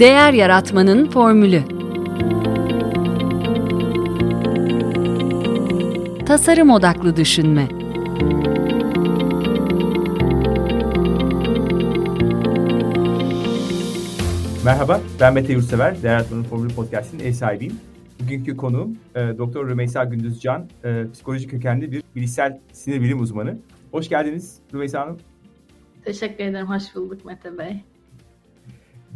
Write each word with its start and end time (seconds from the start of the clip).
Değer 0.00 0.32
Yaratmanın 0.32 1.10
Formülü 1.10 1.62
Tasarım 6.26 6.70
Odaklı 6.70 7.16
Düşünme 7.16 7.68
Merhaba, 14.64 15.00
ben 15.20 15.34
Mete 15.34 15.52
Yurtsever, 15.52 16.02
Değer 16.02 16.12
Yaratmanın 16.12 16.44
Formülü 16.44 16.74
Podcast'in 16.74 17.18
ev 17.18 17.32
sahibiyim. 17.32 17.80
Bugünkü 18.22 18.56
konuğum 18.56 18.96
e, 19.14 19.38
Doktor 19.38 19.68
Rümeysa 19.68 20.04
Gündüzcan, 20.04 20.68
e, 20.84 21.04
psikoloji 21.12 21.48
kökenli 21.48 21.92
bir 21.92 22.02
bilişsel 22.16 22.60
sinir 22.72 23.00
bilim 23.00 23.20
uzmanı. 23.20 23.58
Hoş 23.90 24.08
geldiniz 24.08 24.58
Rümeysa 24.74 25.00
Hanım. 25.00 25.18
Teşekkür 26.04 26.44
ederim, 26.44 26.66
hoş 26.66 26.94
bulduk 26.94 27.24
Mete 27.24 27.58
Bey. 27.58 27.84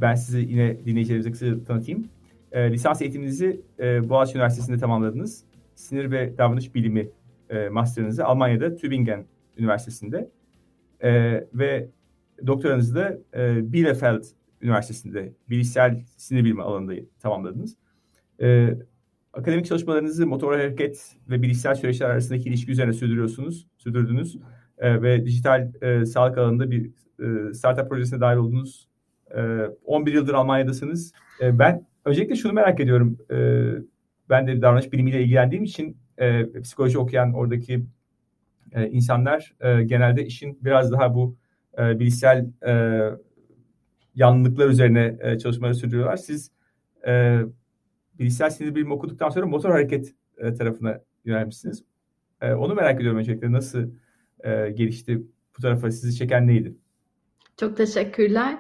Ben 0.01 0.15
sizi 0.15 0.39
yine 0.39 0.85
dinleyicilerimize 0.85 1.31
kısaca 1.31 1.65
tanıtayım. 1.65 2.09
E, 2.53 2.73
lisans 2.73 3.03
eğitiminizi 3.03 3.61
e, 3.79 4.09
Boğaziçi 4.09 4.39
Üniversitesi'nde 4.39 4.79
tamamladınız. 4.79 5.45
Sinir 5.75 6.11
ve 6.11 6.39
davranış 6.39 6.75
bilimi 6.75 7.09
e, 7.51 7.69
master'ınızı 7.69 8.25
Almanya'da 8.25 8.77
Tübingen 8.77 9.27
Üniversitesi'nde 9.57 10.31
e, 11.01 11.11
ve 11.55 11.89
doktoranızı 12.47 12.95
da 12.95 13.19
e, 13.35 13.73
Bielefeld 13.73 14.25
Üniversitesi'nde 14.63 15.33
bilişsel 15.51 16.01
sinir 16.17 16.45
bilimi 16.45 16.63
alanında 16.63 16.93
tamamladınız. 17.21 17.77
E, 18.41 18.79
akademik 19.33 19.67
çalışmalarınızı 19.67 20.27
motor 20.27 20.53
hareket 20.53 21.17
ve 21.31 21.43
bilişsel 21.43 21.75
süreçler 21.75 22.11
arasındaki 22.11 22.49
ilişki 22.49 22.73
üzerine 22.73 22.93
sürdürüyorsunuz, 22.93 23.67
sürdürdünüz 23.79 24.39
e, 24.79 25.03
ve 25.03 25.27
dijital 25.27 25.73
e, 25.83 26.07
sağlık 26.07 26.39
alanında 26.39 26.71
bir 26.71 26.91
e, 27.21 27.55
startup 27.55 27.89
projesine 27.89 28.21
dahil 28.21 28.37
oldunuz. 28.37 28.88
E, 29.37 29.41
11 29.85 30.13
yıldır 30.13 30.35
Almanya'dasınız. 30.35 31.13
E, 31.41 31.59
ben 31.59 31.87
öncelikle 32.05 32.35
şunu 32.35 32.53
merak 32.53 32.81
ediyorum. 32.81 33.19
E, 33.31 33.37
ben 34.31 34.47
de 34.47 34.63
davranış 34.63 34.93
bilimiyle 34.93 35.23
ilgilendiğim 35.23 35.65
için 35.65 35.97
e, 36.19 36.61
psikoloji 36.63 36.99
okuyan 36.99 37.33
oradaki 37.33 37.87
e, 38.73 38.89
insanlar 38.89 39.55
e, 39.61 39.83
genelde 39.83 40.27
işin 40.27 40.59
biraz 40.65 40.93
daha 40.93 41.15
bu 41.15 41.37
bilişsel 41.79 42.47
yanlılıklar 44.15 44.69
üzerine 44.69 45.39
çalışmaları 45.39 45.75
sürdürüyorlar. 45.75 46.17
Siz 46.17 46.51
bilişsel 48.19 48.51
sinir 48.51 48.75
bilimi 48.75 48.93
okuduktan 48.93 49.29
sonra 49.29 49.47
motor 49.47 49.71
hareket 49.71 50.15
tarafına 50.59 51.01
yönelmişsiniz. 51.25 51.85
Onu 52.43 52.75
merak 52.75 52.97
ediyorum 53.01 53.19
öncelikle. 53.19 53.53
Nasıl 53.53 53.91
gelişti 54.75 55.23
bu 55.59 55.63
tarafa? 55.63 55.91
Sizi 55.91 56.17
çeken 56.17 56.47
neydi? 56.47 56.75
Çok 57.57 57.77
teşekkürler. 57.77 58.59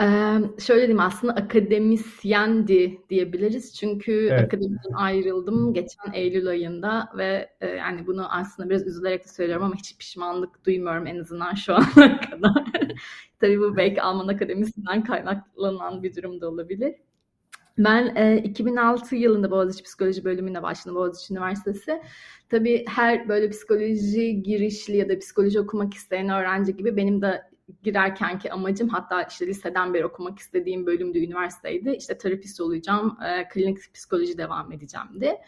Ee, 0.00 0.38
şöyle 0.58 0.80
diyeyim 0.80 1.00
aslında 1.00 1.32
akademisyendi 1.32 3.00
diyebiliriz. 3.10 3.74
Çünkü 3.74 4.12
evet. 4.12 4.44
akademiden 4.44 4.92
ayrıldım 4.94 5.74
geçen 5.74 6.12
Eylül 6.12 6.48
ayında 6.48 7.08
ve 7.16 7.50
e, 7.60 7.66
yani 7.66 8.06
bunu 8.06 8.32
aslında 8.32 8.70
biraz 8.70 8.86
üzülerek 8.86 9.24
de 9.24 9.28
söylüyorum 9.28 9.64
ama 9.64 9.74
hiç 9.74 9.98
pişmanlık 9.98 10.64
duymuyorum 10.66 11.06
en 11.06 11.18
azından 11.18 11.54
şu 11.54 11.74
ana 11.96 12.20
kadar. 12.20 12.64
Tabii 13.40 13.60
bu 13.60 13.76
belki 13.76 14.02
Alman 14.02 14.28
Akademisi'nden 14.28 15.04
kaynaklanan 15.04 16.02
bir 16.02 16.16
durum 16.16 16.40
da 16.40 16.48
olabilir. 16.48 16.94
Ben 17.78 18.16
e, 18.16 18.38
2006 18.38 19.16
yılında 19.16 19.50
Boğaziçi 19.50 19.84
Psikoloji 19.84 20.24
bölümüne 20.24 20.62
başladım 20.62 20.96
Boğaziçi 20.96 21.34
Üniversitesi. 21.34 22.02
Tabii 22.48 22.84
her 22.88 23.28
böyle 23.28 23.50
psikoloji 23.50 24.42
girişli 24.42 24.96
ya 24.96 25.08
da 25.08 25.18
psikoloji 25.18 25.60
okumak 25.60 25.94
isteyen 25.94 26.28
öğrenci 26.28 26.76
gibi 26.76 26.96
benim 26.96 27.22
de 27.22 27.42
girerkenki 27.82 28.52
amacım 28.52 28.88
hatta 28.88 29.22
işte 29.22 29.46
liseden 29.46 29.94
beri 29.94 30.06
okumak 30.06 30.38
istediğim 30.38 30.86
bölümde 30.86 31.24
üniversiteydi. 31.24 31.90
İşte 31.90 32.18
terapist 32.18 32.60
olacağım, 32.60 33.18
e, 33.26 33.48
klinik 33.48 33.94
psikoloji 33.94 34.38
devam 34.38 34.72
edeceğimdi. 34.72 35.38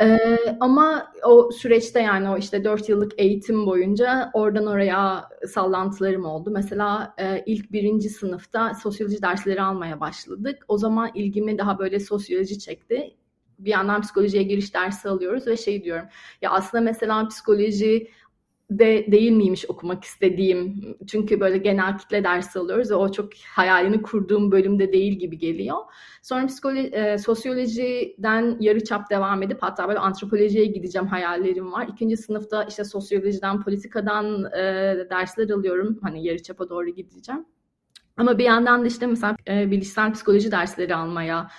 Ee, 0.00 0.18
ama 0.60 1.12
o 1.24 1.50
süreçte 1.50 2.00
yani 2.00 2.28
o 2.28 2.38
işte 2.38 2.64
dört 2.64 2.88
yıllık 2.88 3.12
eğitim 3.18 3.66
boyunca 3.66 4.30
oradan 4.34 4.66
oraya 4.66 5.28
sallantılarım 5.48 6.24
oldu. 6.24 6.50
Mesela 6.50 7.14
e, 7.18 7.42
ilk 7.46 7.72
birinci 7.72 8.08
sınıfta 8.08 8.74
sosyoloji 8.74 9.22
dersleri 9.22 9.62
almaya 9.62 10.00
başladık. 10.00 10.64
O 10.68 10.78
zaman 10.78 11.10
ilgimi 11.14 11.58
daha 11.58 11.78
böyle 11.78 12.00
sosyoloji 12.00 12.58
çekti. 12.58 13.16
Bir 13.58 13.70
yandan 13.70 14.02
psikolojiye 14.02 14.42
giriş 14.42 14.74
dersi 14.74 15.08
alıyoruz 15.08 15.46
ve 15.46 15.56
şey 15.56 15.84
diyorum. 15.84 16.06
Ya 16.42 16.50
aslında 16.50 16.84
mesela 16.84 17.28
psikoloji 17.28 18.08
de 18.70 19.12
değil 19.12 19.32
miymiş 19.32 19.70
okumak 19.70 20.04
istediğim. 20.04 20.74
Çünkü 21.06 21.40
böyle 21.40 21.58
genel 21.58 21.98
kitle 21.98 22.24
dersi 22.24 22.58
alıyoruz 22.58 22.90
ve 22.90 22.94
o 22.94 23.12
çok 23.12 23.32
hayalini 23.54 24.02
kurduğum 24.02 24.52
bölümde 24.52 24.92
değil 24.92 25.12
gibi 25.12 25.38
geliyor. 25.38 25.76
Sonra 26.22 26.46
psikoloji, 26.46 26.80
e, 26.80 27.18
sosyolojiden 27.18 28.56
yarı 28.60 28.84
çap 28.84 29.10
devam 29.10 29.42
edip 29.42 29.58
hatta 29.60 29.88
böyle 29.88 29.98
antropolojiye 29.98 30.64
gideceğim 30.64 31.08
hayallerim 31.08 31.72
var. 31.72 31.88
İkinci 31.92 32.16
sınıfta 32.16 32.64
işte 32.64 32.84
sosyolojiden, 32.84 33.62
politikadan 33.62 34.44
e, 34.44 34.62
dersler 35.10 35.50
alıyorum. 35.50 35.98
Hani 36.02 36.24
yarı 36.24 36.42
çapa 36.42 36.68
doğru 36.68 36.88
gideceğim. 36.88 37.44
Ama 38.16 38.38
bir 38.38 38.44
yandan 38.44 38.82
da 38.82 38.86
işte 38.86 39.06
mesela 39.06 39.36
e, 39.48 39.70
bilişsel 39.70 40.12
psikoloji 40.12 40.50
dersleri 40.50 40.94
almaya 40.94 41.50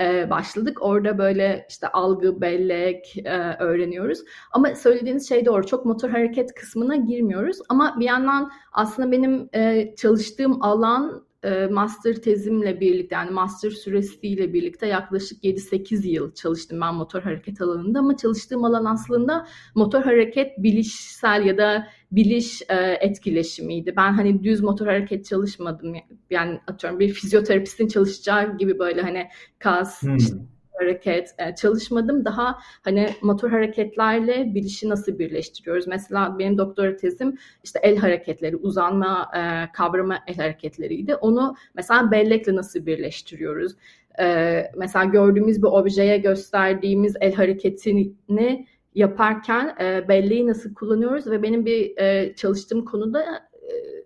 e, 0.00 0.30
başladık. 0.30 0.78
Orada 0.80 1.18
böyle 1.18 1.66
işte 1.68 1.88
algı, 1.88 2.40
bellek 2.40 3.16
e, 3.24 3.56
öğreniyoruz. 3.58 4.18
Ama 4.52 4.74
söylediğiniz 4.74 5.28
şey 5.28 5.46
doğru. 5.46 5.66
Çok 5.66 5.84
motor 5.84 6.10
hareket 6.10 6.54
kısmına 6.54 6.96
girmiyoruz. 6.96 7.58
Ama 7.68 7.96
bir 8.00 8.04
yandan 8.04 8.50
aslında 8.72 9.12
benim 9.12 9.48
e, 9.54 9.94
çalıştığım 9.96 10.62
alan 10.62 11.24
e, 11.44 11.66
master 11.66 12.14
tezimle 12.14 12.80
birlikte 12.80 13.16
yani 13.16 13.30
master 13.30 13.70
süresiyle 13.70 14.52
birlikte 14.52 14.86
yaklaşık 14.86 15.44
7-8 15.44 16.06
yıl 16.06 16.34
çalıştım 16.34 16.80
ben 16.80 16.94
motor 16.94 17.22
hareket 17.22 17.60
alanında 17.60 17.98
ama 17.98 18.16
çalıştığım 18.16 18.64
alan 18.64 18.84
aslında 18.84 19.46
motor 19.74 20.02
hareket 20.02 20.58
bilişsel 20.58 21.46
ya 21.46 21.58
da 21.58 21.88
biliş 22.16 22.62
e, 22.62 22.98
etkileşimiydi. 23.00 23.96
Ben 23.96 24.12
hani 24.12 24.44
düz 24.44 24.60
motor 24.60 24.86
hareket 24.86 25.24
çalışmadım. 25.24 25.94
Yani 26.30 26.60
atıyorum 26.66 27.00
bir 27.00 27.08
fizyoterapistin 27.08 27.88
çalışacağı 27.88 28.58
gibi 28.58 28.78
böyle 28.78 29.02
hani 29.02 29.28
kas, 29.58 30.02
hmm. 30.02 30.16
işte 30.16 30.36
hareket 30.80 31.34
e, 31.38 31.54
çalışmadım. 31.54 32.24
Daha 32.24 32.58
hani 32.82 33.08
motor 33.22 33.50
hareketlerle 33.50 34.54
bilişi 34.54 34.88
nasıl 34.88 35.18
birleştiriyoruz? 35.18 35.86
Mesela 35.86 36.38
benim 36.38 36.58
doktora 36.58 36.96
tezim 36.96 37.38
işte 37.64 37.80
el 37.82 37.96
hareketleri, 37.96 38.56
uzanma 38.56 39.30
e, 39.36 39.72
kavrama 39.72 40.18
el 40.26 40.36
hareketleriydi. 40.36 41.14
Onu 41.14 41.54
mesela 41.74 42.10
bellekle 42.10 42.56
nasıl 42.56 42.86
birleştiriyoruz? 42.86 43.72
E, 44.20 44.70
mesela 44.76 45.04
gördüğümüz 45.04 45.62
bir 45.62 45.68
objeye 45.68 46.18
gösterdiğimiz 46.18 47.16
el 47.20 47.34
hareketini 47.34 48.66
yaparken 48.94 49.76
e, 49.80 50.08
belleği 50.08 50.46
nasıl 50.46 50.74
kullanıyoruz 50.74 51.26
ve 51.26 51.42
benim 51.42 51.66
bir 51.66 51.96
e, 51.96 52.34
çalıştığım 52.36 52.84
konuda 52.84 53.48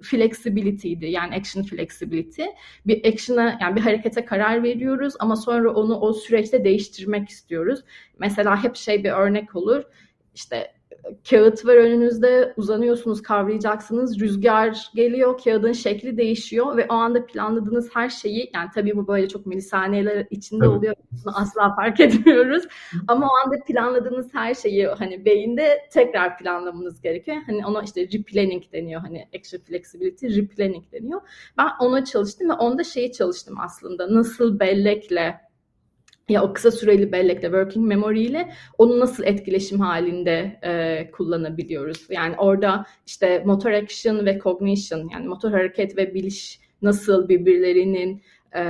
flexibility'ydi. 0.02 1.06
Yani 1.06 1.34
action 1.34 1.64
flexibility. 1.64 2.42
Bir 2.86 3.04
action'a 3.12 3.58
yani 3.60 3.76
bir 3.76 3.80
harekete 3.80 4.24
karar 4.24 4.62
veriyoruz 4.62 5.14
ama 5.18 5.36
sonra 5.36 5.74
onu 5.74 6.00
o 6.00 6.12
süreçte 6.12 6.64
değiştirmek 6.64 7.28
istiyoruz. 7.28 7.80
Mesela 8.18 8.64
hep 8.64 8.76
şey 8.76 9.04
bir 9.04 9.10
örnek 9.10 9.56
olur. 9.56 9.82
İşte 10.34 10.72
kağıt 11.30 11.66
var 11.66 11.76
önünüzde 11.76 12.54
uzanıyorsunuz 12.56 13.22
kavrayacaksınız. 13.22 14.20
Rüzgar 14.20 14.90
geliyor 14.94 15.40
kağıdın 15.44 15.72
şekli 15.72 16.16
değişiyor 16.16 16.76
ve 16.76 16.86
o 16.88 16.94
anda 16.94 17.26
planladığınız 17.26 17.90
her 17.94 18.08
şeyi 18.08 18.50
yani 18.54 18.68
tabii 18.74 18.96
bu 18.96 19.08
böyle 19.08 19.28
çok 19.28 19.46
milisaniyeler 19.46 20.26
içinde 20.30 20.64
evet. 20.66 20.76
oluyor 20.76 20.94
bunu 21.10 21.38
asla 21.38 21.74
fark 21.74 22.00
etmiyoruz. 22.08 22.64
Ama 23.08 23.26
o 23.26 23.46
anda 23.46 23.64
planladığınız 23.64 24.34
her 24.34 24.54
şeyi 24.54 24.86
hani 24.86 25.24
beyinde 25.24 25.88
tekrar 25.92 26.38
planlamanız 26.38 27.00
gerekiyor. 27.00 27.36
Hani 27.46 27.66
ona 27.66 27.82
işte 27.82 28.00
replanning 28.02 28.72
deniyor 28.72 29.00
hani 29.00 29.28
extra 29.32 29.58
flexibility 29.58 30.26
replanning 30.26 30.92
deniyor. 30.92 31.20
Ben 31.58 31.68
ona 31.80 32.04
çalıştım 32.04 32.48
ve 32.48 32.52
onda 32.52 32.84
şeyi 32.84 33.12
çalıştım 33.12 33.54
aslında. 33.60 34.14
Nasıl 34.14 34.60
bellekle 34.60 35.47
ya 36.28 36.42
o 36.42 36.52
kısa 36.52 36.70
süreli 36.70 37.12
bellekle, 37.12 37.48
working 37.48 37.86
memory 37.86 38.22
ile 38.22 38.52
onu 38.78 39.00
nasıl 39.00 39.24
etkileşim 39.24 39.80
halinde 39.80 40.60
e, 40.62 41.10
kullanabiliyoruz? 41.10 42.06
Yani 42.10 42.34
orada 42.38 42.86
işte 43.06 43.42
motor 43.46 43.70
action 43.70 44.26
ve 44.26 44.38
cognition 44.38 45.08
yani 45.12 45.28
motor 45.28 45.50
hareket 45.50 45.96
ve 45.96 46.14
biliş 46.14 46.60
nasıl 46.82 47.28
birbirlerinin 47.28 48.22
e, 48.52 48.62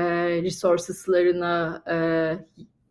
resources'larını 0.43 1.83
e, 1.91 1.97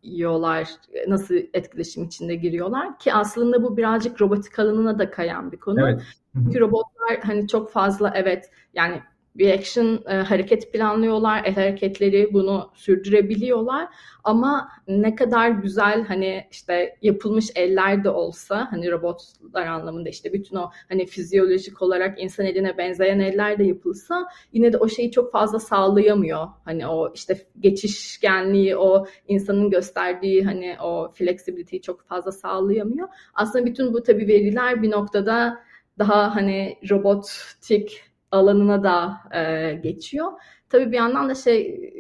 yiyorlar, 0.04 0.70
nasıl 1.08 1.36
etkileşim 1.54 2.04
içinde 2.04 2.36
giriyorlar 2.36 3.00
ki 3.00 3.14
aslında 3.14 3.64
bu 3.64 3.78
birazcık 3.78 4.22
robotik 4.22 4.60
alanına 4.60 5.00
da 5.00 5.12
kayan 5.12 5.52
bir 5.52 5.58
konu. 5.58 5.90
Evet. 5.90 6.02
Çünkü 6.34 6.60
robotlar 6.60 7.20
hani 7.24 7.48
çok 7.48 7.72
fazla 7.72 8.14
evet 8.16 8.52
yani 8.74 9.02
bir 9.38 9.54
action 9.54 10.04
e, 10.08 10.14
hareket 10.14 10.74
planlıyorlar. 10.74 11.44
El 11.46 11.56
hareketleri 11.56 12.34
bunu 12.34 12.72
sürdürebiliyorlar. 12.76 13.88
Ama 14.24 14.70
ne 14.88 15.16
kadar 15.16 15.50
güzel 15.50 16.06
hani 16.06 16.48
işte 16.52 16.98
yapılmış 17.02 17.52
eller 17.56 18.04
de 18.04 18.10
olsa 18.10 18.68
hani 18.72 18.92
robotlar 18.92 19.66
anlamında 19.66 20.10
işte 20.10 20.34
bütün 20.34 20.56
o 20.56 20.70
hani 20.90 21.06
fizyolojik 21.06 21.82
olarak 21.82 22.22
insan 22.22 22.46
eline 22.46 22.78
benzeyen 22.78 23.20
eller 23.20 23.60
de 23.60 23.64
yapılsa 23.64 24.28
yine 24.54 24.74
de 24.74 24.78
o 24.78 24.90
şeyi 24.90 25.12
çok 25.12 25.32
fazla 25.32 25.60
sağlayamıyor. 25.60 26.48
Hani 26.66 26.88
o 26.88 27.12
işte 27.14 27.38
geçişkenliği, 27.60 28.78
o 28.78 29.06
insanın 29.28 29.70
gösterdiği 29.70 30.46
hani 30.46 30.78
o 30.84 31.12
flexibility'yi 31.14 31.82
çok 31.82 32.08
fazla 32.08 32.32
sağlayamıyor. 32.32 33.08
Aslında 33.34 33.66
bütün 33.66 33.94
bu 33.94 34.04
tabii 34.04 34.28
veriler 34.28 34.82
bir 34.82 34.92
noktada 34.92 35.60
daha 36.00 36.36
hani 36.36 36.78
robotik 36.90 38.04
alanına 38.32 38.84
da 38.84 39.18
e, 39.38 39.74
geçiyor. 39.74 40.32
Tabii 40.70 40.92
bir 40.92 40.98
yandan 40.98 41.30
da 41.30 41.36
şey 41.36 41.92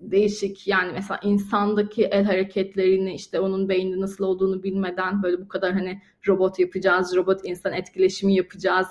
değişik 0.00 0.66
yani 0.66 0.92
mesela 0.92 1.20
insandaki 1.22 2.04
el 2.04 2.24
hareketlerini 2.24 3.14
işte 3.14 3.40
onun 3.40 3.68
beyninde 3.68 4.00
nasıl 4.00 4.24
olduğunu 4.24 4.62
bilmeden 4.62 5.22
böyle 5.22 5.40
bu 5.40 5.48
kadar 5.48 5.72
hani 5.72 6.02
robot 6.28 6.58
yapacağız, 6.58 7.16
robot 7.16 7.40
insan 7.44 7.72
etkileşimi 7.72 8.34
yapacağız 8.34 8.86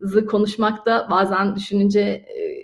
zı 0.00 0.26
konuşmakta 0.26 1.08
bazen 1.10 1.56
düşününce 1.56 2.00
e, 2.00 2.58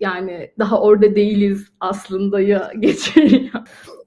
yani 0.00 0.50
daha 0.58 0.80
orada 0.80 1.14
değiliz 1.14 1.72
aslında 1.80 2.40
ya 2.40 2.72
geçiriyor. 2.80 3.52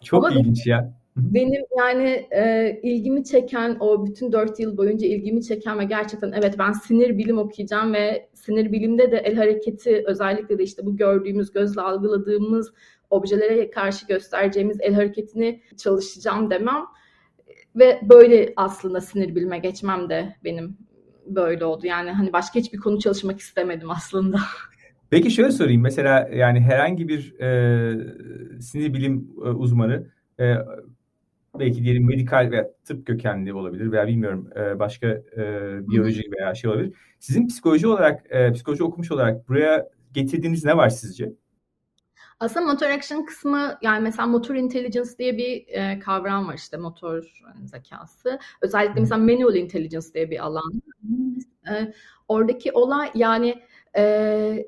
Çok 0.03 0.25
Ama 0.25 0.39
ilginç 0.39 0.67
ya. 0.67 1.02
Benim 1.15 1.61
yani 1.77 2.27
e, 2.31 2.79
ilgimi 2.83 3.23
çeken 3.23 3.77
o 3.79 4.05
bütün 4.05 4.31
dört 4.31 4.59
yıl 4.59 4.77
boyunca 4.77 5.07
ilgimi 5.07 5.43
çeken 5.43 5.79
ve 5.79 5.83
gerçekten 5.83 6.31
evet 6.31 6.55
ben 6.59 6.71
sinir 6.71 7.17
bilim 7.17 7.37
okuyacağım 7.37 7.93
ve 7.93 8.29
sinir 8.33 8.71
bilimde 8.71 9.11
de 9.11 9.17
el 9.17 9.35
hareketi 9.35 10.03
özellikle 10.07 10.57
de 10.57 10.63
işte 10.63 10.85
bu 10.85 10.97
gördüğümüz 10.97 11.51
gözle 11.51 11.81
algıladığımız 11.81 12.73
objelere 13.09 13.69
karşı 13.71 14.07
göstereceğimiz 14.07 14.77
el 14.81 14.93
hareketini 14.93 15.61
çalışacağım 15.77 16.49
demem 16.49 16.85
ve 17.75 17.99
böyle 18.09 18.53
aslında 18.55 19.01
sinir 19.01 19.35
bilime 19.35 19.59
geçmem 19.59 20.09
de 20.09 20.35
benim 20.43 20.77
böyle 21.27 21.65
oldu. 21.65 21.87
Yani 21.87 22.11
hani 22.11 22.33
başka 22.33 22.59
hiçbir 22.59 22.77
konu 22.77 22.99
çalışmak 22.99 23.39
istemedim 23.39 23.91
aslında. 23.91 24.39
Peki 25.09 25.31
şöyle 25.31 25.51
sorayım. 25.51 25.81
Mesela 25.81 26.29
yani 26.33 26.59
herhangi 26.59 27.07
bir 27.07 27.39
e, 27.39 28.61
sinir 28.61 28.93
bilim 28.93 29.27
e, 29.45 29.49
uzmanı 29.49 30.07
e, 30.39 30.53
belki 31.59 31.83
diyelim 31.83 32.07
medikal 32.07 32.51
veya 32.51 32.71
tıp 32.85 33.07
kökenli 33.07 33.53
olabilir 33.53 33.91
veya 33.91 34.07
bilmiyorum 34.07 34.49
e, 34.55 34.79
başka 34.79 35.07
e, 35.07 35.41
biyoloji 35.89 36.23
veya 36.37 36.55
şey 36.55 36.69
olabilir. 36.71 36.93
Sizin 37.19 37.47
psikoloji 37.47 37.87
olarak, 37.87 38.25
e, 38.29 38.51
psikoloji 38.51 38.83
okumuş 38.83 39.11
olarak 39.11 39.49
buraya 39.49 39.89
getirdiğiniz 40.13 40.65
ne 40.65 40.77
var 40.77 40.89
sizce? 40.89 41.33
Aslında 42.39 42.65
motor 42.65 42.87
action 42.87 43.25
kısmı 43.25 43.77
yani 43.81 44.03
mesela 44.03 44.27
motor 44.27 44.55
intelligence 44.55 45.09
diye 45.19 45.37
bir 45.37 45.67
e, 45.67 45.99
kavram 45.99 46.47
var 46.47 46.53
işte 46.53 46.77
motor 46.77 47.41
zekası. 47.65 48.39
Özellikle 48.61 48.99
mesela 48.99 49.17
manual 49.17 49.55
intelligence 49.55 50.07
diye 50.13 50.31
bir 50.31 50.45
alan. 50.45 50.81
E, 51.69 51.93
oradaki 52.27 52.71
olay 52.71 53.11
yani 53.15 53.63
e, 53.97 54.65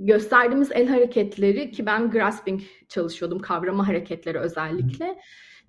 gösterdiğimiz 0.00 0.72
el 0.72 0.88
hareketleri 0.88 1.70
ki 1.70 1.86
ben 1.86 2.10
grasping 2.10 2.62
çalışıyordum 2.88 3.38
kavrama 3.38 3.88
hareketleri 3.88 4.38
özellikle. 4.38 5.18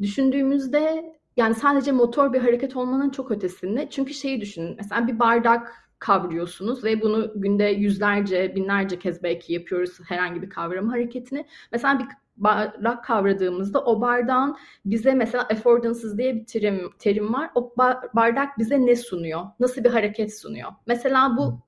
Düşündüğümüzde 0.01 1.13
yani 1.37 1.55
sadece 1.55 1.91
motor 1.91 2.33
bir 2.33 2.39
hareket 2.39 2.75
olmanın 2.75 3.09
çok 3.09 3.31
ötesinde. 3.31 3.87
Çünkü 3.89 4.13
şeyi 4.13 4.41
düşünün. 4.41 4.75
Mesela 4.77 5.07
bir 5.07 5.19
bardak 5.19 5.73
kavruyorsunuz 5.99 6.83
ve 6.83 7.01
bunu 7.01 7.31
günde 7.35 7.63
yüzlerce, 7.63 8.55
binlerce 8.55 8.99
kez 8.99 9.23
belki 9.23 9.53
yapıyoruz 9.53 9.99
herhangi 10.07 10.41
bir 10.41 10.49
kavrama 10.49 10.91
hareketini. 10.91 11.45
Mesela 11.71 11.99
bir 11.99 12.05
bardak 12.37 13.03
kavradığımızda 13.03 13.83
o 13.83 14.01
bardağın 14.01 14.57
bize 14.85 15.13
mesela 15.13 15.43
affordances 15.43 16.17
diye 16.17 16.35
bir 16.35 16.45
terim, 16.45 16.89
terim 16.99 17.33
var. 17.33 17.49
O 17.55 17.73
bardak 18.15 18.57
bize 18.57 18.85
ne 18.85 18.95
sunuyor? 18.95 19.41
Nasıl 19.59 19.83
bir 19.83 19.89
hareket 19.89 20.39
sunuyor? 20.39 20.71
Mesela 20.87 21.37
bu 21.37 21.66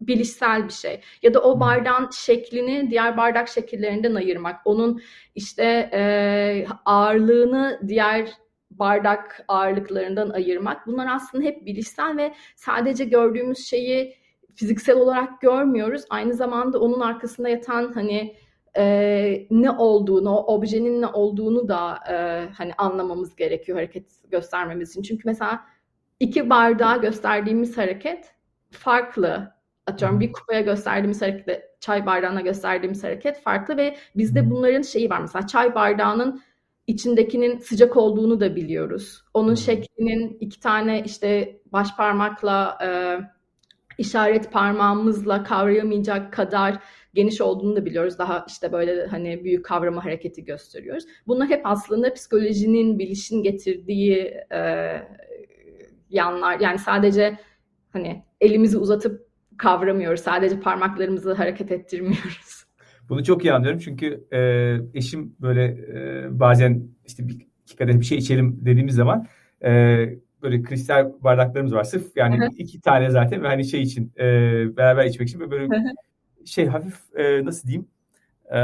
bilişsel 0.00 0.64
bir 0.68 0.72
şey. 0.72 1.00
Ya 1.22 1.34
da 1.34 1.42
o 1.42 1.60
bardağın 1.60 2.10
şeklini 2.10 2.90
diğer 2.90 3.16
bardak 3.16 3.48
şekillerinden 3.48 4.14
ayırmak. 4.14 4.60
Onun 4.64 5.02
işte 5.34 5.90
e, 5.92 6.66
ağırlığını 6.84 7.80
diğer 7.88 8.32
bardak 8.70 9.44
ağırlıklarından 9.48 10.30
ayırmak. 10.30 10.86
Bunlar 10.86 11.08
aslında 11.10 11.44
hep 11.44 11.66
bilişsel 11.66 12.16
ve 12.16 12.34
sadece 12.56 13.04
gördüğümüz 13.04 13.66
şeyi 13.66 14.14
fiziksel 14.54 14.96
olarak 14.96 15.40
görmüyoruz. 15.40 16.02
Aynı 16.10 16.34
zamanda 16.34 16.80
onun 16.80 17.00
arkasında 17.00 17.48
yatan 17.48 17.92
hani 17.92 18.36
e, 18.76 19.46
ne 19.50 19.70
olduğunu, 19.70 20.30
o 20.36 20.54
objenin 20.54 21.02
ne 21.02 21.06
olduğunu 21.06 21.68
da 21.68 21.98
e, 22.10 22.14
hani 22.54 22.72
anlamamız 22.78 23.36
gerekiyor 23.36 23.78
hareket 23.78 24.30
göstermemiz 24.30 24.90
için. 24.90 25.02
Çünkü 25.02 25.22
mesela 25.24 25.60
iki 26.20 26.50
bardağa 26.50 26.96
gösterdiğimiz 26.96 27.78
hareket 27.78 28.34
farklı 28.70 29.55
atıyorum 29.86 30.20
bir 30.20 30.32
kupaya 30.32 30.60
gösterdiğimiz 30.60 31.22
hareketle 31.22 31.68
çay 31.80 32.06
bardağına 32.06 32.40
gösterdiğimiz 32.40 33.04
hareket 33.04 33.42
farklı 33.42 33.76
ve 33.76 33.96
bizde 34.16 34.50
bunların 34.50 34.82
şeyi 34.82 35.10
var 35.10 35.20
mesela 35.20 35.46
çay 35.46 35.74
bardağının 35.74 36.42
içindekinin 36.86 37.58
sıcak 37.58 37.96
olduğunu 37.96 38.40
da 38.40 38.56
biliyoruz. 38.56 39.24
Onun 39.34 39.54
şeklinin 39.54 40.36
iki 40.40 40.60
tane 40.60 41.02
işte 41.02 41.60
baş 41.72 41.96
parmakla 41.96 42.78
e, 42.84 42.88
işaret 43.98 44.52
parmağımızla 44.52 45.42
kavrayamayacak 45.42 46.32
kadar 46.32 46.78
geniş 47.14 47.40
olduğunu 47.40 47.76
da 47.76 47.84
biliyoruz. 47.84 48.18
Daha 48.18 48.44
işte 48.48 48.72
böyle 48.72 49.06
hani 49.06 49.44
büyük 49.44 49.64
kavrama 49.64 50.04
hareketi 50.04 50.44
gösteriyoruz. 50.44 51.04
Bunlar 51.26 51.48
hep 51.48 51.60
aslında 51.64 52.14
psikolojinin, 52.14 52.98
bilişin 52.98 53.42
getirdiği 53.42 54.36
e, 54.52 54.90
yanlar. 56.10 56.60
Yani 56.60 56.78
sadece 56.78 57.38
hani 57.92 58.24
elimizi 58.40 58.78
uzatıp 58.78 59.25
kavramıyoruz. 59.58 60.20
Sadece 60.20 60.60
parmaklarımızı 60.60 61.32
hareket 61.32 61.72
ettirmiyoruz. 61.72 62.66
Bunu 63.08 63.24
çok 63.24 63.44
iyi 63.44 63.52
anlıyorum 63.52 63.80
çünkü 63.84 64.26
e, 64.32 64.40
eşim 64.98 65.36
böyle 65.40 65.64
e, 65.64 66.26
bazen 66.40 66.88
işte 67.06 67.28
bir 67.28 67.46
iki 67.64 67.76
kadeh 67.76 68.00
bir 68.00 68.04
şey 68.04 68.18
içelim 68.18 68.58
dediğimiz 68.60 68.94
zaman 68.94 69.26
e, 69.64 69.70
böyle 70.42 70.62
kristal 70.62 71.12
bardaklarımız 71.20 71.74
var. 71.74 71.84
Sırf 71.84 72.16
yani 72.16 72.48
iki 72.58 72.80
tane 72.80 73.10
zaten 73.10 73.42
ve 73.42 73.46
hani 73.46 73.64
şey 73.64 73.82
için 73.82 74.12
e, 74.18 74.22
beraber 74.76 75.04
içmek 75.04 75.28
için 75.28 75.50
böyle 75.50 75.68
şey 76.44 76.66
hafif 76.66 76.96
e, 77.16 77.44
nasıl 77.44 77.68
diyeyim 77.68 77.88
e, 78.50 78.58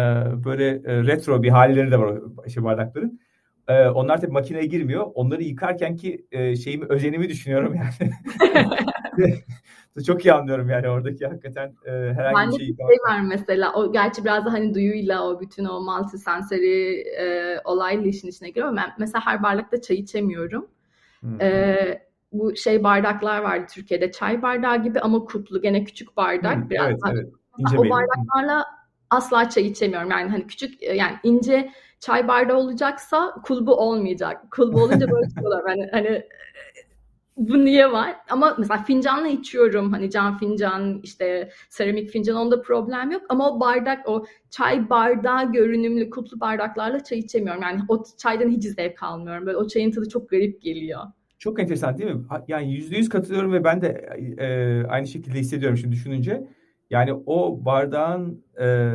böyle 0.45 0.69
e, 0.69 1.03
retro 1.03 1.43
bir 1.43 1.49
halleri 1.49 1.91
de 1.91 1.99
var 1.99 2.21
şey 2.49 2.65
bardakların. 2.65 3.21
E, 3.69 3.87
onlar 3.87 4.21
tabii 4.21 4.33
makineye 4.33 4.67
girmiyor. 4.67 5.07
Onları 5.15 5.43
yıkarken 5.43 5.97
ki 5.97 6.27
e, 6.33 6.57
şeyimi 6.57 6.85
özenimi 6.85 7.29
düşünüyorum 7.29 7.75
yani. 7.75 8.13
çok 10.07 10.25
iyi 10.25 10.33
anlıyorum 10.33 10.69
yani 10.69 10.89
oradaki 10.89 11.27
hakikaten 11.27 11.75
e, 11.87 11.91
herhangi 11.91 12.37
ben 12.37 12.51
bir 12.51 12.59
şey. 12.59 12.67
şey 12.67 12.97
var 13.09 13.21
mesela 13.21 13.73
o 13.73 13.93
gerçi 13.93 14.25
biraz 14.25 14.47
da 14.47 14.53
hani 14.53 14.75
duyuyla 14.75 15.29
o 15.29 15.41
bütün 15.41 15.65
o 15.65 15.81
multisensory 15.81 17.01
e, 17.01 17.57
olayla 17.65 18.09
işin 18.09 18.29
içine 18.29 18.49
giriyor. 18.51 18.77
Ben 18.77 18.93
mesela 18.99 19.27
her 19.27 19.43
bardakta 19.43 19.81
çay 19.81 19.97
içemiyorum. 19.97 20.67
Hmm. 21.21 21.41
E, 21.41 22.03
bu 22.33 22.57
şey 22.57 22.85
bardaklar 22.85 23.43
vardı 23.43 23.67
Türkiye'de 23.75 24.13
çay 24.13 24.43
bardağı 24.43 24.83
gibi 24.83 25.01
ama 25.01 25.25
kuplu 25.25 25.63
gene 25.63 25.85
küçük 25.85 26.17
bardak 26.17 26.57
hmm, 26.57 26.71
biraz. 26.71 26.89
Evet, 26.89 27.01
evet. 27.13 27.29
İnce 27.59 27.79
o 27.79 27.91
bardaklarla 27.91 28.65
asla 29.11 29.49
çay 29.49 29.67
içemiyorum. 29.67 30.11
Yani 30.11 30.31
hani 30.31 30.47
küçük 30.47 30.83
yani 30.83 31.17
ince 31.23 31.71
çay 32.01 32.29
bardağı 32.29 32.57
olacaksa 32.57 33.35
kulbu 33.45 33.75
olmayacak. 33.75 34.51
Kulbu 34.51 34.83
olunca 34.83 35.11
böyle 35.11 35.29
çıkıyorlar. 35.29 35.75
Şey 35.75 35.79
yani 35.79 35.91
hani 35.93 36.27
bu 37.37 37.65
niye 37.65 37.93
var? 37.93 38.17
Ama 38.31 38.57
mesela 38.59 38.83
fincanla 38.83 39.29
içiyorum. 39.29 39.93
Hani 39.93 40.11
cam 40.11 40.39
fincan, 40.39 41.01
işte 41.03 41.51
seramik 41.69 42.11
fincan 42.11 42.37
onda 42.37 42.63
problem 42.63 43.11
yok. 43.11 43.23
Ama 43.29 43.51
o 43.51 43.61
bardak, 43.61 44.09
o 44.09 44.25
çay 44.51 44.91
bardağı 44.91 45.53
görünümlü 45.53 46.11
kutlu 46.11 46.41
bardaklarla 46.41 47.05
çay 47.05 47.19
içemiyorum. 47.19 47.63
Yani 47.63 47.81
o 47.89 48.05
çaydan 48.19 48.49
hiç 48.49 48.65
zevk 48.65 49.03
almıyorum. 49.03 49.47
Böyle 49.47 49.57
o 49.57 49.69
çayın 49.69 49.91
tadı 49.91 50.09
çok 50.09 50.31
garip 50.31 50.63
geliyor. 50.63 51.01
Çok 51.39 51.61
enteresan 51.61 51.99
değil 51.99 52.11
mi? 52.11 52.23
Yani 52.49 52.73
yüzde 52.73 52.97
yüz 52.97 53.09
katılıyorum 53.09 53.53
ve 53.53 53.65
ben 53.65 53.83
de 53.83 53.89
e, 54.39 54.87
aynı 54.89 55.07
şekilde 55.07 55.39
hissediyorum 55.39 55.79
şimdi 55.79 55.93
düşününce. 55.95 56.47
Yani 56.91 57.13
o 57.27 57.65
bardağın 57.65 58.45
e, 58.61 58.91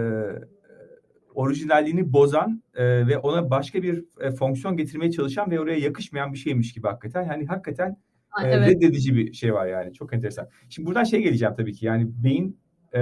orijinalliğini 1.36 2.14
bozan 2.14 2.64
e, 2.76 3.08
ve 3.08 3.18
ona 3.18 3.50
başka 3.50 3.84
bir 3.84 4.06
e, 4.22 4.32
fonksiyon 4.32 4.78
getirmeye 4.78 5.12
çalışan 5.12 5.52
ve 5.52 5.60
oraya 5.60 5.80
yakışmayan 5.80 6.34
bir 6.34 6.38
şeymiş 6.38 6.74
gibi 6.74 6.88
hakikaten. 6.88 7.24
Yani 7.24 7.46
hakikaten 7.46 7.98
e, 8.44 8.48
evet. 8.48 8.70
reddedici 8.70 9.16
bir 9.16 9.34
şey 9.34 9.54
var 9.54 9.68
yani. 9.68 9.94
Çok 9.94 10.14
enteresan. 10.14 10.50
Şimdi 10.70 10.88
buradan 10.88 11.04
şey 11.04 11.22
geleceğim 11.22 11.54
tabii 11.58 11.74
ki. 11.74 11.86
Yani 11.86 12.08
beyin 12.24 12.60
e, 12.96 13.02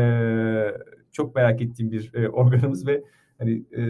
çok 1.11 1.35
merak 1.35 1.61
ettiğim 1.61 1.91
bir 1.91 2.11
e, 2.13 2.29
organımız 2.29 2.87
ve 2.87 3.03
hani 3.37 3.63
e, 3.77 3.83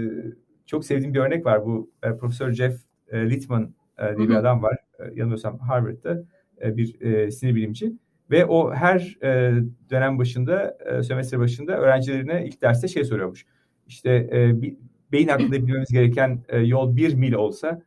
çok 0.65 0.85
sevdiğim 0.85 1.13
bir 1.13 1.19
örnek 1.19 1.45
var. 1.45 1.65
Bu 1.65 1.91
e, 2.03 2.17
Profesör 2.17 2.53
Jeff 2.53 2.81
e, 3.11 3.29
Littman 3.29 3.73
e, 3.99 4.17
diye 4.17 4.29
bir 4.29 4.35
adam 4.35 4.63
var. 4.63 4.77
E, 4.99 5.03
yanılmıyorsam 5.03 5.59
Harvard'da 5.59 6.23
e, 6.61 6.77
bir 6.77 7.01
e, 7.01 7.31
sinir 7.31 7.55
bilimci. 7.55 7.93
Ve 8.31 8.45
o 8.45 8.73
her 8.73 9.17
e, 9.23 9.53
dönem 9.89 10.19
başında, 10.19 10.77
e, 10.85 11.03
sömestr 11.03 11.39
başında 11.39 11.77
öğrencilerine 11.77 12.45
ilk 12.45 12.61
derste 12.61 12.87
şey 12.87 13.03
soruyormuş. 13.03 13.45
İşte 13.87 14.29
e, 14.31 14.61
bir, 14.61 14.77
beyin 15.11 15.27
hakkında 15.27 15.51
bilmemiz 15.67 15.89
gereken 15.91 16.43
e, 16.49 16.59
yol 16.59 16.95
bir 16.95 17.13
mil 17.13 17.33
olsa 17.33 17.81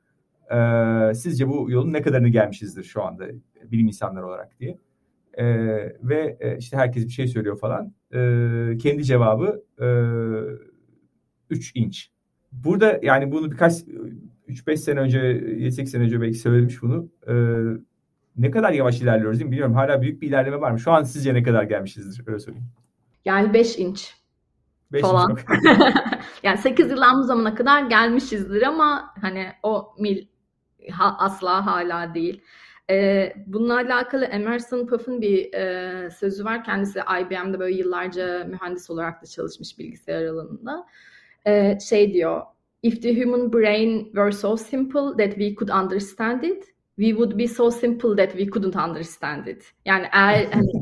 e, 0.51 1.15
sizce 1.15 1.49
bu 1.49 1.71
yolun 1.71 1.93
ne 1.93 2.03
kadarını 2.03 2.29
gelmişizdir 2.29 2.85
şu 2.85 3.03
anda 3.03 3.27
bilim 3.65 3.87
insanları 3.87 4.27
olarak 4.27 4.61
diye. 4.61 4.79
E, 5.35 5.47
ve 6.03 6.37
e, 6.41 6.57
işte 6.59 6.77
herkes 6.77 7.05
bir 7.05 7.13
şey 7.13 7.27
söylüyor 7.27 7.59
falan. 7.59 7.95
E, 8.13 8.19
kendi 8.79 9.05
cevabı 9.05 9.63
e, 9.81 9.89
3 11.51 11.73
inç. 11.75 12.11
Burada 12.53 13.01
yani 13.03 13.33
bunu 13.33 13.51
birkaç 13.51 13.73
3-5 14.49 14.77
sene 14.77 15.01
önce 15.01 15.19
7-8 15.19 15.87
sene 15.87 16.03
önce 16.03 16.21
belki 16.21 16.39
söylemiş 16.39 16.83
bunu. 16.83 17.09
E, 17.29 17.35
ne 18.37 18.51
kadar 18.51 18.73
yavaş 18.73 19.01
ilerliyoruz 19.01 19.39
değil 19.39 19.47
mi? 19.47 19.53
Bilmiyorum. 19.53 19.75
Hala 19.75 20.03
büyük 20.03 20.23
bir 20.23 20.29
ilerleme 20.29 20.61
var 20.61 20.71
mı? 20.71 20.81
Şu 20.81 20.93
an 20.93 21.03
sizce 21.03 21.35
ne 21.35 21.43
kadar 21.43 21.63
gelmişizdir? 21.63 22.25
Öyle 22.27 22.39
söyleyeyim. 22.39 22.69
Yani 23.25 23.55
5 23.55 23.79
inç. 23.79 24.15
5 24.93 25.03
falan. 25.03 25.31
Inç 25.31 25.41
yani 26.43 26.59
8 26.59 26.91
yıldan 26.91 27.19
bu 27.19 27.23
zamana 27.23 27.55
kadar 27.55 27.89
gelmişizdir 27.89 28.63
ama 28.63 29.15
hani 29.21 29.47
o 29.63 29.95
mil 29.99 30.27
ha, 30.91 31.17
asla 31.19 31.67
hala 31.67 32.15
değil. 32.15 32.41
Ee, 32.91 33.33
bununla 33.47 33.75
alakalı 33.75 34.25
Emerson 34.25 34.87
Puff'ın 34.87 35.21
bir 35.21 35.55
e, 35.55 36.11
sözü 36.11 36.45
var. 36.45 36.65
Kendisi 36.65 36.99
IBM'de 36.99 37.59
böyle 37.59 37.77
yıllarca 37.77 38.45
mühendis 38.45 38.91
olarak 38.91 39.23
da 39.23 39.27
çalışmış 39.27 39.79
bilgisayar 39.79 40.25
alanında. 40.27 40.87
Ee, 41.47 41.79
şey 41.81 42.15
diyor, 42.15 42.43
If 42.83 43.03
the 43.03 43.13
human 43.13 43.53
brain 43.53 44.11
were 44.15 44.33
so 44.33 44.57
simple 44.57 45.17
that 45.17 45.37
we 45.37 45.55
could 45.55 45.71
understand 45.71 46.45
it, 46.45 46.65
we 46.97 47.13
would 47.13 47.37
be 47.37 47.47
so 47.47 47.71
simple 47.71 48.15
that 48.15 48.33
we 48.37 48.47
couldn't 48.47 48.77
understand 48.77 49.47
it. 49.47 49.73
Yani 49.85 50.07
eğer 50.13 50.47
hani, 50.53 50.73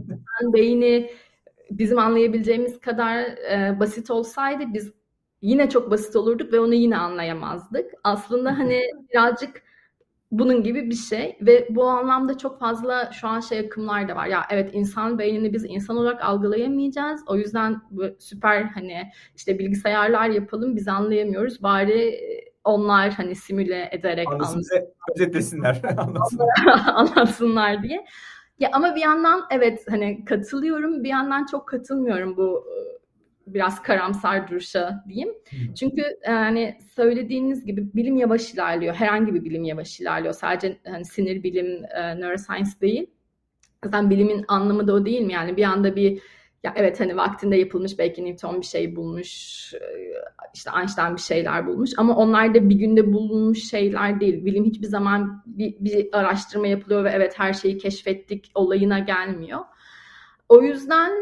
beyni 0.53 1.11
bizim 1.71 1.99
anlayabileceğimiz 1.99 2.81
kadar 2.81 3.23
e, 3.23 3.77
basit 3.81 4.11
olsaydı 4.11 4.65
biz 4.75 4.93
yine 5.43 5.69
çok 5.69 5.91
basit 5.91 6.17
olurduk 6.17 6.53
ve 6.53 6.61
onu 6.61 6.75
yine 6.75 6.97
anlayamazdık. 6.97 7.91
Aslında 8.05 8.59
hani 8.59 8.83
birazcık 9.13 9.63
bunun 10.31 10.63
gibi 10.63 10.91
bir 10.91 10.95
şey 10.95 11.39
ve 11.41 11.69
bu 11.71 11.85
anlamda 11.85 12.39
çok 12.39 12.61
fazla 12.61 13.13
şu 13.13 13.29
an 13.29 13.41
şey 13.41 13.59
akımlar 13.59 14.09
da 14.09 14.17
var. 14.17 14.27
Ya 14.27 14.43
evet 14.51 14.71
insan 14.73 15.19
beynini 15.19 15.53
biz 15.53 15.65
insan 15.65 15.97
olarak 15.97 16.25
algılayamayacağız. 16.25 17.21
O 17.27 17.37
yüzden 17.37 17.83
bu 17.91 18.05
süper 18.19 18.63
hani 18.63 19.11
işte 19.37 19.59
bilgisayarlar 19.59 20.29
yapalım 20.29 20.77
biz 20.77 20.89
anlayamıyoruz. 20.89 21.63
Bari 21.63 22.21
onlar 22.65 23.11
hani 23.13 23.35
simüle 23.35 23.89
ederek 23.93 24.29
anlasınlar. 24.29 24.85
özetlesinler. 25.15 25.83
anlatsınlar 26.95 27.83
diye. 27.83 28.05
Ya 28.59 28.71
ama 28.73 28.95
bir 28.95 29.01
yandan 29.01 29.45
evet 29.51 29.85
hani 29.89 30.25
katılıyorum, 30.25 31.05
bir 31.05 31.09
yandan 31.09 31.47
çok 31.47 31.69
katılmıyorum 31.69 32.37
bu 32.37 32.67
biraz 33.47 33.83
karamsar 33.83 34.49
duruşa 34.49 35.05
diyeyim. 35.09 35.35
Çünkü 35.79 36.03
yani 36.27 36.79
söylediğiniz 36.95 37.65
gibi 37.65 37.95
bilim 37.95 38.17
yavaş 38.17 38.55
ilerliyor. 38.55 38.95
Herhangi 38.95 39.35
bir 39.35 39.45
bilim 39.45 39.65
yavaş 39.65 40.01
ilerliyor. 40.01 40.35
Sadece 40.35 40.79
hani 40.87 41.05
sinir 41.05 41.43
bilim, 41.43 41.85
e, 41.85 42.21
neuroscience 42.21 42.71
değil. 42.81 43.07
Zaten 43.85 44.11
bilimin 44.11 44.45
anlamı 44.49 44.87
da 44.87 44.93
o 44.95 45.07
değil 45.07 45.21
mi? 45.21 45.33
Yani 45.33 45.57
bir 45.57 45.65
anda 45.65 45.97
bir 45.97 46.23
ya 46.65 46.73
evet 46.77 47.01
hani 47.01 47.17
vaktinde 47.17 47.57
yapılmış 47.57 47.99
belki 47.99 48.25
Newton 48.25 48.61
bir 48.61 48.67
şey 48.67 48.97
bulmuş, 48.97 49.31
işte 50.55 50.71
Einstein 50.79 51.17
bir 51.17 51.21
şeyler 51.21 51.67
bulmuş 51.67 51.91
ama 51.97 52.17
onlar 52.17 52.55
da 52.55 52.69
bir 52.69 52.75
günde 52.75 53.13
bulunmuş 53.13 53.71
şeyler 53.71 54.21
değil. 54.21 54.45
Bilim 54.45 54.65
hiçbir 54.65 54.87
zaman 54.87 55.43
bir, 55.47 55.75
bir 55.81 56.09
araştırma 56.13 56.67
yapılıyor 56.67 57.05
ve 57.05 57.11
evet 57.11 57.39
her 57.39 57.53
şeyi 57.53 57.79
keşfettik 57.79 58.51
olayına 58.55 58.99
gelmiyor. 58.99 59.61
O 60.49 60.63
yüzden 60.63 61.13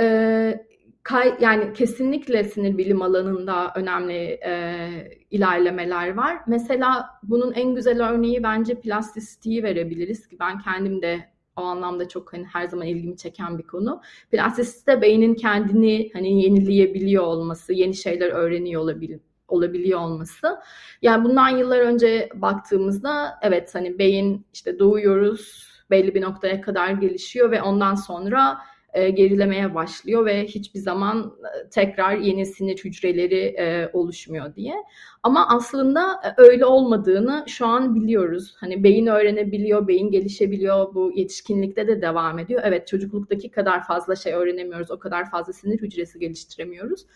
e, 0.00 0.66
kay, 1.06 1.34
yani 1.40 1.72
kesinlikle 1.72 2.44
sinir 2.44 2.78
bilim 2.78 3.02
alanında 3.02 3.72
önemli 3.76 4.38
e, 4.46 4.90
ilerlemeler 5.30 6.14
var. 6.14 6.38
Mesela 6.46 7.06
bunun 7.22 7.52
en 7.52 7.74
güzel 7.74 8.08
örneği 8.08 8.42
bence 8.42 8.80
plastisitiyi 8.80 9.62
verebiliriz 9.62 10.28
ki 10.28 10.36
ben 10.40 10.58
kendim 10.58 11.02
de 11.02 11.20
o 11.56 11.62
anlamda 11.62 12.08
çok 12.08 12.32
hani 12.32 12.44
her 12.44 12.66
zaman 12.66 12.86
ilgimi 12.86 13.16
çeken 13.16 13.58
bir 13.58 13.62
konu. 13.62 14.00
Plastisite 14.30 15.02
beynin 15.02 15.34
kendini 15.34 16.10
hani 16.12 16.42
yenileyebiliyor 16.42 17.24
olması, 17.24 17.72
yeni 17.72 17.94
şeyler 17.94 18.30
öğreniyor 18.30 18.82
olabilir 18.82 19.20
olabiliyor 19.48 20.00
olması. 20.00 20.56
Yani 21.02 21.24
bundan 21.24 21.48
yıllar 21.48 21.80
önce 21.80 22.28
baktığımızda 22.34 23.38
evet 23.42 23.74
hani 23.74 23.98
beyin 23.98 24.46
işte 24.52 24.78
doğuyoruz 24.78 25.66
belli 25.90 26.14
bir 26.14 26.22
noktaya 26.22 26.60
kadar 26.60 26.90
gelişiyor 26.90 27.50
ve 27.50 27.62
ondan 27.62 27.94
sonra 27.94 28.58
e, 28.96 29.10
gerilemeye 29.10 29.74
başlıyor 29.74 30.26
ve 30.26 30.46
hiçbir 30.46 30.80
zaman 30.80 31.34
e, 31.44 31.68
tekrar 31.68 32.16
yeni 32.16 32.46
sinir 32.46 32.76
hücreleri 32.84 33.40
e, 33.58 33.90
oluşmuyor 33.92 34.54
diye. 34.54 34.74
Ama 35.22 35.48
aslında 35.48 36.20
öyle 36.36 36.66
olmadığını 36.66 37.44
şu 37.46 37.66
an 37.66 37.94
biliyoruz. 37.94 38.54
Hani 38.56 38.84
beyin 38.84 39.06
öğrenebiliyor, 39.06 39.88
beyin 39.88 40.10
gelişebiliyor. 40.10 40.94
Bu 40.94 41.12
yetişkinlikte 41.14 41.88
de 41.88 42.02
devam 42.02 42.38
ediyor. 42.38 42.62
Evet 42.64 42.88
çocukluktaki 42.88 43.50
kadar 43.50 43.86
fazla 43.86 44.16
şey 44.16 44.32
öğrenemiyoruz. 44.32 44.90
O 44.90 44.98
kadar 44.98 45.30
fazla 45.30 45.52
sinir 45.52 45.80
hücresi 45.80 46.18
geliştiremiyoruz. 46.18 47.06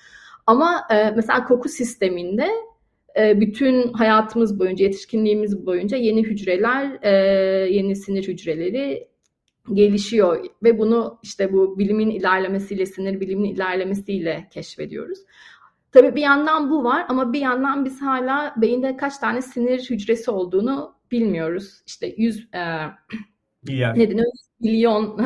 Ama 0.47 0.87
mesela 1.17 1.45
koku 1.45 1.69
sisteminde 1.69 2.49
bütün 3.17 3.93
hayatımız 3.93 4.61
boyunca, 4.61 4.85
yetişkinliğimiz 4.85 5.67
boyunca 5.67 5.97
yeni 5.97 6.23
hücreler, 6.23 7.05
yeni 7.67 7.97
sinir 7.97 8.29
hücreleri 8.29 9.10
gelişiyor 9.75 10.47
ve 10.63 10.79
bunu 10.79 11.19
işte 11.23 11.53
bu 11.53 11.79
bilimin 11.79 12.11
ilerlemesiyle, 12.11 12.87
sinir 12.87 13.21
bilimin 13.21 13.55
ilerlemesiyle 13.55 14.49
keşfediyoruz. 14.51 15.19
Tabii 15.93 16.15
bir 16.15 16.21
yandan 16.21 16.71
bu 16.71 16.85
var 16.85 17.07
ama 17.09 17.33
bir 17.33 17.41
yandan 17.41 17.85
biz 17.85 18.03
hala 18.03 18.55
beyinde 18.57 18.97
kaç 18.97 19.19
tane 19.19 19.43
sinir 19.43 19.91
hücresi 19.91 20.31
olduğunu 20.31 20.95
bilmiyoruz. 21.11 21.83
İşte 21.87 22.15
100 22.17 22.49
e, 22.53 22.61
ne 23.69 24.11
deniyor? 24.11 24.27
Milyon 24.61 25.21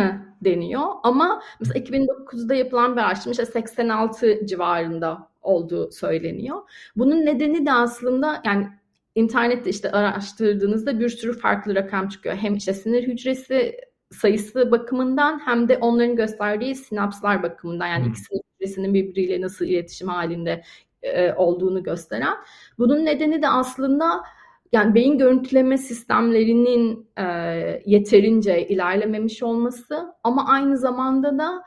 deniyor. 0.44 0.82
Ama 1.02 1.42
mesela 1.60 1.84
2009'da 1.84 2.54
yapılan 2.54 2.96
bir 2.96 3.00
araştırma 3.00 3.30
işte 3.30 3.46
86 3.46 4.46
civarında 4.46 5.28
olduğu 5.42 5.90
söyleniyor. 5.90 6.58
Bunun 6.96 7.26
nedeni 7.26 7.66
de 7.66 7.72
aslında 7.72 8.42
yani 8.44 8.68
internette 9.14 9.70
işte 9.70 9.90
araştırdığınızda 9.90 11.00
bir 11.00 11.08
sürü 11.08 11.38
farklı 11.38 11.74
rakam 11.74 12.08
çıkıyor. 12.08 12.36
Hem 12.36 12.54
işte 12.54 12.74
sinir 12.74 13.08
hücresi 13.08 13.76
sayısı 14.14 14.70
bakımından 14.70 15.40
hem 15.44 15.68
de 15.68 15.78
onların 15.78 16.16
gösterdiği 16.16 16.74
sinapslar 16.74 17.42
bakımından 17.42 17.86
yani 17.86 18.04
hmm. 18.04 18.10
ikisinin 18.10 18.40
hücresinin 18.54 18.94
birbiriyle 18.94 19.40
nasıl 19.40 19.64
iletişim 19.64 20.08
halinde 20.08 20.62
e, 21.02 21.32
olduğunu 21.32 21.82
gösteren. 21.82 22.34
Bunun 22.78 23.04
nedeni 23.04 23.42
de 23.42 23.48
aslında 23.48 24.22
yani 24.72 24.94
beyin 24.94 25.18
görüntüleme 25.18 25.78
sistemlerinin 25.78 27.06
e, 27.18 27.24
yeterince 27.86 28.68
ilerlememiş 28.68 29.42
olması 29.42 30.14
ama 30.24 30.48
aynı 30.48 30.78
zamanda 30.78 31.38
da 31.38 31.62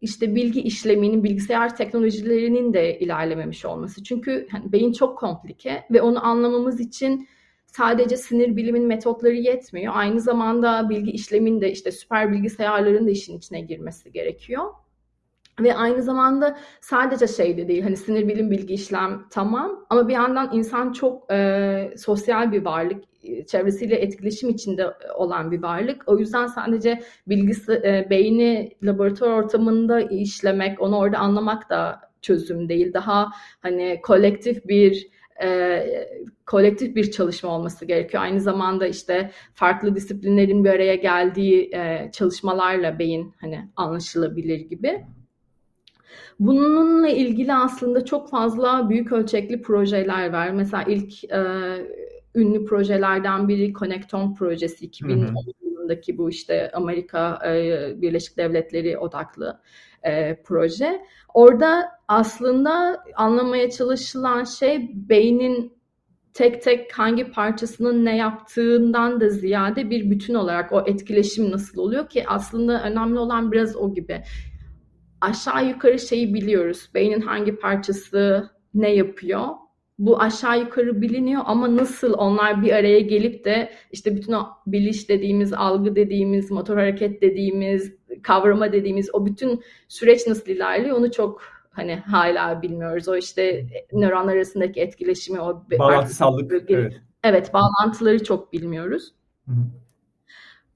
işte 0.00 0.34
bilgi 0.34 0.62
işleminin, 0.62 1.24
bilgisayar 1.24 1.76
teknolojilerinin 1.76 2.72
de 2.72 2.98
ilerlememiş 2.98 3.64
olması. 3.64 4.04
Çünkü 4.04 4.48
hani 4.50 4.72
beyin 4.72 4.92
çok 4.92 5.18
komplike 5.18 5.84
ve 5.90 6.02
onu 6.02 6.26
anlamamız 6.26 6.80
için 6.80 7.28
sadece 7.72 8.16
sinir 8.16 8.56
bilimin 8.56 8.86
metotları 8.86 9.34
yetmiyor. 9.34 9.92
Aynı 9.96 10.20
zamanda 10.20 10.90
bilgi 10.90 11.10
işlemin 11.10 11.60
de 11.60 11.72
işte 11.72 11.92
süper 11.92 12.32
bilgisayarların 12.32 13.06
da 13.06 13.10
işin 13.10 13.38
içine 13.38 13.60
girmesi 13.60 14.12
gerekiyor. 14.12 14.64
Ve 15.60 15.76
aynı 15.76 16.02
zamanda 16.02 16.58
sadece 16.80 17.26
şey 17.26 17.56
de 17.56 17.68
değil 17.68 17.82
hani 17.82 17.96
sinir 17.96 18.28
bilim 18.28 18.50
bilgi 18.50 18.74
işlem 18.74 19.26
tamam 19.30 19.86
ama 19.90 20.08
bir 20.08 20.12
yandan 20.12 20.50
insan 20.52 20.92
çok 20.92 21.32
e, 21.32 21.94
sosyal 21.96 22.52
bir 22.52 22.64
varlık 22.64 23.04
çevresiyle 23.46 23.96
etkileşim 23.96 24.48
içinde 24.50 24.86
olan 25.14 25.50
bir 25.50 25.62
varlık. 25.62 26.02
O 26.06 26.18
yüzden 26.18 26.46
sadece 26.46 27.02
bilgisi 27.26 27.72
e, 27.72 28.06
beyni 28.10 28.70
laboratuvar 28.82 29.30
ortamında 29.30 30.00
işlemek 30.00 30.80
onu 30.80 30.98
orada 30.98 31.18
anlamak 31.18 31.70
da 31.70 32.00
çözüm 32.22 32.68
değil. 32.68 32.92
Daha 32.94 33.30
hani 33.60 34.00
kolektif 34.02 34.68
bir 34.68 35.08
e, 35.42 36.08
kolektif 36.46 36.96
bir 36.96 37.10
çalışma 37.10 37.50
olması 37.50 37.84
gerekiyor. 37.84 38.22
Aynı 38.22 38.40
zamanda 38.40 38.86
işte 38.86 39.30
farklı 39.54 39.94
disiplinlerin 39.94 40.64
bir 40.64 40.70
araya 40.70 40.94
geldiği 40.94 41.70
e, 41.74 42.10
çalışmalarla 42.12 42.98
beyin 42.98 43.34
hani 43.40 43.68
anlaşılabilir 43.76 44.58
gibi. 44.60 45.04
Bununla 46.40 47.08
ilgili 47.08 47.54
aslında 47.54 48.04
çok 48.04 48.30
fazla 48.30 48.90
büyük 48.90 49.12
ölçekli 49.12 49.62
projeler 49.62 50.32
var. 50.32 50.50
Mesela 50.50 50.82
ilk 50.82 51.24
e, 51.24 51.40
ünlü 52.34 52.64
projelerden 52.64 53.48
biri 53.48 53.72
Connecton 53.72 54.34
projesi 54.34 54.84
2010 54.84 55.34
yılındaki 55.62 56.18
bu 56.18 56.30
işte 56.30 56.70
Amerika 56.74 57.40
e, 57.46 58.02
Birleşik 58.02 58.36
Devletleri 58.36 58.98
odaklı 58.98 59.60
e, 60.02 60.42
proje. 60.42 61.02
Orada 61.34 61.88
aslında 62.08 63.04
anlamaya 63.16 63.70
çalışılan 63.70 64.44
şey 64.44 64.90
beynin 64.94 65.78
tek 66.34 66.62
tek 66.62 66.92
hangi 66.92 67.30
parçasının 67.30 68.04
ne 68.04 68.16
yaptığından 68.16 69.20
da 69.20 69.28
ziyade 69.28 69.90
bir 69.90 70.10
bütün 70.10 70.34
olarak 70.34 70.72
o 70.72 70.84
etkileşim 70.86 71.50
nasıl 71.50 71.80
oluyor 71.80 72.08
ki 72.08 72.24
aslında 72.26 72.82
önemli 72.82 73.18
olan 73.18 73.52
biraz 73.52 73.76
o 73.76 73.94
gibi. 73.94 74.22
Aşağı 75.20 75.68
yukarı 75.68 75.98
şeyi 75.98 76.34
biliyoruz. 76.34 76.90
Beynin 76.94 77.20
hangi 77.20 77.56
parçası 77.56 78.50
ne 78.74 78.94
yapıyor 78.94 79.48
bu 79.98 80.20
aşağı 80.20 80.60
yukarı 80.60 81.00
biliniyor 81.00 81.42
ama 81.44 81.76
nasıl 81.76 82.12
onlar 82.12 82.62
bir 82.62 82.72
araya 82.72 83.00
gelip 83.00 83.44
de 83.44 83.72
işte 83.92 84.16
bütün 84.16 84.32
o 84.32 84.46
biliş 84.66 85.08
dediğimiz, 85.08 85.52
algı 85.52 85.96
dediğimiz, 85.96 86.50
motor 86.50 86.76
hareket 86.76 87.22
dediğimiz, 87.22 87.97
kavrama 88.22 88.72
dediğimiz 88.72 89.14
o 89.14 89.26
bütün 89.26 89.62
süreç 89.88 90.26
nasıl 90.26 90.50
ilerliyor 90.50 90.96
onu 90.96 91.12
çok 91.12 91.42
hani 91.70 91.96
hala 91.96 92.62
bilmiyoruz. 92.62 93.08
O 93.08 93.16
işte 93.16 93.66
nöronlar 93.92 94.36
arasındaki 94.36 94.80
etkileşimi, 94.80 95.40
o 95.40 95.64
bağlantısallık. 95.78 96.70
Evet. 96.70 97.00
evet, 97.24 97.54
bağlantıları 97.54 98.24
çok 98.24 98.52
bilmiyoruz. 98.52 99.14
Hı 99.46 99.52
hı. 99.52 99.64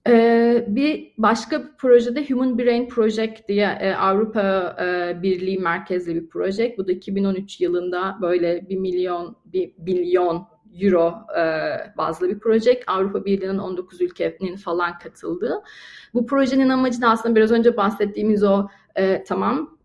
Ee, 0.09 0.65
bir 0.69 1.13
başka 1.19 1.77
projede 1.79 2.29
Human 2.29 2.59
Brain 2.59 2.89
Project 2.89 3.49
diye 3.49 3.79
e, 3.81 3.95
Avrupa 3.95 4.77
e, 4.81 5.23
Birliği 5.23 5.59
merkezli 5.59 6.15
bir 6.15 6.29
proje. 6.29 6.75
Bu 6.79 6.87
da 6.87 6.93
2013 6.93 7.61
yılında 7.61 8.19
böyle 8.23 8.69
bir 8.69 8.77
milyon, 8.77 9.37
bir 9.45 9.73
milyon 9.79 10.47
euro 10.81 11.15
e, 11.39 11.43
bazlı 11.97 12.29
bir 12.29 12.39
proje. 12.39 12.81
Avrupa 12.87 13.25
Birliği'nin 13.25 13.59
19 13.59 14.01
ülkenin 14.01 14.57
falan 14.57 14.99
katıldığı. 14.99 15.63
Bu 16.15 16.27
projenin 16.27 16.69
amacı 16.69 17.01
da 17.01 17.09
aslında 17.09 17.37
biraz 17.37 17.53
önce 17.53 17.77
bahsettiğimiz 17.77 18.43
o 18.43 18.69
e, 18.97 19.25
tamam 19.25 19.79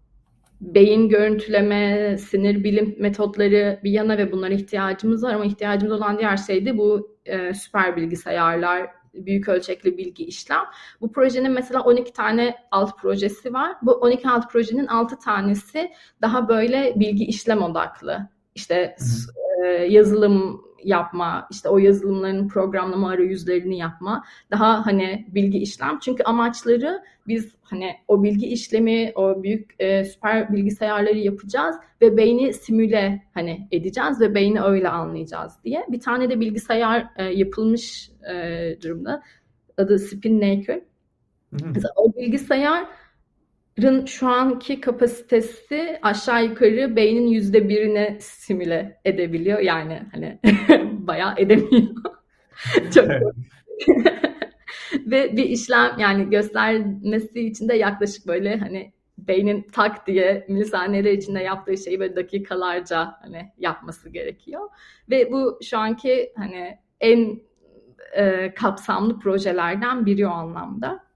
beyin 0.61 1.09
görüntüleme, 1.09 2.17
sinir 2.17 2.63
bilim 2.63 2.95
metotları 2.99 3.79
bir 3.83 3.91
yana 3.91 4.17
ve 4.17 4.31
bunlara 4.31 4.53
ihtiyacımız 4.53 5.23
var 5.23 5.33
ama 5.33 5.45
ihtiyacımız 5.45 5.97
olan 5.97 6.17
diğer 6.17 6.37
şey 6.37 6.65
de 6.65 6.77
bu 6.77 7.17
e, 7.25 7.53
süper 7.53 7.95
bilgisayarlar, 7.95 8.89
büyük 9.13 9.49
ölçekli 9.49 9.97
bilgi 9.97 10.25
işlem. 10.25 10.63
Bu 11.01 11.11
projenin 11.11 11.51
mesela 11.51 11.81
12 11.81 12.13
tane 12.13 12.55
alt 12.71 12.97
projesi 13.01 13.53
var. 13.53 13.75
Bu 13.81 13.91
12 13.91 14.29
alt 14.29 14.51
projenin 14.51 14.87
6 14.87 15.19
tanesi 15.19 15.91
daha 16.21 16.49
böyle 16.49 16.93
bilgi 16.95 17.25
işlem 17.25 17.61
odaklı. 17.61 18.29
İşte 18.55 18.95
e, 19.63 19.67
yazılım 19.67 20.66
yapma, 20.83 21.47
işte 21.51 21.69
o 21.69 21.77
yazılımların 21.77 22.47
programlama 22.47 23.09
arayüzlerini 23.09 23.77
yapma, 23.77 24.23
daha 24.51 24.85
hani 24.85 25.27
bilgi 25.29 25.57
işlem. 25.57 25.99
Çünkü 25.99 26.23
amaçları 26.23 27.03
biz 27.27 27.55
hani 27.61 27.91
o 28.07 28.23
bilgi 28.23 28.47
işlemi, 28.47 29.11
o 29.15 29.43
büyük 29.43 29.75
e, 29.79 30.05
süper 30.05 30.53
bilgisayarları 30.53 31.17
yapacağız 31.17 31.75
ve 32.01 32.17
beyni 32.17 32.53
simüle 32.53 33.23
hani 33.33 33.67
edeceğiz 33.71 34.21
ve 34.21 34.35
beyni 34.35 34.61
öyle 34.61 34.89
anlayacağız 34.89 35.53
diye. 35.63 35.85
Bir 35.89 35.99
tane 35.99 36.29
de 36.29 36.39
bilgisayar 36.39 37.07
e, 37.15 37.23
yapılmış 37.23 38.11
e, 38.31 38.77
durumda. 38.83 39.23
Adı 39.77 39.99
Spinnaker. 39.99 40.81
Mesela 41.51 41.93
o 41.95 42.13
bilgisayar 42.15 42.87
şu 44.05 44.27
anki 44.27 44.81
kapasitesi 44.81 45.99
aşağı 46.01 46.45
yukarı 46.45 46.95
beynin 46.95 47.27
yüzde 47.27 47.69
birine 47.69 48.17
simüle 48.19 48.99
edebiliyor. 49.05 49.59
Yani 49.59 50.01
hani 50.11 50.39
bayağı 50.91 51.33
edemiyor. 51.37 51.87
Çok 52.93 53.05
Ve 55.05 55.37
bir 55.37 55.43
işlem 55.43 55.99
yani 55.99 56.29
göstermesi 56.29 57.41
için 57.41 57.69
de 57.69 57.73
yaklaşık 57.73 58.27
böyle 58.27 58.57
hani 58.57 58.93
beynin 59.17 59.67
tak 59.71 60.07
diye 60.07 60.45
milisaniyeler 60.49 61.11
içinde 61.11 61.39
yaptığı 61.39 61.77
şeyi 61.77 61.99
böyle 61.99 62.15
dakikalarca 62.15 63.17
hani 63.21 63.51
yapması 63.57 64.09
gerekiyor. 64.09 64.69
Ve 65.09 65.31
bu 65.31 65.59
şu 65.63 65.77
anki 65.77 66.33
hani 66.35 66.77
en 66.99 67.39
e, 68.15 68.53
kapsamlı 68.53 69.19
projelerden 69.19 70.05
biri 70.05 70.27
o 70.27 70.29
anlamda. 70.29 71.06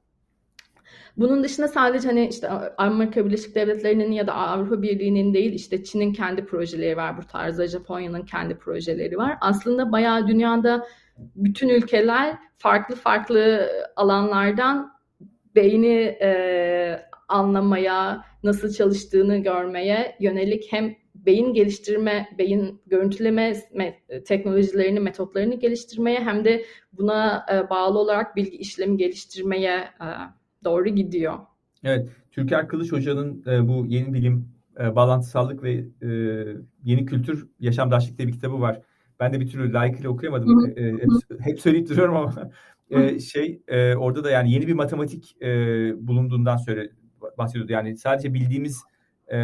Bunun 1.18 1.44
dışında 1.44 1.68
sadece 1.68 2.08
hani 2.08 2.28
işte 2.28 2.50
Amerika 2.78 3.26
Birleşik 3.26 3.56
Devletleri'nin 3.56 4.12
ya 4.12 4.28
da 4.28 4.34
Avrupa 4.34 4.82
Birliği'nin 4.82 5.34
değil 5.34 5.54
işte 5.54 5.84
Çin'in 5.84 6.14
kendi 6.14 6.46
projeleri 6.46 6.98
var 6.98 7.18
bu 7.18 7.28
tarzda, 7.28 7.68
Japonya'nın 7.68 8.26
kendi 8.26 8.56
projeleri 8.56 9.18
var. 9.18 9.38
Aslında 9.42 9.92
bayağı 9.92 10.28
dünyada 10.28 10.88
bütün 11.18 11.70
ülkeler 11.70 12.38
farklı 12.58 12.96
farklı 12.96 13.70
alanlardan 13.96 14.92
beyni 15.56 16.18
e, 16.22 17.02
anlamaya, 17.28 18.26
nasıl 18.44 18.74
çalıştığını 18.74 19.38
görmeye 19.38 20.16
yönelik 20.20 20.68
hem 20.72 20.96
beyin 21.16 21.54
geliştirme, 21.54 22.30
beyin 22.38 22.82
görüntüleme 22.86 23.56
teknolojilerini, 24.26 25.00
metotlarını 25.00 25.56
geliştirmeye 25.56 26.20
hem 26.20 26.46
de 26.46 26.66
buna 26.94 27.46
e, 27.54 27.70
bağlı 27.70 28.00
olarak 28.00 28.36
bilgi 28.36 28.58
işlemi 28.58 28.98
geliştirmeye 28.98 29.78
e, 29.78 30.08
doğru 30.64 30.90
gidiyor. 30.90 31.34
Evet, 31.84 32.10
Türker 32.32 32.68
Kılıç 32.68 32.92
Hoca'nın 32.92 33.44
e, 33.48 33.68
bu 33.68 33.86
yeni 33.86 34.14
bilim, 34.14 34.50
e, 34.80 34.96
bağlantısallık 34.96 35.64
ve 35.64 35.86
e, 36.02 36.10
yeni 36.84 37.06
kültür 37.06 37.48
yaşamdaşlık 37.60 38.18
diye 38.18 38.28
bir 38.28 38.34
kitabı 38.34 38.62
var. 38.62 38.82
Ben 39.20 39.34
de 39.34 39.40
bir 39.40 39.48
türlü 39.48 39.74
layıkıyla 39.74 40.10
okuyamadım. 40.10 40.74
E, 40.76 40.82
e, 40.82 40.92
hep, 40.92 41.40
hep 41.40 41.60
söyleyip 41.60 41.90
duruyorum 41.90 42.16
ama 42.16 42.52
e, 42.90 43.20
şey 43.20 43.62
e, 43.68 43.96
orada 43.96 44.24
da 44.24 44.32
yani 44.32 44.52
yeni 44.52 44.68
bir 44.68 44.74
matematik 44.74 45.42
e, 45.42 45.48
bulunduğundan 46.08 46.58
söyle 46.58 46.90
bahsediyordu. 47.38 47.72
Yani 47.72 47.98
sadece 47.98 48.34
bildiğimiz 48.34 48.84
e, 49.28 49.38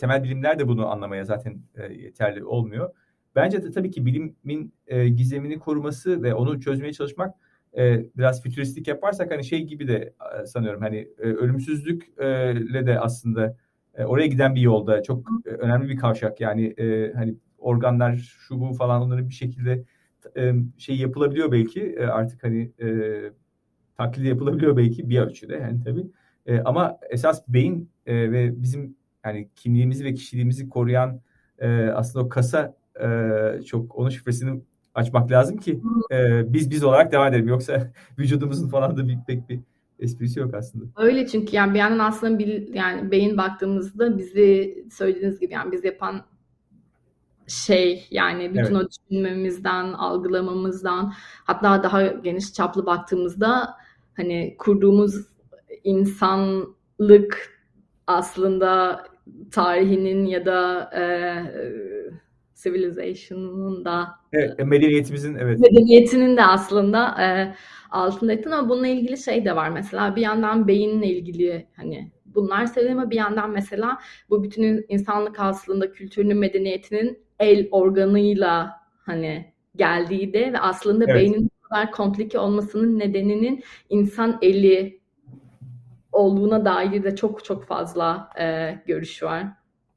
temel 0.00 0.24
bilimler 0.24 0.58
de 0.58 0.68
bunu 0.68 0.86
anlamaya 0.86 1.24
zaten 1.24 1.62
e, 1.74 1.92
yeterli 1.94 2.44
olmuyor. 2.44 2.90
Bence 3.36 3.62
de 3.62 3.70
tabii 3.70 3.90
ki 3.90 4.06
bilimin 4.06 4.74
e, 4.86 5.08
gizemini 5.08 5.58
koruması 5.58 6.22
ve 6.22 6.34
onu 6.34 6.60
çözmeye 6.60 6.92
çalışmak 6.92 7.34
e, 7.76 8.06
biraz 8.16 8.42
fütüristik 8.42 8.88
yaparsak 8.88 9.30
hani 9.30 9.44
şey 9.44 9.62
gibi 9.62 9.88
de 9.88 10.14
e, 10.42 10.46
sanıyorum. 10.46 10.80
Hani 10.80 11.08
e, 11.18 11.22
ölümsüzlükle 11.22 12.86
de 12.86 13.00
aslında 13.00 13.56
e, 13.94 14.04
oraya 14.04 14.26
giden 14.26 14.54
bir 14.54 14.60
yolda 14.60 15.02
çok 15.02 15.28
e, 15.46 15.50
önemli 15.50 15.88
bir 15.88 15.96
kavşak. 15.96 16.40
Yani 16.40 16.66
e, 16.66 17.12
hani 17.12 17.34
organlar 17.58 18.16
şu 18.16 18.60
bu 18.60 18.72
falan 18.74 19.02
onların 19.02 19.28
bir 19.28 19.34
şekilde 19.34 19.84
e, 20.36 20.52
şey 20.78 20.96
yapılabiliyor 20.96 21.52
belki. 21.52 21.82
E, 21.82 22.06
artık 22.06 22.44
hani 22.44 22.72
e, 22.82 22.88
taklidi 23.96 24.28
yapılabiliyor 24.28 24.76
belki 24.76 25.10
bir 25.10 25.18
ölçüde 25.18 25.54
yani 25.56 25.84
tabii. 25.84 26.06
E, 26.46 26.60
ama 26.60 26.98
esas 27.10 27.48
beyin 27.48 27.90
e, 28.06 28.32
ve 28.32 28.62
bizim 28.62 28.96
yani 29.24 29.48
kimliğimizi 29.56 30.04
ve 30.04 30.14
kişiliğimizi 30.14 30.68
koruyan 30.68 31.20
e, 31.58 31.68
aslında 31.86 32.24
o 32.24 32.28
kasa 32.28 32.74
e, 33.02 33.62
çok 33.66 33.96
onun 33.96 34.08
şifresini 34.08 34.62
açmak 34.94 35.30
lazım 35.30 35.56
ki 35.56 35.80
e, 36.12 36.52
biz 36.52 36.70
biz 36.70 36.84
olarak 36.84 37.12
devam 37.12 37.28
edelim. 37.28 37.48
Yoksa 37.48 37.92
vücudumuzun 38.18 38.68
falan 38.68 38.96
da 38.96 39.08
bir, 39.08 39.18
pek 39.26 39.48
bir 39.48 39.60
esprisi 39.98 40.40
yok 40.40 40.54
aslında. 40.54 40.84
Öyle 40.96 41.26
çünkü 41.26 41.56
yani 41.56 41.74
bir 41.74 41.78
yandan 41.78 41.98
aslında 41.98 42.38
bir, 42.38 42.74
yani 42.74 43.10
beyin 43.10 43.36
baktığımızda 43.36 44.18
bizi 44.18 44.84
söylediğiniz 44.92 45.40
gibi 45.40 45.52
yani 45.52 45.72
biz 45.72 45.84
yapan 45.84 46.24
şey 47.46 48.06
yani 48.10 48.50
bütün 48.50 48.74
evet. 48.74 48.84
o 48.84 48.88
düşünmemizden, 48.88 49.92
algılamamızdan 49.92 51.12
hatta 51.44 51.82
daha 51.82 52.06
geniş 52.06 52.52
çaplı 52.52 52.86
baktığımızda 52.86 53.76
hani 54.16 54.56
kurduğumuz 54.58 55.26
insanlık 55.84 57.62
aslında 58.06 59.02
tarihinin 59.50 60.26
ya 60.26 60.46
da 60.46 60.90
e, 60.96 61.02
civilization'ın 62.62 63.84
da 63.84 64.08
evet, 64.32 64.60
e, 64.60 64.64
medeniyetimizin 64.64 65.34
evet 65.34 65.60
medeniyetinin 65.60 66.36
de 66.36 66.44
aslında 66.44 67.22
e, 67.22 67.54
altında 67.90 68.32
ettin 68.32 68.50
ama 68.50 68.68
bununla 68.68 68.86
ilgili 68.86 69.18
şey 69.18 69.44
de 69.44 69.56
var 69.56 69.68
mesela 69.68 70.16
bir 70.16 70.22
yandan 70.22 70.68
beyinle 70.68 71.06
ilgili 71.06 71.66
hani 71.76 72.12
bunlar 72.34 72.66
söylüyor 72.66 72.94
ama 72.94 73.10
bir 73.10 73.16
yandan 73.16 73.50
mesela 73.50 73.98
bu 74.30 74.44
bütün 74.44 74.86
insanlık 74.88 75.40
aslında 75.40 75.92
kültürünün 75.92 76.38
medeniyetinin 76.38 77.18
el 77.40 77.68
organıyla 77.70 78.80
hani 78.98 79.52
geldiği 79.76 80.32
de 80.32 80.52
ve 80.52 80.58
aslında 80.58 81.04
evet. 81.04 81.14
beynin 81.14 81.44
bu 81.44 81.68
kadar 81.68 81.92
komplike 81.92 82.38
olmasının 82.38 82.98
nedeninin 82.98 83.62
insan 83.88 84.38
eli 84.42 85.00
olduğuna 86.12 86.64
dair 86.64 87.02
de 87.02 87.16
çok 87.16 87.44
çok 87.44 87.64
fazla 87.64 88.30
e, 88.40 88.74
görüş 88.86 89.22
var. 89.22 89.46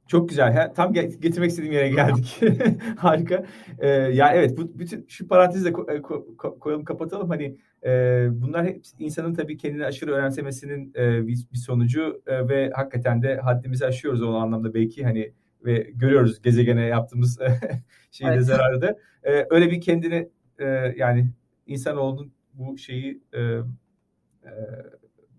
Çok 0.06 0.28
güzel. 0.28 0.52
Ha, 0.52 0.72
tam 0.72 0.92
getirmek 0.92 1.50
istediğim 1.50 1.72
yere 1.74 1.88
geldik. 1.88 2.40
Harika. 2.96 3.44
Ee, 3.78 3.88
ya 3.88 4.32
evet 4.32 4.58
bu 4.58 4.78
bütün 4.78 5.04
şu 5.08 5.28
parantezi 5.28 5.64
de 5.64 5.68
ko- 5.68 6.00
ko- 6.36 6.58
koyalım 6.58 6.84
kapatalım. 6.84 7.28
Hani 7.28 7.56
e, 7.84 8.26
bunlar 8.30 8.66
hep 8.66 8.84
insanın 8.98 9.34
tabii 9.34 9.56
kendini 9.56 9.84
aşırı 9.84 10.12
önemsemesinin 10.12 10.92
e, 10.96 11.26
bir, 11.26 11.38
bir 11.52 11.58
sonucu 11.58 12.22
e, 12.26 12.48
ve 12.48 12.70
hakikaten 12.74 13.22
de 13.22 13.36
haddimizi 13.36 13.86
aşıyoruz 13.86 14.22
o 14.22 14.34
anlamda 14.34 14.74
belki 14.74 15.04
hani 15.04 15.32
ve 15.64 15.90
görüyoruz 15.94 16.42
gezegene 16.42 16.86
yaptığımız 16.86 17.38
şeyde 18.10 18.32
evet. 18.32 18.44
zararı 18.44 18.82
da. 18.82 18.96
E, 19.24 19.46
öyle 19.50 19.70
bir 19.70 19.80
kendini 19.80 20.28
e, 20.58 20.64
yani 20.96 21.30
insanoğlunun 21.66 22.32
bu 22.54 22.78
şeyi 22.78 23.20
e, 23.32 23.40
e, 23.40 23.62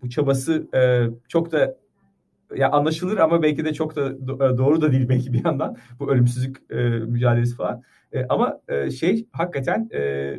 bu 0.02 0.08
çabası 0.08 0.68
e, 0.74 1.06
çok 1.28 1.52
da 1.52 1.76
ya 2.56 2.70
anlaşılır 2.70 3.18
ama 3.18 3.42
belki 3.42 3.64
de 3.64 3.72
çok 3.72 3.96
da 3.96 4.08
e, 4.10 4.58
doğru 4.58 4.80
da 4.80 4.92
değil 4.92 5.08
belki 5.08 5.32
bir 5.32 5.44
yandan 5.44 5.76
bu 6.00 6.12
ölümsüzlük 6.12 6.56
e, 6.70 6.76
mücadelesi 6.88 7.56
falan. 7.56 7.82
E, 8.12 8.24
ama 8.24 8.60
e, 8.68 8.90
şey 8.90 9.26
hakikaten 9.32 9.90
e, 9.94 10.34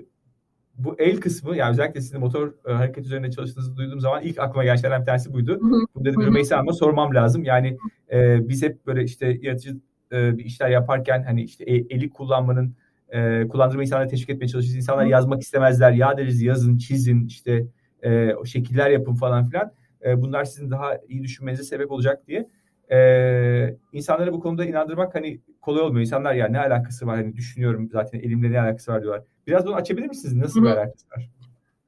bu 0.77 0.95
el 0.99 1.19
kısmı 1.19 1.55
yani 1.55 1.71
özellikle 1.71 2.01
sizin 2.01 2.19
motor 2.19 2.53
e, 2.67 2.71
hareket 2.71 3.05
üzerinde 3.05 3.31
çalıştığınızı 3.31 3.75
duyduğum 3.75 3.99
zaman 3.99 4.23
ilk 4.23 4.39
aklıma 4.39 4.77
şeylerden 4.77 5.01
bir 5.01 5.05
tanesi 5.05 5.33
buydu. 5.33 5.59
Bunu 5.61 6.05
dedim 6.05 6.21
Rümeysa 6.21 6.57
Hanım'a 6.57 6.73
sormam 6.73 7.15
lazım. 7.15 7.43
Yani 7.43 7.77
e, 8.11 8.49
biz 8.49 8.63
hep 8.63 8.87
böyle 8.87 9.03
işte 9.03 9.37
yaratıcı 9.41 9.77
e, 10.11 10.37
bir 10.37 10.45
işler 10.45 10.69
yaparken 10.69 11.23
hani 11.23 11.43
işte 11.43 11.63
e, 11.63 11.75
eli 11.75 12.09
kullanmanın 12.09 12.75
e, 13.09 13.47
kullandırma 13.47 13.83
insanları 13.83 14.09
teşvik 14.09 14.29
etmeye 14.29 14.47
çalışırız. 14.47 14.75
İnsanlar 14.75 15.05
yazmak 15.05 15.41
istemezler. 15.41 15.91
Ya 15.91 16.17
deriz 16.17 16.41
yazın, 16.41 16.77
çizin, 16.77 17.25
işte 17.25 17.65
e, 18.01 18.33
o 18.33 18.45
şekiller 18.45 18.89
yapın 18.89 19.15
falan 19.15 19.49
filan. 19.49 19.71
E, 20.05 20.21
bunlar 20.21 20.45
sizin 20.45 20.71
daha 20.71 20.97
iyi 21.07 21.23
düşünmenize 21.23 21.63
sebep 21.63 21.91
olacak 21.91 22.27
diye. 22.27 22.49
E, 22.91 23.77
insanları 23.93 24.33
bu 24.33 24.39
konuda 24.39 24.65
inandırmak 24.65 25.15
hani 25.15 25.39
kolay 25.61 25.81
olmuyor. 25.81 26.01
İnsanlar 26.01 26.33
ya 26.33 26.47
ne 26.47 26.59
alakası 26.59 27.07
var 27.07 27.15
hani 27.15 27.35
düşünüyorum 27.35 27.89
zaten 27.91 28.19
elimde 28.19 28.51
ne 28.51 28.61
alakası 28.61 28.91
var 28.91 29.01
diyorlar. 29.01 29.23
Biraz 29.47 29.65
bunu 29.65 29.75
açabilir 29.75 30.07
misiniz? 30.07 30.35
Nasıl 30.35 30.59
Hı-hı. 30.61 30.69
bir 30.69 30.77
alakası 30.77 31.07
var? 31.17 31.29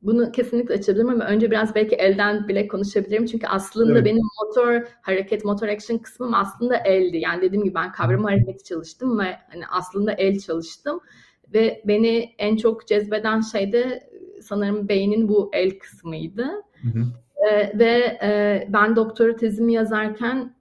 Bunu 0.02 0.32
kesinlikle 0.32 0.74
açabilirim 0.74 1.10
ama 1.10 1.26
önce 1.26 1.52
biraz 1.52 1.76
belki 1.76 1.96
elden 1.96 2.48
bile 2.48 2.68
konuşabilirim. 2.68 3.26
Çünkü 3.26 3.48
aslında 3.48 3.92
evet. 3.92 4.06
benim 4.06 4.24
motor 4.44 4.82
hareket, 5.02 5.46
motor 5.46 5.68
action 5.68 5.98
kısmım 5.98 6.34
aslında 6.34 6.78
eldi. 6.78 7.18
Yani 7.18 7.42
dediğim 7.42 7.64
gibi 7.64 7.76
ben 7.76 7.92
kavram 7.92 8.24
hareketi 8.24 8.64
çalıştım 8.64 9.20
ve 9.20 9.38
hani 9.52 9.68
aslında 9.72 10.14
el 10.14 10.40
çalıştım. 10.40 11.00
Ve 11.54 11.82
beni 11.88 12.36
en 12.38 12.56
çok 12.58 12.88
cezbeden 12.88 13.42
şey 13.42 13.74
de 13.74 14.10
sanırım 14.42 14.88
beynin 14.88 15.28
bu 15.28 15.50
el 15.54 15.80
kısmıydı. 15.80 16.44
Hı 16.82 16.88
hı. 16.88 17.04
Ee, 17.50 17.80
ve 17.80 18.20
e, 18.24 18.68
ben 18.70 18.96
doktora 18.96 19.36
tezimi 19.36 19.74
yazarken 19.74 20.54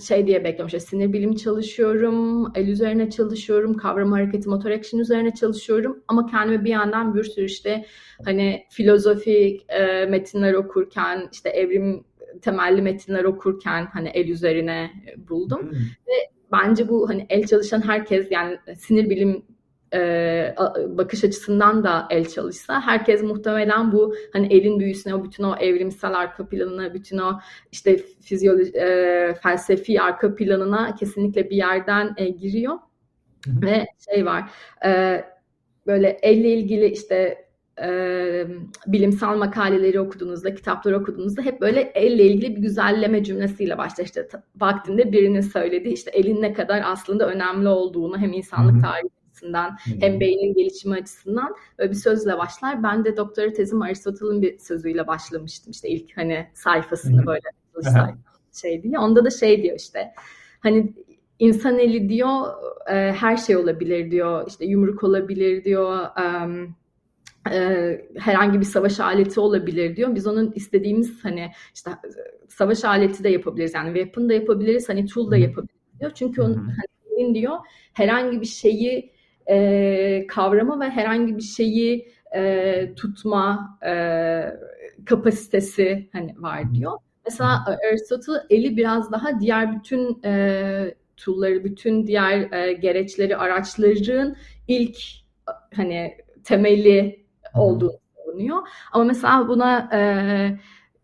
şey 0.00 0.26
diye 0.26 0.44
bekliyorum 0.44 0.66
işte 0.66 0.80
sinir 0.80 1.12
bilim 1.12 1.34
çalışıyorum, 1.34 2.52
el 2.54 2.68
üzerine 2.68 3.10
çalışıyorum, 3.10 3.74
kavram 3.74 4.12
hareketi, 4.12 4.48
motor 4.48 4.70
action 4.70 5.00
üzerine 5.00 5.34
çalışıyorum 5.34 6.02
ama 6.08 6.26
kendimi 6.26 6.64
bir 6.64 6.70
yandan 6.70 7.14
bir 7.14 7.24
sürü 7.24 7.44
işte 7.44 7.84
hani 8.24 8.66
filozofik 8.70 9.66
e, 9.68 10.06
metinler 10.06 10.54
okurken, 10.54 11.28
işte 11.32 11.48
evrim 11.48 12.04
temelli 12.42 12.82
metinler 12.82 13.24
okurken 13.24 13.86
hani 13.92 14.08
el 14.08 14.28
üzerine 14.28 14.90
buldum. 15.28 15.62
Hmm. 15.62 15.78
Ve 16.06 16.12
bence 16.52 16.88
bu 16.88 17.08
hani 17.08 17.26
el 17.30 17.46
çalışan 17.46 17.86
herkes 17.86 18.30
yani 18.30 18.58
sinir 18.76 19.10
bilim 19.10 19.44
e, 19.94 20.54
bakış 20.88 21.24
açısından 21.24 21.84
da 21.84 22.06
el 22.10 22.28
çalışsa 22.28 22.80
herkes 22.80 23.22
muhtemelen 23.22 23.92
bu 23.92 24.14
hani 24.32 24.46
elin 24.46 24.80
büyüsüne 24.80 25.14
o 25.14 25.24
bütün 25.24 25.44
o 25.44 25.56
evrimsel 25.56 26.18
arka 26.18 26.48
planına 26.48 26.94
bütün 26.94 27.18
o 27.18 27.40
işte 27.72 27.96
fizyoloji 28.20 28.72
e, 28.78 29.34
felsefi 29.42 30.00
arka 30.00 30.34
planına 30.34 30.94
kesinlikle 30.94 31.50
bir 31.50 31.56
yerden 31.56 32.14
e, 32.16 32.28
giriyor. 32.28 32.78
Ve 33.46 33.86
şey 34.10 34.26
var 34.26 34.50
e, 34.84 35.24
böyle 35.86 36.18
elle 36.22 36.52
ilgili 36.52 36.86
işte 36.86 37.48
e, 37.82 38.46
bilimsel 38.86 39.36
makaleleri 39.36 40.00
okuduğunuzda, 40.00 40.54
kitapları 40.54 41.00
okuduğunuzda 41.00 41.42
hep 41.42 41.60
böyle 41.60 41.80
elle 41.80 42.22
ilgili 42.22 42.56
bir 42.56 42.62
güzelleme 42.62 43.24
cümlesiyle 43.24 43.78
başlar. 43.78 44.04
İşte 44.04 44.28
vaktinde 44.56 45.12
birinin 45.12 45.40
söylediği 45.40 45.94
işte 45.94 46.10
elin 46.10 46.42
ne 46.42 46.52
kadar 46.52 46.82
aslında 46.84 47.28
önemli 47.28 47.68
olduğunu 47.68 48.18
hem 48.18 48.32
insanlık 48.32 48.82
tarihi 48.82 49.17
açısından 49.38 49.70
hmm. 49.70 50.00
hem 50.00 50.20
beynin 50.20 50.54
gelişimi 50.54 50.94
açısından 50.94 51.54
böyle 51.78 51.90
bir 51.90 51.96
sözle 51.96 52.38
başlar. 52.38 52.82
Ben 52.82 53.04
de 53.04 53.16
doktora 53.16 53.52
tezim 53.52 53.82
Aristoteles'in 53.82 54.42
bir 54.42 54.58
sözüyle 54.58 55.06
başlamıştım. 55.06 55.70
İşte 55.70 55.88
ilk 55.88 56.16
hani 56.16 56.46
sayfasını 56.54 57.20
hmm. 57.20 57.26
böyle 57.26 57.40
şey 58.62 58.82
diye. 58.82 58.98
Onda 58.98 59.24
da 59.24 59.30
şey 59.30 59.62
diyor 59.62 59.76
işte 59.76 60.12
hani 60.60 60.92
insan 61.38 61.78
eli 61.78 62.08
diyor 62.08 62.46
e, 62.90 63.12
her 63.12 63.36
şey 63.36 63.56
olabilir 63.56 64.10
diyor. 64.10 64.44
İşte 64.48 64.64
yumruk 64.64 65.04
olabilir 65.04 65.64
diyor. 65.64 66.06
Um, 66.44 66.76
e, 67.52 68.08
herhangi 68.18 68.60
bir 68.60 68.64
savaş 68.64 69.00
aleti 69.00 69.40
olabilir 69.40 69.96
diyor. 69.96 70.14
Biz 70.14 70.26
onun 70.26 70.52
istediğimiz 70.54 71.24
hani 71.24 71.50
işte 71.74 71.90
savaş 72.48 72.84
aleti 72.84 73.24
de 73.24 73.28
yapabiliriz. 73.28 73.74
Yani 73.74 73.94
weapon 73.94 74.28
da 74.28 74.34
yapabiliriz. 74.34 74.88
Hani 74.88 75.06
tool 75.06 75.30
da 75.30 75.36
yapabiliriz 75.36 76.00
diyor. 76.00 76.10
Çünkü 76.14 76.42
onun 76.42 76.54
hani 76.54 77.34
diyor 77.34 77.56
herhangi 77.92 78.40
bir 78.40 78.46
şeyi 78.46 79.17
e, 79.48 80.26
kavrama 80.28 80.80
ve 80.80 80.90
herhangi 80.90 81.36
bir 81.36 81.42
şeyi 81.42 82.08
e, 82.34 82.94
tutma 82.96 83.78
e, 83.86 83.92
kapasitesi 85.04 86.08
hani 86.12 86.34
var 86.38 86.74
diyor. 86.74 86.92
Mesela 87.24 87.64
Aristotle 87.90 88.32
eli 88.50 88.76
biraz 88.76 89.12
daha 89.12 89.40
diğer 89.40 89.76
bütün 89.76 90.22
e, 90.24 90.94
tool'ları, 91.16 91.64
bütün 91.64 92.06
diğer 92.06 92.52
e, 92.52 92.72
gereçleri, 92.72 93.36
araçların 93.36 94.36
ilk 94.68 94.96
hani 95.76 96.16
temeli 96.44 97.24
olduğunu 97.54 97.98
savunuyor. 98.16 98.58
Ama 98.92 99.04
mesela 99.04 99.48
buna 99.48 99.88
e, 99.92 100.00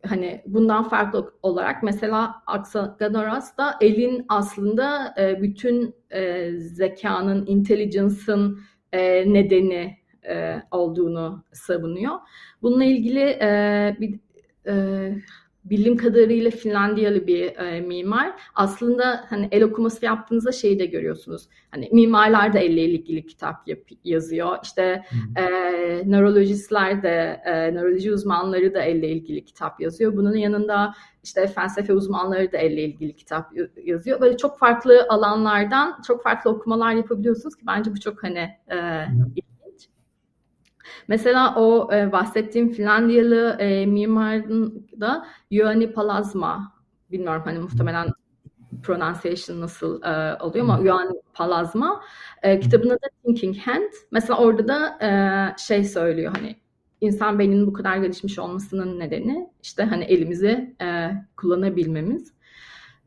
hani 0.09 0.43
bundan 0.47 0.89
farklı 0.89 1.35
olarak 1.43 1.83
mesela 1.83 2.43
Aksagadoras 2.47 3.59
da 3.59 3.75
elin 3.81 4.25
aslında 4.29 5.15
e, 5.19 5.43
bütün 5.43 5.95
e, 6.11 6.51
zekanın, 6.59 7.47
intelligence'ın 7.47 8.61
e, 8.93 9.33
nedeni 9.33 9.99
e, 10.29 10.63
olduğunu 10.71 11.45
savunuyor. 11.53 12.15
Bununla 12.63 12.85
ilgili 12.85 13.21
e, 13.21 13.97
bir 14.01 14.21
e, 14.67 15.15
bildiğim 15.65 15.97
kadarıyla 15.97 16.51
Finlandiyalı 16.51 17.27
bir 17.27 17.57
e, 17.57 17.81
mimar. 17.81 18.33
Aslında 18.55 19.25
hani 19.29 19.49
el 19.53 19.63
okuması 19.63 20.05
yaptığınızda 20.05 20.53
şeyi 20.53 20.79
de 20.79 20.87
görüyorsunuz. 20.87 21.49
Hani 21.71 21.89
mimarlar 21.93 22.53
da 22.53 22.59
elle 22.59 22.85
ilgili 22.85 23.27
kitap 23.27 23.69
yap, 23.69 23.79
yazıyor. 24.05 24.59
İşte 24.63 25.05
hmm. 25.09 25.45
e, 25.45 26.03
nörolojistler 26.07 27.03
de, 27.03 27.43
e, 27.45 27.75
nöroloji 27.75 28.13
uzmanları 28.13 28.75
da 28.75 28.83
elle 28.83 29.09
ilgili 29.09 29.45
kitap 29.45 29.81
yazıyor. 29.81 30.17
Bunun 30.17 30.37
yanında 30.37 30.95
işte 31.23 31.47
felsefe 31.47 31.93
uzmanları 31.93 32.53
da 32.53 32.57
elle 32.59 32.83
ilgili 32.83 33.17
kitap 33.17 33.51
yazıyor. 33.85 34.21
Böyle 34.21 34.37
çok 34.37 34.59
farklı 34.59 35.07
alanlardan 35.09 36.03
çok 36.07 36.23
farklı 36.23 36.51
okumalar 36.51 36.93
yapabiliyorsunuz 36.93 37.57
ki 37.57 37.63
bence 37.67 37.91
bu 37.93 38.01
çok 38.01 38.23
hani 38.23 38.51
e, 38.69 38.77
hmm. 39.07 39.35
Mesela 41.09 41.55
o 41.57 41.95
e, 41.95 42.13
bahsettiğim 42.13 42.73
Finlandiyalı 42.73 43.57
e, 43.59 43.87
mimarın 43.87 44.87
da 45.01 45.27
Ioanni 45.53 45.93
Palazma, 45.93 46.73
bilmiyorum 47.11 47.43
hani 47.45 47.59
muhtemelen 47.59 48.09
pronunciation 48.83 49.61
nasıl 49.61 50.03
e, 50.03 50.43
oluyor 50.43 50.65
ama 50.65 50.81
Ioanni 50.85 51.21
Palazma 51.35 52.03
e, 52.43 52.61
kitabında 52.61 52.95
da 52.95 53.07
Thinking 53.25 53.57
Hand. 53.59 53.93
Mesela 54.11 54.39
orada 54.39 54.69
da 54.69 54.99
e, 55.07 55.11
şey 55.59 55.85
söylüyor 55.85 56.33
hani 56.37 56.57
insan 57.01 57.39
beyninin 57.39 57.67
bu 57.67 57.73
kadar 57.73 57.97
gelişmiş 57.97 58.39
olmasının 58.39 58.99
nedeni 59.01 59.51
işte 59.63 59.83
hani 59.83 60.05
elimizi 60.05 60.75
e, 60.83 61.11
kullanabilmemiz. 61.37 62.35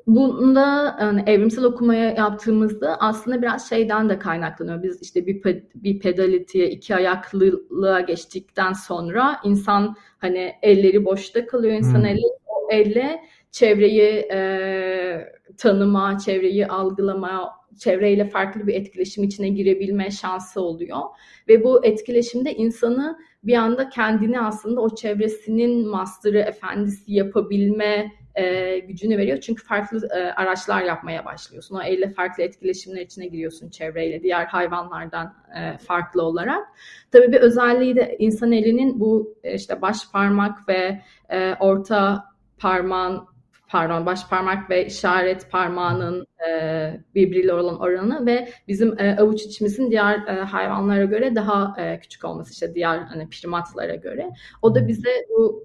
Bunda 0.08 0.98
yani 1.02 1.24
evrimsel 1.28 1.64
okumaya 1.64 2.12
yaptığımızda 2.12 2.98
aslında 3.00 3.42
biraz 3.42 3.70
şeyden 3.70 4.10
de 4.10 4.20
kaynaklanıyor. 4.20 4.84
Biz 4.84 5.02
işte 5.02 5.26
bir 5.28 5.44
bir 5.76 6.00
pedalitiye, 6.00 6.70
iki 6.70 6.96
ayaklılığa 6.96 8.00
geçtikten 8.00 8.74
sonra 8.74 9.40
insan 9.44 9.96
hani 10.18 10.54
elleri 10.62 11.06
boşta 11.06 11.46
kalıyor. 11.46 11.74
İnsan 11.74 12.00
hmm. 12.00 12.06
eli 12.06 12.26
o 12.46 12.72
elle 12.72 13.22
çevreyi 13.52 14.28
e, 14.32 15.34
tanıma, 15.58 16.18
çevreyi 16.18 16.68
algılama, 16.68 17.52
çevreyle 17.80 18.30
farklı 18.30 18.68
bir 18.68 18.76
etkileşim 18.76 19.24
içine 19.24 19.50
girebilme 19.50 20.12
şansı 20.12 20.62
oluyor. 20.62 21.00
Ve 21.48 21.64
bu 21.64 21.86
etkileşimde 21.86 22.54
insanı 22.54 23.18
bir 23.48 23.56
anda 23.56 23.90
kendini 23.90 24.42
aslında 24.42 24.82
o 24.82 24.96
çevresinin 24.96 25.88
master'ı, 25.88 26.40
efendisi 26.40 27.14
yapabilme 27.14 28.12
e, 28.36 28.80
gücünü 28.80 29.18
veriyor. 29.18 29.40
Çünkü 29.42 29.64
farklı 29.64 30.08
e, 30.08 30.20
araçlar 30.20 30.84
yapmaya 30.84 31.26
başlıyorsun. 31.26 31.76
O 31.76 31.82
elle 31.82 32.10
farklı 32.10 32.44
etkileşimler 32.44 33.02
içine 33.02 33.28
giriyorsun 33.28 33.70
çevreyle, 33.70 34.24
diğer 34.24 34.46
hayvanlardan 34.46 35.34
e, 35.60 35.78
farklı 35.78 36.24
olarak. 36.24 36.68
Tabii 37.12 37.32
bir 37.32 37.42
özelliği 37.42 37.96
de 37.96 38.16
insan 38.20 38.52
elinin 38.52 39.00
bu 39.00 39.36
e, 39.44 39.54
işte 39.54 39.82
baş 39.82 40.12
parmak 40.12 40.70
ve 40.70 41.02
e, 41.30 41.54
orta 41.60 42.26
parmağın 42.58 43.28
pardon 43.68 44.06
baş 44.06 44.30
parmak 44.30 44.70
ve 44.70 44.86
işaret 44.86 45.52
parmağının 45.52 46.28
e, 46.50 47.00
birbiriyle 47.16 47.54
olan 47.54 47.80
oranı 47.80 48.26
ve 48.26 48.50
bizim 48.68 49.00
e, 49.00 49.18
avuç 49.20 49.42
içimizin 49.42 49.92
diğer 49.92 50.28
e, 50.28 50.42
hayvanlara 50.42 51.06
göre 51.06 51.36
daha 51.36 51.76
e, 51.78 52.00
küçük 52.00 52.26
olması 52.26 52.52
işte 52.52 52.76
diğer 52.76 52.98
hani 52.98 53.30
primatlara 53.30 53.96
göre. 53.96 54.30
O 54.62 54.76
da 54.76 54.88
bize 54.88 55.26
bu 55.30 55.64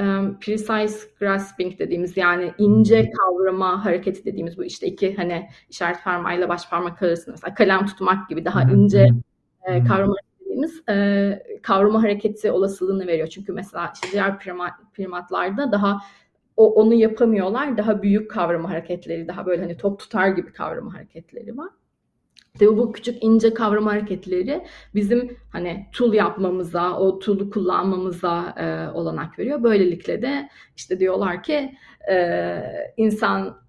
um, 0.00 0.38
precise 0.40 1.08
grasping 1.20 1.78
dediğimiz 1.78 2.16
yani 2.16 2.54
ince 2.58 3.10
kavrama 3.10 3.84
hareketi 3.84 4.24
dediğimiz 4.24 4.58
bu 4.58 4.64
işte 4.64 4.86
iki 4.86 5.16
hani 5.16 5.48
işaret 5.70 6.04
parmağıyla 6.04 6.48
baş 6.48 6.68
parmak 6.68 7.02
arasında 7.02 7.30
mesela 7.32 7.54
kalem 7.54 7.86
tutmak 7.86 8.28
gibi 8.28 8.44
daha 8.44 8.62
ince 8.62 9.08
e, 9.64 9.84
kavrama 9.84 10.14
dediğimiz 10.40 10.82
e, 10.88 11.60
kavrama 11.62 12.02
hareketi 12.02 12.50
olasılığını 12.50 13.06
veriyor. 13.06 13.28
Çünkü 13.28 13.52
mesela 13.52 13.92
işte 13.94 14.08
diğer 14.12 14.38
primat, 14.38 14.72
primatlarda 14.94 15.72
daha 15.72 16.00
o 16.60 16.72
onu 16.74 16.94
yapamıyorlar. 16.94 17.76
Daha 17.76 18.02
büyük 18.02 18.30
kavrama 18.30 18.70
hareketleri, 18.70 19.28
daha 19.28 19.46
böyle 19.46 19.62
hani 19.62 19.76
top 19.76 19.98
tutar 19.98 20.28
gibi 20.28 20.52
kavrama 20.52 20.94
hareketleri 20.94 21.58
var. 21.58 21.70
Tabii 22.58 22.76
bu 22.76 22.92
küçük 22.92 23.22
ince 23.22 23.54
kavrama 23.54 23.92
hareketleri 23.92 24.64
bizim 24.94 25.36
hani 25.52 25.86
tool 25.92 26.14
yapmamıza, 26.14 26.98
o 26.98 27.18
tool'u 27.18 27.50
kullanmamıza 27.50 28.54
e, 28.58 28.96
olanak 28.96 29.38
veriyor. 29.38 29.62
Böylelikle 29.62 30.22
de 30.22 30.48
işte 30.76 31.00
diyorlar 31.00 31.42
ki 31.42 31.74
e, 32.10 32.62
insan 32.96 33.60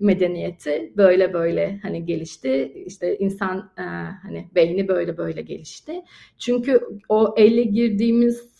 medeniyeti 0.00 0.92
böyle 0.96 1.32
böyle 1.32 1.78
hani 1.82 2.06
gelişti. 2.06 2.72
İşte 2.86 3.18
insan 3.18 3.72
e, 3.78 3.82
hani 4.22 4.48
beyni 4.54 4.88
böyle 4.88 5.16
böyle 5.16 5.42
gelişti. 5.42 6.02
Çünkü 6.38 6.80
o 7.08 7.34
elle 7.36 7.62
girdiğimiz 7.62 8.50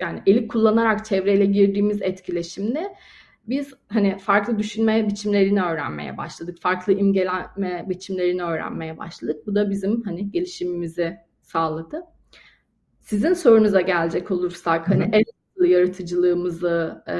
yani 0.00 0.22
eli 0.26 0.48
kullanarak 0.48 1.04
çevreyle 1.04 1.46
girdiğimiz 1.46 2.02
etkileşimde 2.02 2.94
biz 3.48 3.74
hani 3.88 4.18
farklı 4.18 4.58
düşünme 4.58 5.08
biçimlerini 5.08 5.62
öğrenmeye 5.62 6.16
başladık. 6.16 6.58
Farklı 6.60 6.92
imgelenme 6.92 7.84
biçimlerini 7.88 8.42
öğrenmeye 8.42 8.98
başladık. 8.98 9.46
Bu 9.46 9.54
da 9.54 9.70
bizim 9.70 10.02
hani 10.02 10.30
gelişimimizi 10.30 11.16
sağladı. 11.42 12.02
Sizin 13.02 13.34
sorunuza 13.34 13.80
gelecek 13.80 14.30
olursak 14.30 14.88
hani 14.88 15.10
el 15.12 15.24
yaratıcılığımızı 15.64 17.04
e, 17.08 17.16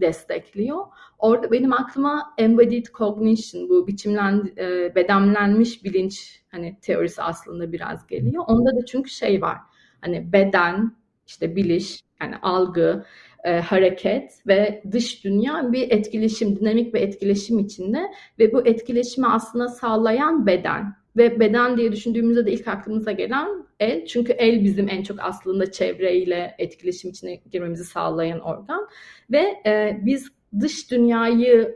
destekliyor. 0.00 0.84
Orada 1.18 1.52
benim 1.52 1.72
aklıma 1.72 2.34
embodied 2.38 2.86
cognition 2.86 3.68
bu 3.68 3.86
biçimlen 3.86 4.52
e, 4.58 4.94
bedenlenmiş 4.94 5.84
bilinç 5.84 6.42
hani 6.50 6.78
teorisi 6.82 7.22
aslında 7.22 7.72
biraz 7.72 8.06
geliyor. 8.06 8.44
Onda 8.46 8.76
da 8.76 8.86
çünkü 8.86 9.10
şey 9.10 9.42
var. 9.42 9.58
Hani 10.00 10.32
beden, 10.32 10.96
işte 11.26 11.56
biliş, 11.56 12.00
yani 12.20 12.36
algı, 12.42 13.04
e, 13.44 13.60
hareket 13.60 14.32
ve 14.46 14.82
dış 14.92 15.24
dünya 15.24 15.72
bir 15.72 15.90
etkileşim, 15.90 16.60
dinamik 16.60 16.94
bir 16.94 17.00
etkileşim 17.00 17.58
içinde 17.58 18.10
ve 18.38 18.52
bu 18.52 18.66
etkileşimi 18.66 19.26
aslında 19.26 19.68
sağlayan 19.68 20.46
beden. 20.46 21.00
Ve 21.16 21.40
beden 21.40 21.76
diye 21.76 21.92
düşündüğümüzde 21.92 22.46
de 22.46 22.52
ilk 22.52 22.68
aklımıza 22.68 23.12
gelen 23.12 23.48
el. 23.80 24.06
Çünkü 24.06 24.32
el 24.32 24.64
bizim 24.64 24.88
en 24.88 25.02
çok 25.02 25.20
aslında 25.20 25.72
çevreyle 25.72 26.54
etkileşim 26.58 27.10
içine 27.10 27.34
girmemizi 27.34 27.84
sağlayan 27.84 28.40
organ. 28.40 28.88
Ve 29.30 29.62
e, 29.66 30.00
biz 30.02 30.28
dış 30.60 30.90
dünyayı 30.90 31.74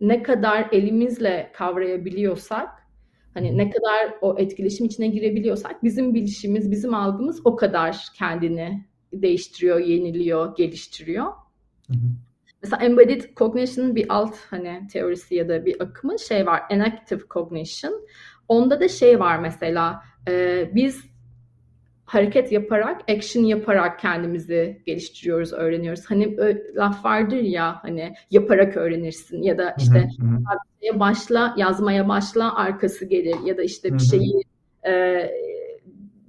ne 0.00 0.22
kadar 0.22 0.68
elimizle 0.72 1.50
kavrayabiliyorsak, 1.54 2.68
hani 3.34 3.58
ne 3.58 3.70
kadar 3.70 4.14
o 4.20 4.38
etkileşim 4.38 4.86
içine 4.86 5.08
girebiliyorsak 5.08 5.84
bizim 5.84 6.14
bilişimiz, 6.14 6.70
bizim 6.70 6.94
algımız 6.94 7.40
o 7.44 7.56
kadar 7.56 7.96
kendini 8.18 8.84
değiştiriyor, 9.22 9.80
yeniliyor, 9.80 10.56
geliştiriyor. 10.56 11.24
Hı 11.86 11.92
hı. 11.92 12.08
Mesela 12.62 12.84
embodied 12.84 13.22
cognition'ın 13.36 13.96
bir 13.96 14.06
alt 14.08 14.36
hani 14.50 14.88
teorisi 14.92 15.34
ya 15.34 15.48
da 15.48 15.66
bir 15.66 15.82
akımı 15.82 16.18
şey 16.18 16.46
var, 16.46 16.62
enactive 16.70 17.20
cognition. 17.30 18.06
Onda 18.48 18.80
da 18.80 18.88
şey 18.88 19.20
var 19.20 19.38
mesela, 19.38 20.02
e, 20.28 20.70
biz 20.74 21.04
hareket 22.04 22.52
yaparak, 22.52 23.10
action 23.10 23.44
yaparak 23.44 24.00
kendimizi 24.00 24.82
geliştiriyoruz, 24.86 25.52
öğreniyoruz. 25.52 26.04
Hani 26.06 26.36
laf 26.76 27.04
vardır 27.04 27.36
ya 27.36 27.78
hani 27.82 28.14
yaparak 28.30 28.76
öğrenirsin 28.76 29.42
ya 29.42 29.58
da 29.58 29.74
işte 29.78 30.08
hı. 30.20 31.00
başla, 31.00 31.54
yazmaya 31.56 32.08
başla, 32.08 32.54
arkası 32.56 33.04
gelir 33.04 33.36
ya 33.44 33.56
da 33.56 33.62
işte 33.62 33.94
bir 33.94 33.98
şeyi 33.98 34.42
e, 34.86 35.30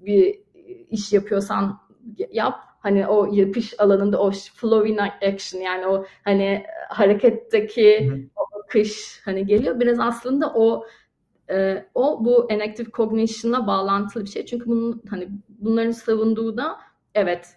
bir 0.06 0.40
iş 0.90 1.14
yapıyorsan 1.14 1.80
yap 2.32 2.56
hani 2.86 3.08
o 3.08 3.34
yapış 3.34 3.80
alanında 3.80 4.22
o 4.22 4.32
flow 4.32 4.90
in 4.90 4.98
action 4.98 5.62
yani 5.62 5.88
o 5.88 6.06
hani 6.24 6.64
hareketteki 6.90 8.10
Hı. 8.10 8.16
o 8.36 8.60
akış 8.64 9.22
hani 9.26 9.46
geliyor 9.46 9.80
biraz 9.80 10.00
aslında 10.00 10.54
o 10.54 10.86
e, 11.50 11.86
o 11.96 12.26
bu 12.26 12.48
enactive 12.52 12.92
cognition'la 12.92 13.68
bağlantılı 13.68 14.24
bir 14.24 14.30
şey 14.30 14.46
çünkü 14.46 14.66
bunun 14.66 15.02
hani 15.10 15.28
bunların 15.50 15.92
savunduğu 15.92 16.58
da 16.58 16.80
evet 17.16 17.48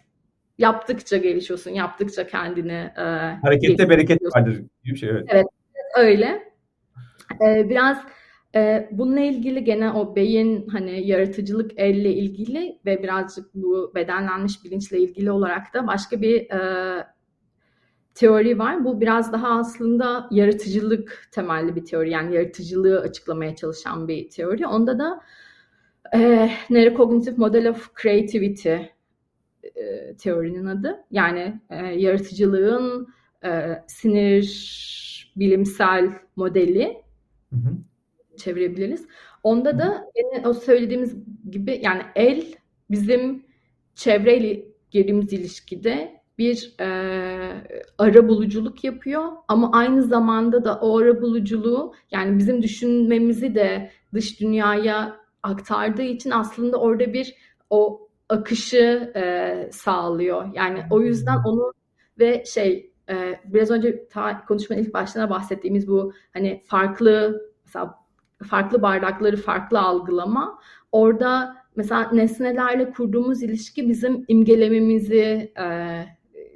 yaptıkça 0.58 1.16
gelişiyorsun 1.16 1.70
yaptıkça 1.70 2.26
kendini 2.26 2.92
e, 2.96 3.02
harekette 3.42 3.88
bereket 3.88 4.22
vardır 4.36 4.54
gibi 4.84 4.94
bir 4.94 4.96
şey 4.96 5.08
evet. 5.08 5.24
Evet 5.28 5.46
öyle. 5.96 6.52
Ee, 7.46 7.68
biraz 7.68 7.98
e, 8.54 8.88
bununla 8.92 9.20
ilgili 9.20 9.64
gene 9.64 9.90
o 9.90 10.16
beyin 10.16 10.66
hani 10.66 11.06
yaratıcılık 11.06 11.70
elle 11.76 12.12
ilgili 12.12 12.78
ve 12.86 13.02
birazcık 13.02 13.54
bu 13.54 13.92
bedenlenmiş 13.94 14.64
bilinçle 14.64 14.98
ilgili 14.98 15.30
olarak 15.30 15.74
da 15.74 15.86
başka 15.86 16.22
bir 16.22 16.50
e, 16.50 17.06
teori 18.14 18.58
var. 18.58 18.84
Bu 18.84 19.00
biraz 19.00 19.32
daha 19.32 19.48
aslında 19.48 20.28
yaratıcılık 20.30 21.28
temelli 21.32 21.76
bir 21.76 21.84
teori. 21.84 22.10
Yani 22.10 22.34
yaratıcılığı 22.34 23.00
açıklamaya 23.00 23.56
çalışan 23.56 24.08
bir 24.08 24.30
teori. 24.30 24.66
Onda 24.66 24.98
da 24.98 25.20
e, 26.14 26.50
Neurocognitive 26.70 27.34
Model 27.36 27.68
of 27.68 27.90
Creativity 28.02 28.74
e, 29.62 30.16
teorinin 30.18 30.66
adı. 30.66 31.04
Yani 31.10 31.60
e, 31.70 31.76
yaratıcılığın 31.76 33.08
e, 33.44 33.82
sinir 33.86 35.32
bilimsel 35.36 36.12
modeli. 36.36 37.02
Hı 37.50 37.56
hı 37.56 37.76
çevirebiliriz. 38.38 39.06
Onda 39.42 39.78
da 39.78 40.10
o 40.44 40.54
söylediğimiz 40.54 41.16
gibi 41.50 41.80
yani 41.82 42.02
el 42.16 42.44
bizim 42.90 43.44
çevreyle 43.94 44.64
girdiğimiz 44.90 45.32
ilişkide 45.32 46.18
bir 46.38 46.74
e, 46.80 46.86
ara 47.98 48.28
buluculuk 48.28 48.84
yapıyor 48.84 49.32
ama 49.48 49.70
aynı 49.72 50.02
zamanda 50.02 50.64
da 50.64 50.78
o 50.80 50.98
ara 50.98 51.22
buluculuğu 51.22 51.94
yani 52.10 52.38
bizim 52.38 52.62
düşünmemizi 52.62 53.54
de 53.54 53.90
dış 54.14 54.40
dünyaya 54.40 55.16
aktardığı 55.42 56.02
için 56.02 56.30
aslında 56.30 56.80
orada 56.80 57.12
bir 57.12 57.34
o 57.70 58.08
akışı 58.28 59.12
e, 59.16 59.68
sağlıyor. 59.72 60.54
Yani 60.54 60.84
o 60.90 61.00
yüzden 61.00 61.36
onu 61.46 61.72
ve 62.18 62.44
şey 62.44 62.92
e, 63.10 63.40
biraz 63.44 63.70
önce 63.70 64.08
ta, 64.08 64.44
konuşmanın 64.44 64.82
ilk 64.82 64.94
başlarına 64.94 65.30
bahsettiğimiz 65.30 65.88
bu 65.88 66.12
hani 66.32 66.62
farklı 66.66 67.42
mesela 67.64 67.94
farklı 68.46 68.82
bardakları 68.82 69.36
farklı 69.36 69.80
algılama. 69.80 70.58
Orada 70.92 71.56
mesela 71.76 72.10
nesnelerle 72.12 72.90
kurduğumuz 72.90 73.42
ilişki 73.42 73.88
bizim 73.88 74.24
imgelememizi 74.28 75.52
e, 75.60 76.04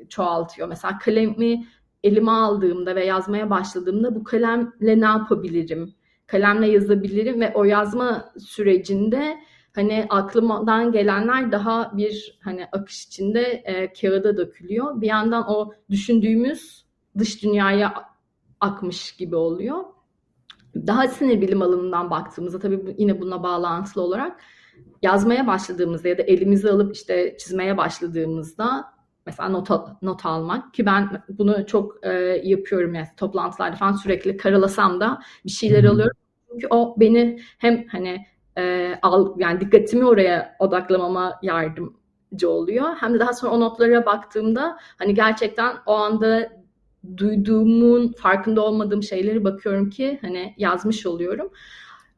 çoğaltıyor. 0.09 0.69
Mesela 0.69 0.99
kalemi 0.99 1.67
elime 2.05 2.31
aldığımda 2.31 2.95
ve 2.95 3.05
yazmaya 3.05 3.51
başladığımda 3.51 4.15
bu 4.15 4.25
kalemle 4.25 5.01
ne 5.01 5.05
yapabilirim? 5.05 5.95
Kalemle 6.27 6.69
yazabilirim 6.69 7.41
ve 7.41 7.53
o 7.55 7.65
yazma 7.65 8.33
sürecinde 8.39 9.39
hani 9.75 10.07
aklımdan 10.09 10.93
gelenler 10.93 11.53
daha 11.53 11.97
bir 11.97 12.39
hani 12.45 12.67
akış 12.73 13.07
içinde 13.07 13.43
e, 13.43 13.93
kağıda 13.93 14.37
dökülüyor. 14.37 15.01
Bir 15.01 15.07
yandan 15.07 15.51
o 15.51 15.73
düşündüğümüz 15.91 16.85
dış 17.19 17.43
dünyaya 17.43 17.95
akmış 18.61 19.17
gibi 19.17 19.37
oluyor 19.37 19.92
daha 20.77 21.09
sinir 21.09 21.41
bilim 21.41 21.63
alanından 21.63 22.11
baktığımızda 22.11 22.59
tabii 22.59 22.95
yine 22.99 23.21
buna 23.21 23.43
bağlantılı 23.43 24.03
olarak 24.03 24.41
yazmaya 25.03 25.47
başladığımızda 25.47 26.09
ya 26.09 26.19
da 26.19 26.23
elimizi 26.23 26.71
alıp 26.71 26.95
işte 26.95 27.37
çizmeye 27.39 27.77
başladığımızda 27.77 28.93
mesela 29.27 29.49
not, 29.49 29.71
not 30.03 30.27
almak 30.27 30.75
ki 30.75 30.87
ben 30.87 31.23
bunu 31.29 31.67
çok 31.67 32.07
e, 32.07 32.13
yapıyorum 32.45 32.95
yani 32.95 33.09
toplantılarda 33.17 33.77
falan 33.77 33.93
sürekli 33.93 34.37
karalasam 34.37 35.01
da 35.01 35.19
bir 35.45 35.51
şeyler 35.51 35.85
alıyorum. 35.85 36.17
Çünkü 36.51 36.67
o 36.71 36.95
beni 37.01 37.41
hem 37.59 37.87
hani 37.89 38.27
e, 38.59 38.95
al 39.03 39.35
yani 39.39 39.61
dikkatimi 39.61 40.05
oraya 40.05 40.57
odaklamama 40.59 41.39
yardımcı 41.43 42.51
oluyor. 42.51 42.89
Hem 43.01 43.15
de 43.15 43.21
daha 43.21 43.33
sonra 43.33 43.53
o 43.53 43.61
notlara 43.61 44.07
baktığımda 44.07 44.79
hani 44.99 45.15
gerçekten 45.15 45.77
o 45.87 45.93
anda 45.93 46.62
duyduğumun 47.17 48.13
farkında 48.13 48.65
olmadığım 48.65 49.03
şeyleri 49.03 49.45
bakıyorum 49.45 49.91
ki 49.91 50.19
hani 50.21 50.55
yazmış 50.59 51.07
oluyorum. 51.07 51.51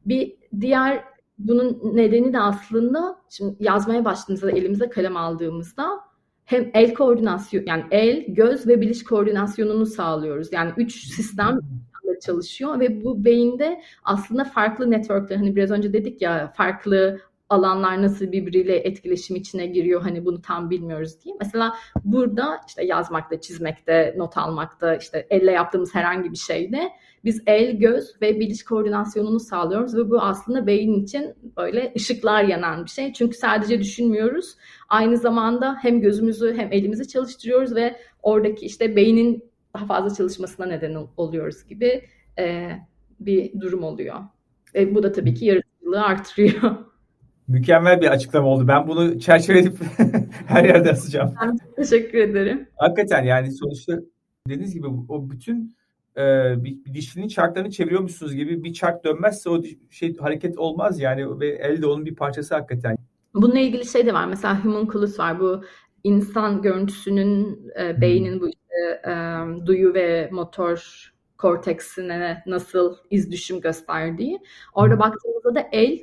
Bir 0.05 0.35
diğer 0.61 1.03
bunun 1.39 1.95
nedeni 1.95 2.33
de 2.33 2.39
aslında 2.39 3.17
şimdi 3.29 3.55
yazmaya 3.59 4.05
başladığımızda 4.05 4.51
elimize 4.51 4.89
kalem 4.89 5.17
aldığımızda 5.17 5.89
hem 6.45 6.71
el 6.73 6.93
koordinasyon 6.93 7.63
yani 7.65 7.83
el, 7.91 8.25
göz 8.27 8.67
ve 8.67 8.81
biliş 8.81 9.03
koordinasyonunu 9.03 9.85
sağlıyoruz. 9.85 10.53
Yani 10.53 10.71
üç 10.77 11.13
sistem 11.13 11.59
çalışıyor 12.21 12.79
ve 12.79 13.03
bu 13.03 13.25
beyinde 13.25 13.81
aslında 14.03 14.43
farklı 14.43 14.91
networkler 14.91 15.37
hani 15.37 15.55
biraz 15.55 15.71
önce 15.71 15.93
dedik 15.93 16.21
ya 16.21 16.53
farklı 16.57 17.19
alanlar 17.49 18.01
nasıl 18.01 18.31
birbiriyle 18.31 18.77
etkileşim 18.77 19.35
içine 19.35 19.65
giriyor 19.65 20.01
hani 20.01 20.25
bunu 20.25 20.41
tam 20.41 20.69
bilmiyoruz 20.69 21.23
diye. 21.25 21.35
Mesela 21.39 21.73
burada 22.03 22.61
işte 22.67 22.85
yazmakta, 22.85 23.41
çizmekte, 23.41 24.13
not 24.17 24.37
almakta, 24.37 24.95
işte 24.95 25.27
elle 25.29 25.51
yaptığımız 25.51 25.95
herhangi 25.95 26.31
bir 26.31 26.37
şeyde 26.37 26.91
biz 27.25 27.43
el, 27.47 27.79
göz 27.79 28.21
ve 28.21 28.39
biliş 28.39 28.63
koordinasyonunu 28.63 29.39
sağlıyoruz 29.39 29.97
ve 29.97 30.09
bu 30.09 30.21
aslında 30.21 30.67
beyin 30.67 31.03
için 31.03 31.33
böyle 31.57 31.93
ışıklar 31.95 32.43
yanan 32.43 32.85
bir 32.85 32.89
şey. 32.89 33.13
Çünkü 33.13 33.37
sadece 33.37 33.79
düşünmüyoruz. 33.79 34.55
Aynı 34.89 35.17
zamanda 35.17 35.77
hem 35.81 36.01
gözümüzü 36.01 36.53
hem 36.57 36.73
elimizi 36.73 37.07
çalıştırıyoruz 37.07 37.75
ve 37.75 37.95
oradaki 38.21 38.65
işte 38.65 38.95
beynin 38.95 39.51
daha 39.73 39.85
fazla 39.85 40.15
çalışmasına 40.15 40.65
neden 40.65 41.07
oluyoruz 41.17 41.67
gibi 41.67 42.05
e, 42.39 42.71
bir 43.19 43.61
durum 43.61 43.83
oluyor. 43.83 44.15
E, 44.75 44.95
bu 44.95 45.03
da 45.03 45.11
tabii 45.11 45.33
ki 45.33 45.45
yaratıcılığı 45.45 46.03
artırıyor. 46.03 46.75
Mükemmel 47.47 48.01
bir 48.01 48.07
açıklama 48.07 48.47
oldu. 48.47 48.67
Ben 48.67 48.87
bunu 48.87 49.19
çerçeveleyip 49.19 49.77
her 50.47 50.63
yerde 50.63 50.91
asacağım. 50.91 51.33
Ben 51.41 51.57
teşekkür 51.75 52.17
ederim. 52.17 52.67
Hakikaten 52.75 53.23
yani 53.23 53.51
sonuçta 53.51 53.93
dediğiniz 54.47 54.73
gibi 54.73 54.87
o 55.09 55.29
bütün 55.29 55.75
e, 56.17 56.23
bir, 56.63 56.85
bir 56.85 56.93
dişlinin 56.93 57.27
çarklarını 57.27 57.71
çeviriyormuşsunuz 57.71 58.35
gibi 58.35 58.63
bir 58.63 58.73
çark 58.73 59.03
dönmezse 59.05 59.49
o 59.49 59.61
şey 59.89 60.17
hareket 60.17 60.57
olmaz 60.57 60.99
yani 60.99 61.39
ve 61.39 61.47
elde 61.47 61.87
onun 61.87 62.05
bir 62.05 62.15
parçası 62.15 62.55
hakikaten. 62.55 62.97
Bununla 63.33 63.59
ilgili 63.59 63.85
şey 63.85 64.05
de 64.05 64.13
var. 64.13 64.27
Mesela 64.27 64.65
homunculus 64.65 65.19
var. 65.19 65.39
Bu 65.39 65.63
insan 66.03 66.61
görüntüsünün 66.61 67.61
e, 67.79 68.01
beynin 68.01 68.39
bu 68.41 68.49
işte, 68.49 69.01
e, 69.07 69.13
duyu 69.65 69.93
ve 69.93 70.29
motor 70.31 71.11
korteksine 71.37 72.43
nasıl 72.47 72.97
iz 73.09 73.31
düşüm 73.31 73.61
gösterdiği. 73.61 74.39
Orada 74.73 74.99
baktığımızda 74.99 75.55
da 75.55 75.67
el 75.71 75.99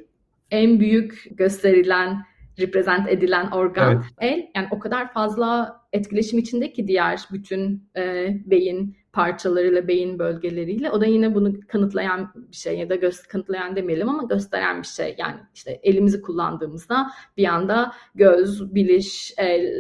en 0.53 0.81
büyük 0.81 1.27
gösterilen, 1.31 2.23
reprezent 2.59 3.09
edilen 3.09 3.51
organ 3.51 3.93
evet. 3.93 4.05
el. 4.21 4.51
Yani 4.57 4.69
o 4.71 4.79
kadar 4.79 5.13
fazla 5.13 5.81
etkileşim 5.93 6.39
içinde 6.39 6.73
ki 6.73 6.89
diğer 6.89 7.21
bütün 7.33 7.91
e, 7.97 8.29
beyin 8.47 8.97
parçalarıyla, 9.13 9.89
beyin 9.89 10.19
bölgeleriyle. 10.19 10.91
O 10.91 11.01
da 11.01 11.07
yine 11.07 11.35
bunu 11.35 11.61
kanıtlayan 11.69 12.33
bir 12.35 12.57
şey 12.57 12.79
ya 12.79 12.91
da 12.91 12.95
göz, 12.95 13.23
kanıtlayan 13.23 13.77
demeyelim 13.77 14.09
ama 14.09 14.23
gösteren 14.23 14.83
bir 14.83 14.87
şey. 14.87 15.15
Yani 15.19 15.41
işte 15.55 15.81
elimizi 15.83 16.23
kullandığımızda 16.23 17.11
bir 17.37 17.45
anda 17.45 17.93
göz, 18.15 18.75
biliş, 18.75 19.35
el, 19.39 19.73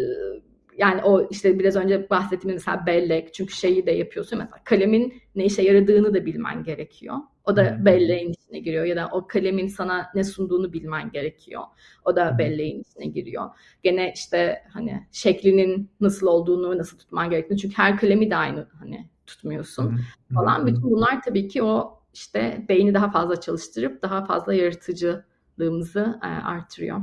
yani 0.79 1.03
o 1.03 1.29
işte 1.31 1.59
biraz 1.59 1.77
önce 1.77 2.11
bahsettiğimiz 2.11 2.63
mesela 2.63 2.87
bellek 2.87 3.35
çünkü 3.35 3.55
şeyi 3.55 3.87
de 3.87 3.91
yapıyorsun 3.91 4.39
mesela 4.39 4.65
kalemin 4.65 5.15
ne 5.35 5.45
işe 5.45 5.63
yaradığını 5.63 6.15
da 6.15 6.27
bilmen 6.27 6.65
gerekiyor. 6.65 7.17
O 7.45 7.57
da 7.57 7.85
belleğin 7.85 8.33
içine 8.33 8.59
giriyor 8.59 8.85
ya 8.85 8.97
da 8.97 9.09
o 9.13 9.27
kalemin 9.27 9.69
sana 9.69 10.07
ne 10.15 10.25
sunduğunu 10.25 10.73
bilmen 10.73 11.11
gerekiyor. 11.11 11.63
O 12.05 12.17
da 12.17 12.39
belleğin 12.39 12.81
içine 12.81 13.07
giriyor. 13.07 13.51
Gene 13.83 14.13
işte 14.17 14.63
hani 14.73 15.07
şeklinin 15.13 15.91
nasıl 16.01 16.27
olduğunu, 16.27 16.79
nasıl 16.79 16.99
tutman 16.99 17.31
gerektiğini 17.31 17.59
çünkü 17.59 17.77
her 17.77 17.97
kalemi 17.97 18.31
de 18.31 18.37
aynı 18.37 18.69
hani 18.79 19.09
tutmuyorsun 19.27 20.01
falan. 20.35 20.67
Bütün 20.67 20.83
bunlar 20.83 21.23
tabii 21.23 21.49
ki 21.49 21.63
o 21.63 22.03
işte 22.15 22.67
beyni 22.69 22.95
daha 22.95 23.11
fazla 23.11 23.41
çalıştırıp 23.41 24.03
daha 24.03 24.25
fazla 24.25 24.55
yaratıcılığımızı 24.55 26.21
e, 26.23 26.27
artırıyor. 26.27 27.01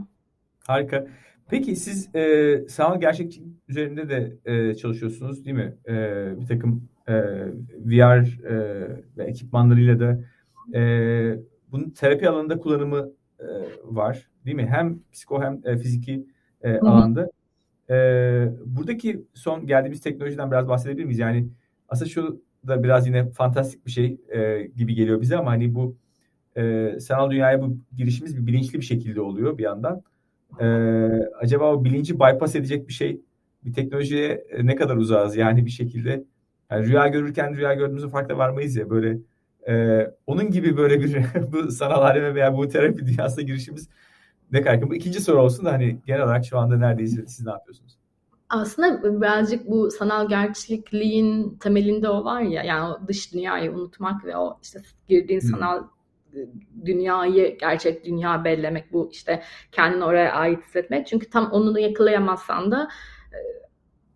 Harika. 0.67 1.07
Peki 1.49 1.75
siz 1.75 2.15
e, 2.15 2.55
sanal 2.69 2.99
gerçekçi 2.99 3.43
üzerinde 3.67 4.09
de 4.09 4.37
e, 4.45 4.75
çalışıyorsunuz 4.75 5.45
değil 5.45 5.55
mi? 5.55 5.77
E, 5.87 5.93
bir 6.41 6.45
takım 6.47 6.89
e, 7.09 7.13
VR 7.85 8.43
e, 8.43 8.55
ve 9.17 9.23
ekipmanlarıyla 9.23 9.99
da 9.99 10.19
e, 10.73 11.39
bunun 11.71 11.89
terapi 11.89 12.29
alanında 12.29 12.57
kullanımı 12.57 13.09
e, 13.39 13.45
var 13.83 14.29
değil 14.45 14.55
mi? 14.55 14.67
Hem 14.67 14.99
psiko 15.11 15.41
hem 15.41 15.61
e, 15.63 15.77
fiziki 15.77 16.25
e, 16.61 16.79
alanda. 16.79 17.29
E, 17.89 17.95
buradaki 18.65 19.25
son 19.33 19.67
geldiğimiz 19.67 20.01
teknolojiden 20.01 20.51
biraz 20.51 20.67
bahsedebilir 20.67 21.05
miyiz? 21.05 21.19
Yani 21.19 21.47
aslında 21.89 22.09
şu 22.09 22.41
da 22.67 22.83
biraz 22.83 23.07
yine 23.07 23.29
fantastik 23.29 23.85
bir 23.85 23.91
şey 23.91 24.17
e, 24.29 24.69
gibi 24.75 24.95
geliyor 24.95 25.21
bize 25.21 25.37
ama 25.37 25.51
hani 25.51 25.75
bu 25.75 25.95
e, 26.57 26.95
sanal 26.99 27.31
dünyaya 27.31 27.61
bu 27.61 27.77
girişimiz 27.97 28.37
bir 28.37 28.47
bilinçli 28.47 28.79
bir 28.79 28.85
şekilde 28.85 29.21
oluyor 29.21 29.57
bir 29.57 29.63
yandan. 29.63 30.01
E, 30.59 30.65
acaba 31.39 31.73
o 31.73 31.83
bilinci 31.83 32.19
bypass 32.19 32.55
edecek 32.55 32.87
bir 32.87 32.93
şey 32.93 33.21
bir 33.65 33.73
teknolojiye 33.73 34.45
ne 34.63 34.75
kadar 34.75 34.95
uzağız 34.95 35.35
yani 35.35 35.65
bir 35.65 35.71
şekilde 35.71 36.23
yani 36.71 36.85
rüya 36.85 37.07
görürken 37.07 37.55
rüya 37.55 37.73
gördüğümüzün 37.73 38.09
farkına 38.09 38.37
varmayız 38.37 38.75
ya 38.75 38.89
böyle 38.89 39.17
e, 39.67 40.05
onun 40.27 40.51
gibi 40.51 40.77
böyle 40.77 41.01
bir 41.01 41.25
bu 41.51 41.71
sanal 41.71 42.01
aleme 42.01 42.35
veya 42.35 42.57
bu 42.57 42.67
terapi 42.67 43.05
dünyasına 43.07 43.43
girişimiz 43.43 43.89
ne 44.51 44.61
kadar 44.61 44.89
bu 44.89 44.95
ikinci 44.95 45.21
soru 45.21 45.41
olsun 45.41 45.65
da 45.65 45.71
hani 45.71 45.99
genel 46.05 46.21
olarak 46.21 46.45
şu 46.45 46.57
anda 46.57 46.77
neredeyiz 46.77 47.19
siz 47.27 47.45
ne 47.45 47.51
yapıyorsunuz? 47.51 47.99
Aslında 48.49 49.21
birazcık 49.21 49.69
bu 49.69 49.91
sanal 49.91 50.29
gerçekliğin 50.29 51.57
temelinde 51.57 52.09
o 52.09 52.25
var 52.25 52.41
ya 52.41 52.63
yani 52.63 52.93
o 52.93 53.07
dış 53.07 53.33
dünyayı 53.33 53.71
unutmak 53.71 54.25
ve 54.25 54.37
o 54.37 54.59
işte 54.63 54.79
girdiğin 55.07 55.41
hmm. 55.41 55.49
sanal 55.49 55.83
dünyayı 56.85 57.57
gerçek 57.57 58.05
dünya 58.05 58.43
bellemek 58.43 58.93
bu 58.93 59.09
işte 59.11 59.43
kendini 59.71 60.03
oraya 60.03 60.33
ait 60.33 60.63
hissetmek. 60.63 61.07
Çünkü 61.07 61.29
tam 61.29 61.51
onu 61.51 61.75
da 61.75 61.79
yakalayamazsan 61.79 62.71
da 62.71 62.83
e, 62.83 62.87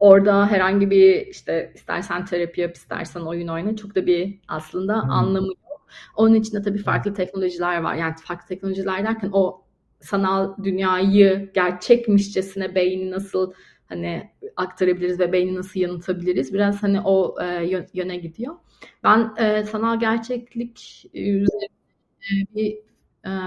orada 0.03 0.51
herhangi 0.51 0.89
bir 0.89 1.27
işte 1.27 1.71
istersen 1.75 2.25
terapi 2.25 2.61
yap 2.61 2.75
istersen 2.75 3.21
oyun 3.21 3.47
oyna 3.47 3.75
çok 3.75 3.95
da 3.95 4.05
bir 4.05 4.39
aslında 4.47 5.03
hmm. 5.03 5.11
anlamı 5.11 5.47
yok. 5.47 5.87
Onun 6.15 6.33
için 6.33 6.57
de 6.57 6.61
tabii 6.61 6.77
farklı 6.77 7.13
teknolojiler 7.13 7.81
var. 7.81 7.95
Yani 7.95 8.15
farklı 8.23 8.47
teknolojiler 8.47 9.03
derken 9.03 9.29
o 9.33 9.63
sanal 9.99 10.57
dünyayı 10.63 11.51
gerçekmişçesine 11.53 12.75
beyni 12.75 13.11
nasıl 13.11 13.53
hani 13.89 14.31
aktarabiliriz 14.55 15.19
ve 15.19 15.31
beyni 15.31 15.55
nasıl 15.55 15.79
yanıtabiliriz 15.79 16.53
biraz 16.53 16.83
hani 16.83 17.01
o 17.01 17.35
e, 17.41 17.79
yöne 17.93 18.17
gidiyor. 18.17 18.55
Ben 19.03 19.33
e, 19.39 19.63
sanal 19.63 19.99
gerçeklik 19.99 21.05
üzerine 21.13 21.67
bir 22.55 22.71
e, 22.71 22.81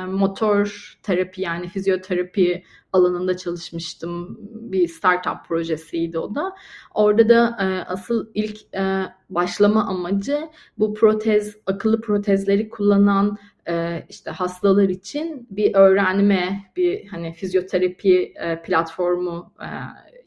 motor 0.08 0.94
terapi 1.02 1.40
yani 1.40 1.68
fizyoterapi 1.68 2.64
alanında 2.92 3.36
çalışmıştım. 3.36 4.38
Bir 4.40 4.88
startup 4.88 5.44
projesiydi 5.48 6.18
o 6.18 6.34
da. 6.34 6.54
Orada 6.94 7.28
da 7.28 7.56
e, 7.60 7.64
asıl 7.92 8.26
ilk 8.34 8.74
e, 8.74 9.02
başlama 9.30 9.86
amacı 9.86 10.48
bu 10.78 10.94
protez, 10.94 11.56
akıllı 11.66 12.00
protezleri 12.00 12.68
kullanan 12.68 13.38
e, 13.68 14.06
işte 14.08 14.30
hastalar 14.30 14.88
için 14.88 15.46
bir 15.50 15.74
öğrenme, 15.74 16.70
bir 16.76 17.06
hani 17.06 17.32
fizyoterapi 17.32 18.32
e, 18.36 18.62
platformu 18.62 19.52
e, 19.60 19.68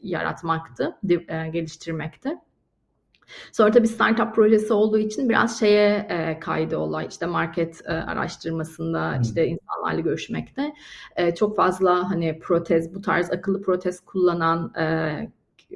yaratmaktı, 0.02 0.96
e, 1.10 1.48
geliştirmekti. 1.48 2.38
Sonra 3.52 3.70
tabii 3.70 3.88
startup 3.88 4.34
projesi 4.34 4.72
olduğu 4.72 4.98
için 4.98 5.28
biraz 5.28 5.60
şeye 5.60 6.06
e, 6.10 6.40
kaydı 6.40 6.78
olay. 6.78 7.06
İşte 7.06 7.26
market 7.26 7.80
e, 7.86 7.92
araştırmasında, 7.92 9.14
hmm. 9.14 9.22
işte 9.22 9.46
insanlarla 9.46 10.00
görüşmekte. 10.00 10.74
E, 11.16 11.34
çok 11.34 11.56
fazla 11.56 12.10
hani 12.10 12.38
protez, 12.38 12.94
bu 12.94 13.00
tarz 13.00 13.30
akıllı 13.30 13.62
protez 13.62 14.00
kullanan 14.00 14.74
e, 14.74 15.30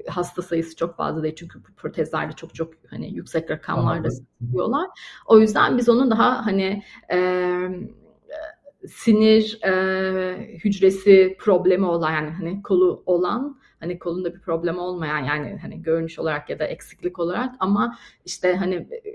hasta 0.09 0.43
sayısı 0.43 0.77
çok 0.77 0.97
fazla 0.97 1.23
değil 1.23 1.35
çünkü 1.37 1.63
protezlerde 1.63 2.33
çok 2.33 2.55
çok 2.55 2.73
hani 2.91 3.15
yüksek 3.15 3.51
rakamlarda 3.51 4.09
satılıyorlar. 4.11 4.89
O 5.27 5.39
yüzden 5.39 5.79
biz 5.79 5.89
onun 5.89 6.11
daha 6.11 6.47
hani 6.47 6.83
e, 7.13 7.19
sinir 8.89 9.63
e, 9.63 9.73
hücresi 10.65 11.37
problemi 11.39 11.87
olan 11.87 12.13
yani 12.13 12.31
hani 12.31 12.63
kolu 12.63 13.03
olan 13.07 13.59
hani 13.85 13.99
kolunda 13.99 14.35
bir 14.35 14.41
problem 14.41 14.79
olmayan 14.79 15.19
yani 15.19 15.59
hani 15.63 15.83
görünüş 15.83 16.19
olarak 16.19 16.51
ya 16.51 16.59
da 16.59 16.65
eksiklik 16.65 17.19
olarak 17.19 17.55
ama 17.61 17.99
işte 18.25 18.57
hani 18.57 18.75
e, 18.75 19.15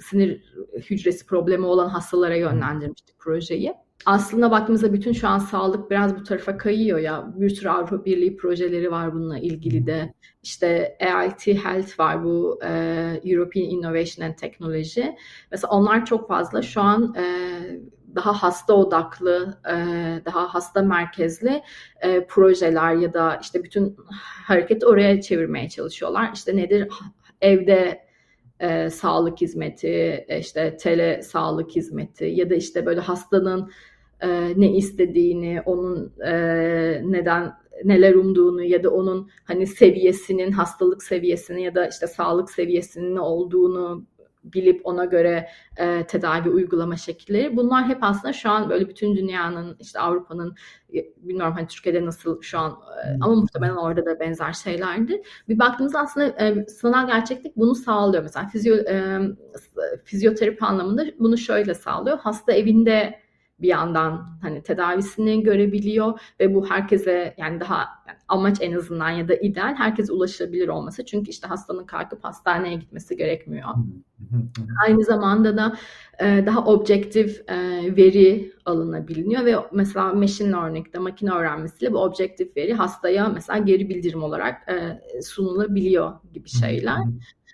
sinir 0.00 0.54
hücresi 0.90 1.26
problemi 1.26 1.66
olan 1.66 1.88
hastalara 1.88 2.36
yönlendirmiştik 2.36 3.18
projeyi. 3.18 3.74
Aslında 4.06 4.50
baktığımızda 4.50 4.92
bütün 4.92 5.12
şu 5.12 5.28
an 5.28 5.38
sağlık 5.38 5.90
biraz 5.90 6.16
bu 6.16 6.22
tarafa 6.22 6.56
kayıyor 6.56 6.98
ya. 6.98 7.32
Bir 7.36 7.50
sürü 7.50 7.68
Avrupa 7.68 8.04
Birliği 8.04 8.36
projeleri 8.36 8.90
var 8.90 9.14
bununla 9.14 9.38
ilgili 9.38 9.86
de. 9.86 10.14
İşte 10.42 10.98
AIT 11.14 11.46
Health 11.46 12.00
var 12.00 12.24
bu 12.24 12.60
e, 12.64 12.70
European 13.24 13.70
Innovation 13.70 14.26
and 14.26 14.34
Technology. 14.34 15.02
Mesela 15.50 15.70
onlar 15.70 16.06
çok 16.06 16.28
fazla 16.28 16.62
şu 16.62 16.80
an 16.80 17.14
e, 17.14 17.24
daha 18.14 18.32
hasta 18.32 18.74
odaklı, 18.74 19.58
e, 19.68 19.74
daha 20.24 20.54
hasta 20.54 20.82
merkezli 20.82 21.62
e, 22.00 22.26
projeler 22.26 22.94
ya 22.94 23.14
da 23.14 23.38
işte 23.42 23.64
bütün 23.64 23.96
hareket 24.46 24.84
oraya 24.84 25.20
çevirmeye 25.20 25.68
çalışıyorlar. 25.68 26.30
İşte 26.34 26.56
nedir? 26.56 26.88
Evde 27.40 28.04
e, 28.60 28.90
sağlık 28.90 29.40
hizmeti, 29.40 30.26
işte 30.40 30.76
tele 30.76 31.22
sağlık 31.22 31.70
hizmeti 31.70 32.24
ya 32.24 32.50
da 32.50 32.54
işte 32.54 32.86
böyle 32.86 33.00
hastanın 33.00 33.70
ne 34.56 34.76
istediğini, 34.76 35.62
onun 35.66 36.12
neden 37.12 37.52
neler 37.84 38.14
umduğunu 38.14 38.62
ya 38.62 38.84
da 38.84 38.90
onun 38.90 39.30
hani 39.44 39.66
seviyesinin, 39.66 40.52
hastalık 40.52 41.02
seviyesini 41.02 41.62
ya 41.62 41.74
da 41.74 41.88
işte 41.88 42.06
sağlık 42.06 42.50
seviyesinin 42.50 43.14
ne 43.14 43.20
olduğunu 43.20 44.06
bilip 44.44 44.86
ona 44.86 45.04
göre 45.04 45.48
e, 45.76 46.06
tedavi 46.06 46.48
uygulama 46.48 46.96
şekilleri. 46.96 47.56
Bunlar 47.56 47.88
hep 47.88 47.98
aslında 48.00 48.32
şu 48.32 48.50
an 48.50 48.70
böyle 48.70 48.88
bütün 48.88 49.16
dünyanın 49.16 49.76
işte 49.80 50.00
Avrupa'nın 50.00 50.54
e, 50.94 51.04
bilmiyorum 51.16 51.54
hani 51.56 51.66
Türkiye'de 51.66 52.06
nasıl 52.06 52.42
şu 52.42 52.58
an 52.58 52.72
e, 52.72 53.14
ama 53.20 53.34
muhtemelen 53.34 53.76
orada 53.76 54.06
da 54.06 54.20
benzer 54.20 54.52
şeylerdir. 54.52 55.20
Bir 55.48 55.58
baktığımızda 55.58 56.00
aslında 56.00 56.26
e, 56.26 56.66
sanal 56.66 57.06
gerçeklik 57.06 57.56
bunu 57.56 57.74
sağlıyor. 57.74 58.22
Mesela 58.22 58.46
fizyo, 58.46 58.76
e, 58.76 59.20
fizyoterapi 60.04 60.64
anlamında 60.64 61.04
bunu 61.18 61.38
şöyle 61.38 61.74
sağlıyor. 61.74 62.18
Hasta 62.18 62.52
evinde 62.52 63.23
bir 63.58 63.68
yandan 63.68 64.38
hani 64.42 64.62
tedavisini 64.62 65.42
görebiliyor 65.42 66.20
ve 66.40 66.54
bu 66.54 66.70
herkese 66.70 67.34
yani 67.38 67.60
daha 67.60 67.76
yani 68.08 68.18
amaç 68.28 68.58
en 68.60 68.72
azından 68.72 69.10
ya 69.10 69.28
da 69.28 69.34
ideal 69.34 69.74
herkese 69.74 70.12
ulaşılabilir 70.12 70.68
olması. 70.68 71.04
Çünkü 71.04 71.30
işte 71.30 71.46
hastanın 71.46 71.84
kalkıp 71.84 72.24
hastaneye 72.24 72.74
gitmesi 72.74 73.16
gerekmiyor. 73.16 73.68
Aynı 74.86 75.04
zamanda 75.04 75.56
da 75.56 75.76
e, 76.20 76.46
daha 76.46 76.64
objektif 76.64 77.50
e, 77.50 77.56
veri 77.96 78.52
alınabiliyor 78.64 79.44
ve 79.44 79.56
mesela 79.72 80.12
machine 80.12 80.50
learning'de 80.50 80.98
makine 80.98 81.30
öğrenmesiyle 81.30 81.92
bu 81.92 81.98
objektif 81.98 82.56
veri 82.56 82.74
hastaya 82.74 83.28
mesela 83.28 83.58
geri 83.58 83.88
bildirim 83.88 84.22
olarak 84.22 84.68
e, 84.68 85.00
sunulabiliyor 85.22 86.12
gibi 86.32 86.48
şeyler. 86.48 86.98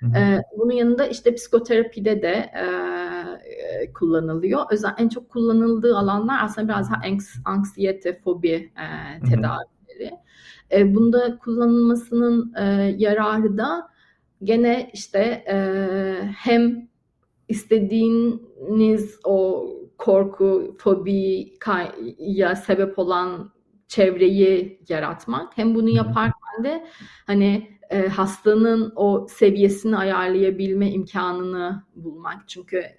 E, 0.03 0.42
bunun 0.59 0.72
yanında 0.72 1.07
işte 1.07 1.34
psikoterapide 1.34 2.22
de 2.22 2.51
e, 2.55 3.92
kullanılıyor. 3.92 4.61
Özel 4.70 4.94
en 4.98 5.09
çok 5.09 5.28
kullanıldığı 5.28 5.96
alanlar 5.96 6.38
aslında 6.42 6.68
biraz 6.68 6.90
daha 6.90 7.03
anksiyete, 7.44 8.20
fobi 8.20 8.48
e, 8.48 9.20
tedavileri. 9.30 10.18
E, 10.72 10.94
bunda 10.94 11.38
kullanılmasının 11.38 12.55
e, 12.55 12.64
yararı 12.98 13.59
da 13.59 13.88
gene 14.42 14.90
işte 14.92 15.44
e, 15.48 15.57
hem 16.36 16.88
istediğiniz 17.48 19.18
o 19.24 19.66
korku, 19.98 20.76
fobiye 20.78 22.57
sebep 22.66 22.98
olan 22.98 23.53
çevreyi 23.88 24.80
yaratmak. 24.88 25.59
Hem 25.59 25.74
bunu 25.74 25.88
yaparken 25.88 26.64
de 26.64 26.86
hani 27.26 27.80
e, 27.91 28.09
hastanın 28.09 28.93
o 28.97 29.26
seviyesini 29.30 29.97
ayarlayabilme 29.97 30.91
imkanını 30.91 31.82
bulmak. 31.97 32.49
Çünkü 32.49 32.78
e, 32.78 32.95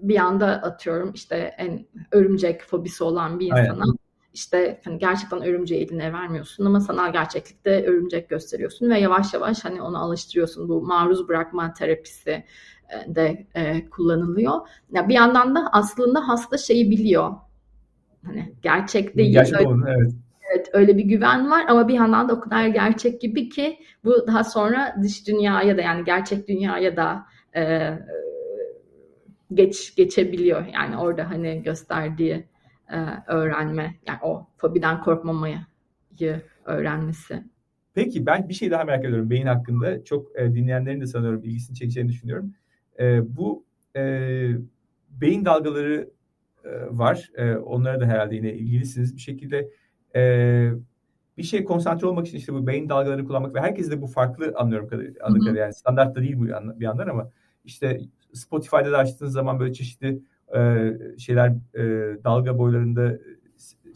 bir 0.00 0.16
anda 0.16 0.46
atıyorum 0.46 1.12
işte 1.14 1.54
en 1.58 1.86
örümcek 2.12 2.62
fobisi 2.62 3.04
olan 3.04 3.40
bir 3.40 3.46
insana 3.46 3.60
Aynen. 3.84 3.96
işte 4.34 4.80
hani 4.84 4.98
gerçekten 4.98 5.42
örümceği 5.42 5.84
eline 5.84 6.12
vermiyorsun 6.12 6.64
ama 6.64 6.80
sanal 6.80 7.12
gerçeklikte 7.12 7.86
örümcek 7.86 8.28
gösteriyorsun 8.28 8.90
ve 8.90 8.98
yavaş 8.98 9.34
yavaş 9.34 9.64
hani 9.64 9.82
onu 9.82 9.98
alıştırıyorsun. 9.98 10.68
Bu 10.68 10.82
maruz 10.82 11.28
bırakma 11.28 11.72
terapisi 11.72 12.30
e, 12.30 13.14
de 13.14 13.46
e, 13.54 13.90
kullanılıyor. 13.90 14.60
Ya 14.92 15.08
bir 15.08 15.14
yandan 15.14 15.54
da 15.54 15.68
aslında 15.72 16.28
hasta 16.28 16.58
şeyi 16.58 16.90
biliyor. 16.90 17.34
Hani 18.24 18.54
gerçek 18.62 19.16
değil. 19.16 19.32
Gerçek 19.32 19.66
olduğunu, 19.66 19.90
evet. 19.90 20.12
Öyle 20.76 20.98
bir 20.98 21.04
güven 21.04 21.50
var 21.50 21.64
ama 21.68 21.88
bir 21.88 21.94
yandan 21.94 22.28
da 22.28 22.34
o 22.34 22.40
kadar 22.40 22.66
gerçek 22.66 23.20
gibi 23.20 23.48
ki 23.48 23.78
bu 24.04 24.26
daha 24.26 24.44
sonra 24.44 24.96
dış 25.02 25.28
dünyaya 25.28 25.76
da 25.76 25.82
yani 25.82 26.04
gerçek 26.04 26.48
dünyaya 26.48 26.96
da 26.96 27.26
e, 27.56 27.92
geç 29.54 29.96
geçebiliyor. 29.96 30.66
Yani 30.74 30.96
orada 30.96 31.30
hani 31.30 31.62
gösterdiği 31.62 32.44
e, 32.92 32.96
öğrenme 33.26 33.94
yani 34.06 34.18
o 34.22 34.46
fobiden 34.56 35.00
korkmamayı 35.00 35.58
öğrenmesi. 36.64 37.42
Peki 37.94 38.26
ben 38.26 38.48
bir 38.48 38.54
şey 38.54 38.70
daha 38.70 38.84
merak 38.84 39.04
ediyorum 39.04 39.30
beyin 39.30 39.46
hakkında. 39.46 40.04
Çok 40.04 40.40
e, 40.40 40.54
dinleyenlerin 40.54 41.00
de 41.00 41.06
sanıyorum 41.06 41.44
ilgisini 41.44 41.76
çekeceğini 41.76 42.08
düşünüyorum. 42.08 42.54
E, 43.00 43.36
bu 43.36 43.64
e, 43.96 44.02
beyin 45.10 45.44
dalgaları 45.44 46.10
e, 46.64 46.70
var. 46.90 47.30
E, 47.36 47.56
onlara 47.56 48.00
da 48.00 48.06
herhalde 48.06 48.34
yine 48.34 48.52
ilgilisiniz 48.52 49.16
bir 49.16 49.20
şekilde. 49.20 49.68
E, 50.16 50.72
bir 51.38 51.42
şey 51.42 51.64
konsantre 51.64 52.06
olmak 52.06 52.26
için 52.26 52.38
işte 52.38 52.54
bu 52.54 52.66
beyin 52.66 52.88
dalgaları 52.88 53.24
kullanmak 53.24 53.54
ve 53.54 53.60
herkes 53.60 53.90
de 53.90 54.02
bu 54.02 54.06
farklı 54.06 54.54
anlıyorum 54.56 54.88
kadarıyla. 54.88 55.60
Yani 55.60 55.74
standart 55.74 56.16
da 56.16 56.20
değil 56.20 56.36
bu 56.38 56.44
bir 56.80 56.84
yandan 56.84 57.08
ama 57.08 57.30
işte 57.64 58.00
Spotify'da 58.32 58.92
da 58.92 58.98
açtığınız 58.98 59.32
zaman 59.32 59.60
böyle 59.60 59.72
çeşitli 59.72 60.22
e, 60.56 60.92
şeyler 61.18 61.48
e, 61.74 61.82
dalga 62.24 62.58
boylarında 62.58 63.18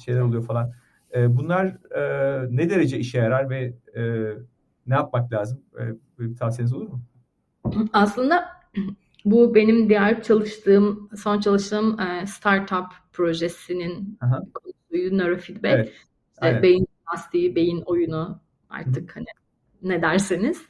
şeyler 0.05 0.21
oluyor 0.21 0.45
falan. 0.45 0.73
E, 1.15 1.37
bunlar 1.37 1.67
e, 1.97 2.03
ne 2.51 2.71
derece 2.71 2.99
işe 2.99 3.19
yarar 3.19 3.51
ve 3.51 3.75
e, 3.97 4.03
ne 4.87 4.95
yapmak 4.95 5.33
lazım? 5.33 5.61
E, 5.79 5.83
bir 6.19 6.37
tavsiyeniz 6.37 6.73
olur 6.73 6.89
mu? 6.89 7.01
Aslında 7.93 8.45
bu 9.25 9.55
benim 9.55 9.89
diğer 9.89 10.23
çalıştığım, 10.23 11.11
son 11.17 11.41
çalıştığım 11.41 12.01
e, 12.01 12.27
startup 12.27 12.87
projesinin 13.13 14.19
konusuydu 14.55 15.19
neurofeedback. 15.19 15.75
Evet. 15.75 15.93
İşte 16.43 16.63
beyin 16.63 16.87
lastiği, 17.13 17.57
beyin 17.57 17.83
oyunu 17.87 18.41
artık 18.71 19.11
Hı. 19.11 19.15
hani 19.15 19.27
ne 19.83 20.03
derseniz. 20.03 20.63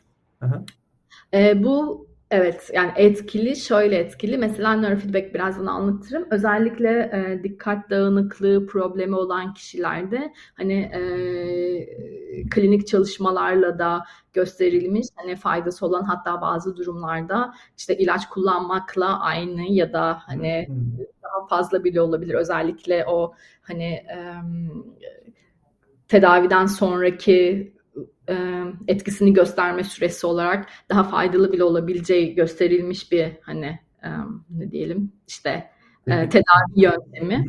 E, 1.35 1.65
bu 1.65 2.11
Evet 2.31 2.71
yani 2.75 2.93
etkili 2.97 3.57
şöyle 3.57 3.97
etkili 3.97 4.39
mesela 4.39 4.73
neurofeedback 4.73 5.35
birazdan 5.35 5.67
anlatırım. 5.67 6.27
Özellikle 6.31 6.89
e, 6.91 7.43
dikkat 7.43 7.91
dağınıklığı 7.91 8.67
problemi 8.67 9.17
olan 9.17 9.55
kişilerde 9.55 10.33
hani 10.55 10.73
e, 10.73 11.01
klinik 12.51 12.87
çalışmalarla 12.87 13.79
da 13.79 14.05
gösterilmiş 14.33 15.07
hani 15.17 15.37
faydası 15.37 15.87
olan 15.87 16.03
hatta 16.03 16.41
bazı 16.41 16.77
durumlarda 16.77 17.55
işte 17.79 17.99
ilaç 17.99 18.29
kullanmakla 18.29 19.21
aynı 19.21 19.63
ya 19.63 19.93
da 19.93 20.19
hani 20.27 20.69
daha 21.23 21.47
fazla 21.47 21.85
bile 21.85 22.01
olabilir. 22.01 22.35
Özellikle 22.35 23.05
o 23.07 23.35
hani 23.63 23.85
e, 23.85 24.35
tedaviden 26.11 26.67
sonraki 26.67 27.73
e, 28.29 28.35
etkisini 28.89 29.33
gösterme 29.33 29.85
süresi 29.85 30.27
olarak 30.27 30.69
daha 30.89 31.05
faydalı 31.05 31.53
bile 31.53 31.65
olabileceği 31.65 32.35
gösterilmiş 32.35 33.13
bir 33.13 33.29
hani 33.43 33.79
e, 34.03 34.09
ne 34.51 34.71
diyelim 34.71 35.13
işte 35.29 35.71
e, 36.07 36.29
tedavi 36.29 36.77
yöntemi. 36.77 37.47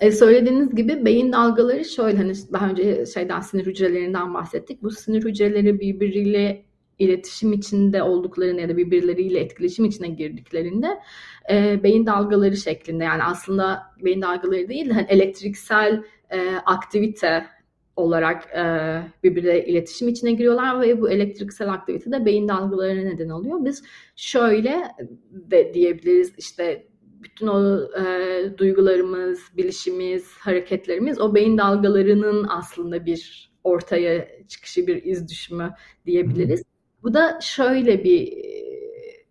E, 0.00 0.12
söylediğiniz 0.12 0.74
gibi 0.74 1.04
beyin 1.04 1.32
dalgaları 1.32 1.84
şöyle 1.84 2.16
hani 2.16 2.32
daha 2.52 2.68
önce 2.68 3.06
şeyden 3.06 3.40
sinir 3.40 3.66
hücrelerinden 3.66 4.34
bahsettik. 4.34 4.82
Bu 4.82 4.90
sinir 4.90 5.24
hücreleri 5.24 5.80
birbiriyle 5.80 6.64
iletişim 7.00 7.52
içinde 7.52 8.02
olduklarını 8.02 8.60
ya 8.60 8.68
da 8.68 8.76
birbirleriyle 8.76 9.40
etkileşim 9.40 9.84
içine 9.84 10.08
girdiklerinde 10.08 11.00
e, 11.50 11.82
beyin 11.82 12.06
dalgaları 12.06 12.56
şeklinde 12.56 13.04
yani 13.04 13.22
aslında 13.22 13.82
beyin 14.04 14.22
dalgaları 14.22 14.68
değil 14.68 14.88
de 14.88 14.92
hani 14.92 15.06
elektriksel 15.08 16.02
e, 16.30 16.50
aktivite 16.66 17.46
olarak 17.96 18.48
e, 18.56 18.64
birbirleriyle 19.24 19.66
iletişim 19.66 20.08
içine 20.08 20.32
giriyorlar 20.32 20.80
ve 20.80 21.00
bu 21.00 21.10
elektriksel 21.10 21.72
aktivite 21.72 22.12
de 22.12 22.24
beyin 22.24 22.48
dalgalarına 22.48 23.10
neden 23.10 23.28
oluyor. 23.28 23.64
Biz 23.64 23.82
şöyle 24.16 24.82
de 25.30 25.74
diyebiliriz 25.74 26.32
işte 26.38 26.86
bütün 27.22 27.46
o 27.46 27.80
e, 28.00 28.58
duygularımız, 28.58 29.40
bilişimiz, 29.56 30.32
hareketlerimiz 30.38 31.20
o 31.20 31.34
beyin 31.34 31.58
dalgalarının 31.58 32.46
aslında 32.48 33.06
bir 33.06 33.50
ortaya 33.64 34.28
çıkışı, 34.48 34.86
bir 34.86 35.02
iz 35.04 35.28
düşümü 35.28 35.70
diyebiliriz. 36.06 36.69
Bu 37.02 37.14
da 37.14 37.38
şöyle 37.40 38.04
bir 38.04 38.32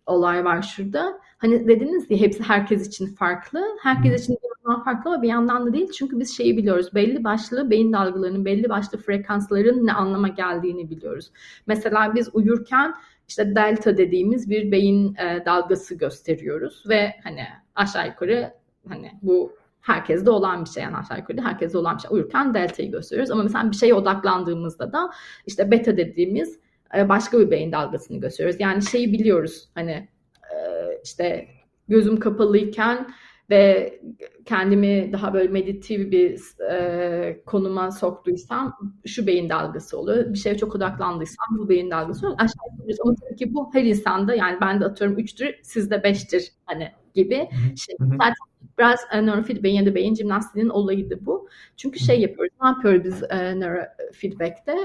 olay 0.06 0.44
var 0.44 0.62
şurada. 0.62 1.20
Hani 1.38 1.68
dediniz 1.68 2.10
ya 2.10 2.16
hepsi 2.18 2.42
herkes 2.42 2.88
için 2.88 3.06
farklı. 3.06 3.64
Herkes 3.82 4.24
için 4.24 4.38
yandan 4.70 4.84
farklı 4.84 5.10
ama 5.10 5.22
bir 5.22 5.28
yandan 5.28 5.66
da 5.66 5.72
değil. 5.72 5.90
Çünkü 5.90 6.20
biz 6.20 6.36
şeyi 6.36 6.56
biliyoruz. 6.56 6.94
Belli 6.94 7.24
başlı 7.24 7.70
beyin 7.70 7.92
dalgalarının, 7.92 8.44
belli 8.44 8.68
başlı 8.68 8.98
frekansların 8.98 9.86
ne 9.86 9.92
anlama 9.92 10.28
geldiğini 10.28 10.90
biliyoruz. 10.90 11.30
Mesela 11.66 12.14
biz 12.14 12.28
uyurken 12.32 12.94
işte 13.28 13.54
delta 13.56 13.96
dediğimiz 13.96 14.50
bir 14.50 14.72
beyin 14.72 15.14
e, 15.14 15.44
dalgası 15.46 15.94
gösteriyoruz 15.94 16.84
ve 16.88 17.14
hani 17.24 17.44
aşağı 17.74 18.06
yukarı 18.06 18.54
hani 18.88 19.12
bu 19.22 19.52
herkeste 19.80 20.30
olan 20.30 20.64
bir 20.64 20.70
şey 20.70 20.82
yani 20.82 20.96
aşağı 20.96 21.18
yukarı 21.18 21.40
herkeste 21.40 21.78
olan 21.78 21.96
bir 21.96 22.02
şey. 22.02 22.10
Uyurken 22.12 22.54
delta'yı 22.54 22.90
gösteriyoruz 22.90 23.30
ama 23.30 23.42
mesela 23.42 23.70
bir 23.70 23.76
şeye 23.76 23.94
odaklandığımızda 23.94 24.92
da 24.92 25.10
işte 25.46 25.70
beta 25.70 25.96
dediğimiz 25.96 26.58
başka 26.94 27.40
bir 27.40 27.50
beyin 27.50 27.72
dalgasını 27.72 28.20
gösteriyoruz. 28.20 28.60
Yani 28.60 28.82
şeyi 28.82 29.12
biliyoruz 29.12 29.68
hani 29.74 30.08
e, 30.52 30.56
işte 31.04 31.46
gözüm 31.88 32.20
kapalıyken 32.20 33.06
ve 33.50 34.00
kendimi 34.44 35.12
daha 35.12 35.34
böyle 35.34 35.48
meditatif 35.48 36.12
bir 36.12 36.40
e, 36.70 37.42
konuma 37.46 37.90
soktuysam 37.90 38.76
şu 39.06 39.26
beyin 39.26 39.48
dalgası 39.48 39.98
oluyor. 39.98 40.32
Bir 40.32 40.38
şeye 40.38 40.56
çok 40.56 40.74
odaklandıysam 40.74 41.46
bu 41.58 41.68
beyin 41.68 41.90
dalgası 41.90 42.26
oluyor. 42.26 42.40
Aşağı 42.40 42.78
yukarı 42.78 42.96
ama 43.04 43.14
tabii 43.14 43.36
ki 43.36 43.54
bu 43.54 43.74
her 43.74 43.84
insanda 43.84 44.34
yani 44.34 44.58
ben 44.60 44.80
de 44.80 44.84
atıyorum 44.84 45.18
üçtür, 45.18 45.54
sizde 45.62 46.02
beştir 46.02 46.52
hani 46.66 46.92
gibi 47.14 47.48
şey. 47.76 47.96
Zaten 48.00 48.34
biraz 48.78 49.00
e, 49.12 49.26
neurofeedback'in 49.26 49.74
ya 49.74 49.86
da 49.86 49.94
beyin 49.94 50.14
jimnastiğinin 50.14 50.70
olayıydı 50.70 51.26
bu. 51.26 51.48
Çünkü 51.76 51.98
şey 51.98 52.20
yapıyoruz, 52.20 52.52
ne 52.62 52.68
yapıyoruz 52.68 53.04
biz 53.04 53.22
e, 53.22 53.60
neurofeedback'te? 53.60 54.76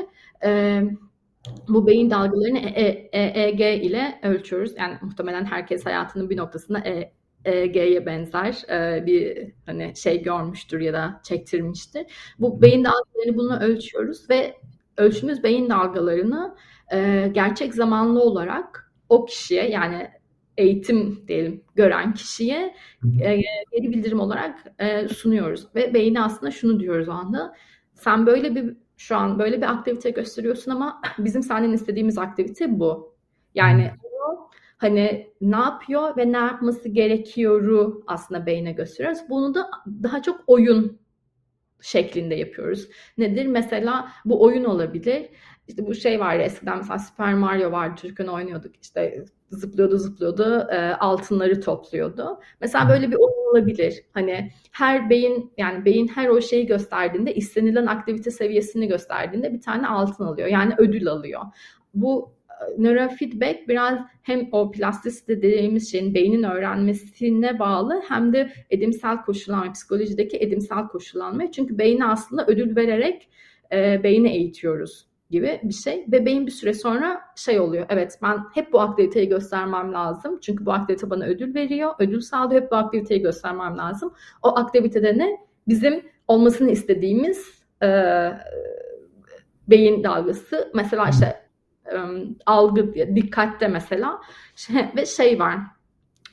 E, 0.43 0.81
bu 1.67 1.87
beyin 1.87 2.09
dalgalarını 2.09 2.59
EEG 3.11 3.61
e, 3.61 3.81
ile 3.81 4.19
ölçüyoruz. 4.23 4.71
Yani 4.77 4.97
muhtemelen 5.01 5.45
herkes 5.45 5.85
hayatının 5.85 6.29
bir 6.29 6.37
noktasında 6.37 6.79
e, 6.79 7.11
EEG'ye 7.45 8.05
benzer 8.05 8.61
e, 8.69 9.05
bir 9.05 9.51
hani 9.65 9.95
şey 9.95 10.23
görmüştür 10.23 10.79
ya 10.79 10.93
da 10.93 11.21
çektirmiştir. 11.23 12.05
Bu 12.39 12.61
beyin 12.61 12.83
dalgalarını 12.83 13.37
bunu 13.37 13.59
ölçüyoruz 13.59 14.29
ve 14.29 14.57
ölçümüz 14.97 15.43
beyin 15.43 15.69
dalgalarını 15.69 16.55
e, 16.93 17.29
gerçek 17.33 17.73
zamanlı 17.73 18.21
olarak 18.21 18.91
o 19.09 19.25
kişiye 19.25 19.69
yani 19.69 20.09
eğitim 20.57 21.27
diyelim 21.27 21.63
gören 21.75 22.13
kişiye 22.13 22.75
e, 23.21 23.35
geri 23.71 23.91
bildirim 23.91 24.19
olarak 24.19 24.59
e, 24.79 25.07
sunuyoruz. 25.07 25.67
Ve 25.75 25.93
beyni 25.93 26.21
aslında 26.21 26.51
şunu 26.51 26.79
diyoruz 26.79 27.09
o 27.09 27.11
anda. 27.11 27.53
Sen 27.93 28.25
böyle 28.25 28.55
bir 28.55 28.77
şu 28.97 29.15
an 29.17 29.39
böyle 29.39 29.57
bir 29.57 29.71
aktivite 29.71 30.09
gösteriyorsun 30.09 30.71
ama 30.71 31.01
bizim 31.17 31.43
senden 31.43 31.71
istediğimiz 31.71 32.17
aktivite 32.17 32.79
bu. 32.79 33.15
Yani 33.55 33.91
o 34.03 34.49
hani 34.77 35.33
ne 35.41 35.55
yapıyor 35.55 36.17
ve 36.17 36.31
ne 36.31 36.37
yapması 36.37 36.89
gerekiyoru 36.89 38.03
aslında 38.07 38.45
beyne 38.45 38.71
gösteriyoruz. 38.71 39.19
Bunu 39.29 39.55
da 39.55 39.69
daha 40.03 40.21
çok 40.21 40.43
oyun 40.47 40.99
şeklinde 41.81 42.35
yapıyoruz. 42.35 42.89
Nedir? 43.17 43.45
Mesela 43.45 44.11
bu 44.25 44.43
oyun 44.43 44.63
olabilir. 44.63 45.29
İşte 45.67 45.85
bu 45.87 45.95
şey 45.95 46.19
var 46.19 46.39
eskiden 46.39 46.77
mesela 46.77 46.99
Super 46.99 47.33
Mario 47.33 47.71
vardı 47.71 48.01
çocukken 48.01 48.27
oynuyorduk 48.27 48.75
işte 48.81 49.25
zıplıyordu 49.49 49.97
zıplıyordu 49.97 50.67
e, 50.71 50.93
altınları 50.93 51.61
topluyordu. 51.61 52.39
Mesela 52.61 52.89
böyle 52.89 53.11
bir 53.11 53.15
oyun 53.15 53.51
olabilir. 53.51 54.03
Hani 54.13 54.51
her 54.71 55.09
beyin 55.09 55.53
yani 55.57 55.85
beyin 55.85 56.07
her 56.07 56.27
o 56.27 56.41
şeyi 56.41 56.65
gösterdiğinde 56.65 57.35
istenilen 57.35 57.85
aktivite 57.85 58.31
seviyesini 58.31 58.87
gösterdiğinde 58.87 59.53
bir 59.53 59.61
tane 59.61 59.87
altın 59.87 60.23
alıyor. 60.23 60.47
Yani 60.47 60.73
ödül 60.77 61.07
alıyor. 61.07 61.41
Bu 61.93 62.33
e, 62.49 62.83
nörofeedback 62.83 63.67
biraz 63.67 63.99
hem 64.21 64.49
o 64.51 64.71
plastisite 64.71 65.41
dediğimiz 65.41 65.91
şeyin 65.91 66.13
beynin 66.13 66.43
öğrenmesine 66.43 67.59
bağlı 67.59 68.01
hem 68.07 68.33
de 68.33 68.51
edimsel 68.69 69.21
koşullanma, 69.21 69.71
psikolojideki 69.71 70.37
edimsel 70.37 70.87
koşullanma. 70.87 71.51
Çünkü 71.51 71.77
beyni 71.77 72.05
aslında 72.05 72.45
ödül 72.47 72.75
vererek 72.75 73.29
e, 73.71 74.03
beyni 74.03 74.29
eğitiyoruz 74.29 75.14
gibi 75.29 75.59
bir 75.63 75.73
şey. 75.73 76.05
Ve 76.11 76.25
beyin 76.25 76.45
bir 76.45 76.51
süre 76.51 76.73
sonra 76.73 77.21
şey 77.35 77.59
oluyor. 77.59 77.85
Evet 77.89 78.19
ben 78.21 78.39
hep 78.53 78.73
bu 78.73 78.81
aktiviteyi 78.81 79.29
göstermem 79.29 79.93
lazım. 79.93 80.39
Çünkü 80.41 80.65
bu 80.65 80.73
aktivite 80.73 81.09
bana 81.09 81.25
ödül 81.25 81.55
veriyor. 81.55 81.93
Ödül 81.99 82.21
sağlıyor. 82.21 82.61
Hep 82.61 82.71
bu 82.71 82.75
aktiviteyi 82.75 83.21
göstermem 83.21 83.77
lazım. 83.77 84.13
O 84.43 84.59
aktivitede 84.59 85.17
ne? 85.17 85.37
Bizim 85.67 86.05
olmasını 86.27 86.71
istediğimiz 86.71 87.63
e, 87.83 87.89
beyin 89.67 90.03
dalgası. 90.03 90.71
Mesela 90.75 91.09
işte 91.09 91.45
e, 91.91 91.97
algı, 92.45 92.93
dikkatte 93.15 93.67
mesela 93.67 94.21
şey, 94.55 94.75
ve 94.95 95.05
şey 95.05 95.39
var. 95.39 95.59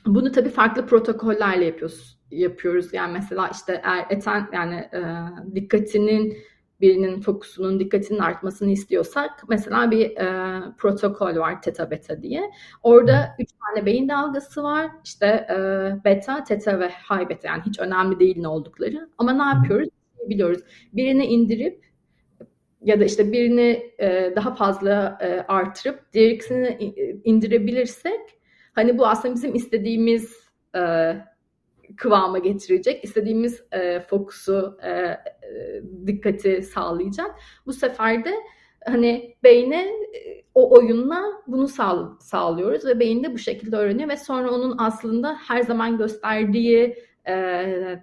Bunu 0.05 0.31
tabii 0.31 0.49
farklı 0.49 0.85
protokollerle 0.85 1.65
yapıyoruz. 1.65 2.19
Yapıyoruz. 2.31 2.93
Yani 2.93 3.13
mesela 3.13 3.47
işte 3.47 3.81
eğer 3.85 4.05
eten 4.09 4.49
yani 4.53 4.75
e, 4.75 5.01
dikkatinin 5.55 6.37
birinin 6.83 7.21
fokusunun 7.21 7.79
dikkatinin 7.79 8.19
artmasını 8.19 8.71
istiyorsak 8.71 9.43
mesela 9.49 9.91
bir 9.91 10.17
e, 10.17 10.61
protokol 10.77 11.35
var 11.35 11.61
teta 11.61 11.91
beta 11.91 12.21
diye. 12.21 12.51
Orada 12.83 13.35
üç 13.39 13.49
tane 13.51 13.85
beyin 13.85 14.09
dalgası 14.09 14.63
var. 14.63 14.91
İşte 15.03 15.25
e, 15.25 15.55
beta, 16.05 16.43
teta 16.43 16.79
ve 16.79 16.89
high 16.89 17.29
beta 17.29 17.47
yani 17.47 17.61
hiç 17.65 17.79
önemli 17.79 18.19
değil 18.19 18.39
ne 18.39 18.47
oldukları. 18.47 19.09
Ama 19.17 19.33
ne 19.33 19.57
yapıyoruz? 19.57 19.89
Biliyoruz. 20.29 20.59
Birini 20.93 21.25
indirip 21.25 21.85
ya 22.81 22.99
da 22.99 23.05
işte 23.05 23.31
birini 23.31 23.91
e, 23.99 24.33
daha 24.35 24.55
fazla 24.55 25.17
e, 25.21 25.45
artırıp 25.47 25.99
diğer 26.13 26.29
ikisini 26.29 26.93
indirebilirsek 27.23 28.21
hani 28.73 28.97
bu 28.97 29.07
aslında 29.07 29.35
bizim 29.35 29.55
istediğimiz 29.55 30.33
e, 30.75 30.79
kıvama 31.97 32.39
getirecek. 32.39 33.03
istediğimiz 33.03 33.63
e, 33.71 33.99
fokusu, 33.99 34.77
e, 34.83 34.89
e, 34.89 35.17
dikkati 36.07 36.61
sağlayacak. 36.61 37.31
Bu 37.65 37.73
sefer 37.73 38.25
de 38.25 38.33
hani 38.85 39.35
beyne 39.43 39.81
e, 39.85 40.43
o 40.55 40.77
oyunla 40.77 41.23
bunu 41.47 41.67
sağ, 41.67 42.17
sağlıyoruz 42.19 42.85
ve 42.85 42.99
beyin 42.99 43.33
bu 43.33 43.37
şekilde 43.37 43.75
öğreniyor 43.75 44.09
ve 44.09 44.17
sonra 44.17 44.51
onun 44.51 44.75
aslında 44.77 45.37
her 45.47 45.61
zaman 45.61 45.97
gösterdiği 45.97 46.95
e, 47.27 47.33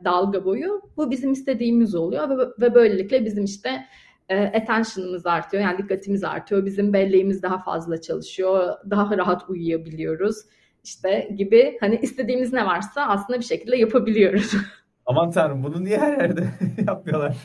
dalga 0.04 0.44
boyu 0.44 0.82
bu 0.96 1.10
bizim 1.10 1.32
istediğimiz 1.32 1.94
oluyor 1.94 2.38
ve, 2.38 2.44
ve 2.60 2.74
böylelikle 2.74 3.24
bizim 3.24 3.44
işte 3.44 3.86
e, 4.28 4.44
attention'ımız 4.44 5.26
artıyor 5.26 5.62
yani 5.62 5.78
dikkatimiz 5.78 6.24
artıyor 6.24 6.66
bizim 6.66 6.92
belleğimiz 6.92 7.42
daha 7.42 7.58
fazla 7.58 8.00
çalışıyor 8.00 8.74
daha 8.90 9.18
rahat 9.18 9.50
uyuyabiliyoruz 9.50 10.36
işte 10.84 11.28
gibi 11.36 11.76
hani 11.80 11.98
istediğimiz 12.02 12.52
ne 12.52 12.66
varsa 12.66 13.06
aslında 13.06 13.38
bir 13.38 13.44
şekilde 13.44 13.76
yapabiliyoruz. 13.76 14.52
Aman 15.06 15.30
tanrım 15.30 15.62
bunu 15.62 15.84
niye 15.84 15.98
her 15.98 16.18
yerde 16.18 16.44
yapmıyorlar? 16.86 17.36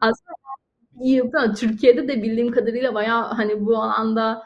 Aslında 0.00 0.32
yapıyor. 1.00 1.54
Türkiye'de 1.54 2.08
de 2.08 2.22
bildiğim 2.22 2.52
kadarıyla 2.52 2.94
bayağı 2.94 3.24
hani 3.24 3.66
bu 3.66 3.82
alanda 3.82 4.42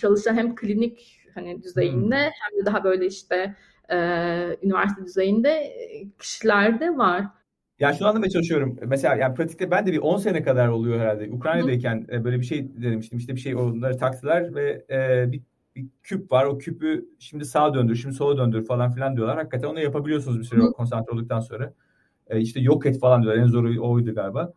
çalışan 0.00 0.34
hem 0.34 0.54
klinik 0.54 1.20
hani 1.34 1.62
düzeyinde 1.62 2.16
hmm. 2.16 2.32
hem 2.40 2.60
de 2.60 2.66
daha 2.66 2.84
böyle 2.84 3.06
işte 3.06 3.54
e, 3.90 3.96
üniversite 4.62 5.04
düzeyinde 5.04 5.72
kişiler 6.18 6.80
de 6.80 6.96
var. 6.96 7.24
Ya 7.78 7.92
şunu 7.92 8.08
anlamaya 8.08 8.30
çalışıyorum. 8.30 8.78
Mesela 8.86 9.16
yani 9.16 9.34
pratikte 9.34 9.70
ben 9.70 9.86
de 9.86 9.92
bir 9.92 9.98
10 9.98 10.16
sene 10.16 10.42
kadar 10.42 10.68
oluyor 10.68 11.00
herhalde. 11.00 11.30
Ukrayna'dayken 11.30 12.06
Hı. 12.10 12.24
böyle 12.24 12.40
bir 12.40 12.44
şey 12.44 12.82
denemiştim. 12.82 13.18
İşte 13.18 13.34
bir 13.34 13.40
şey 13.40 13.54
onları 13.56 13.98
taktılar 13.98 14.54
ve 14.54 14.84
e, 14.90 15.32
bir 15.32 15.40
bir 15.76 15.86
küp 16.02 16.32
var. 16.32 16.44
O 16.44 16.58
küpü 16.58 17.08
şimdi 17.18 17.44
sağa 17.44 17.74
döndür, 17.74 17.96
şimdi 17.96 18.14
sola 18.14 18.38
döndür 18.38 18.66
falan 18.66 18.92
filan 18.92 19.16
diyorlar. 19.16 19.36
Hakikaten 19.36 19.68
onu 19.68 19.80
yapabiliyorsunuz 19.80 20.38
bir 20.38 20.44
süre 20.44 20.60
Hı. 20.60 20.72
konsantre 20.72 21.12
olduktan 21.12 21.40
sonra. 21.40 21.72
E, 22.26 22.40
işte 22.40 22.60
yok 22.60 22.86
et 22.86 23.00
falan 23.00 23.22
diyorlar. 23.22 23.42
En 23.42 23.46
zoru 23.46 23.88
oydu 23.88 24.14
galiba. 24.14 24.52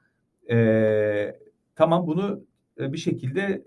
E, 0.49 1.39
tamam 1.75 2.07
bunu 2.07 2.43
e, 2.79 2.93
bir 2.93 2.97
şekilde 2.97 3.63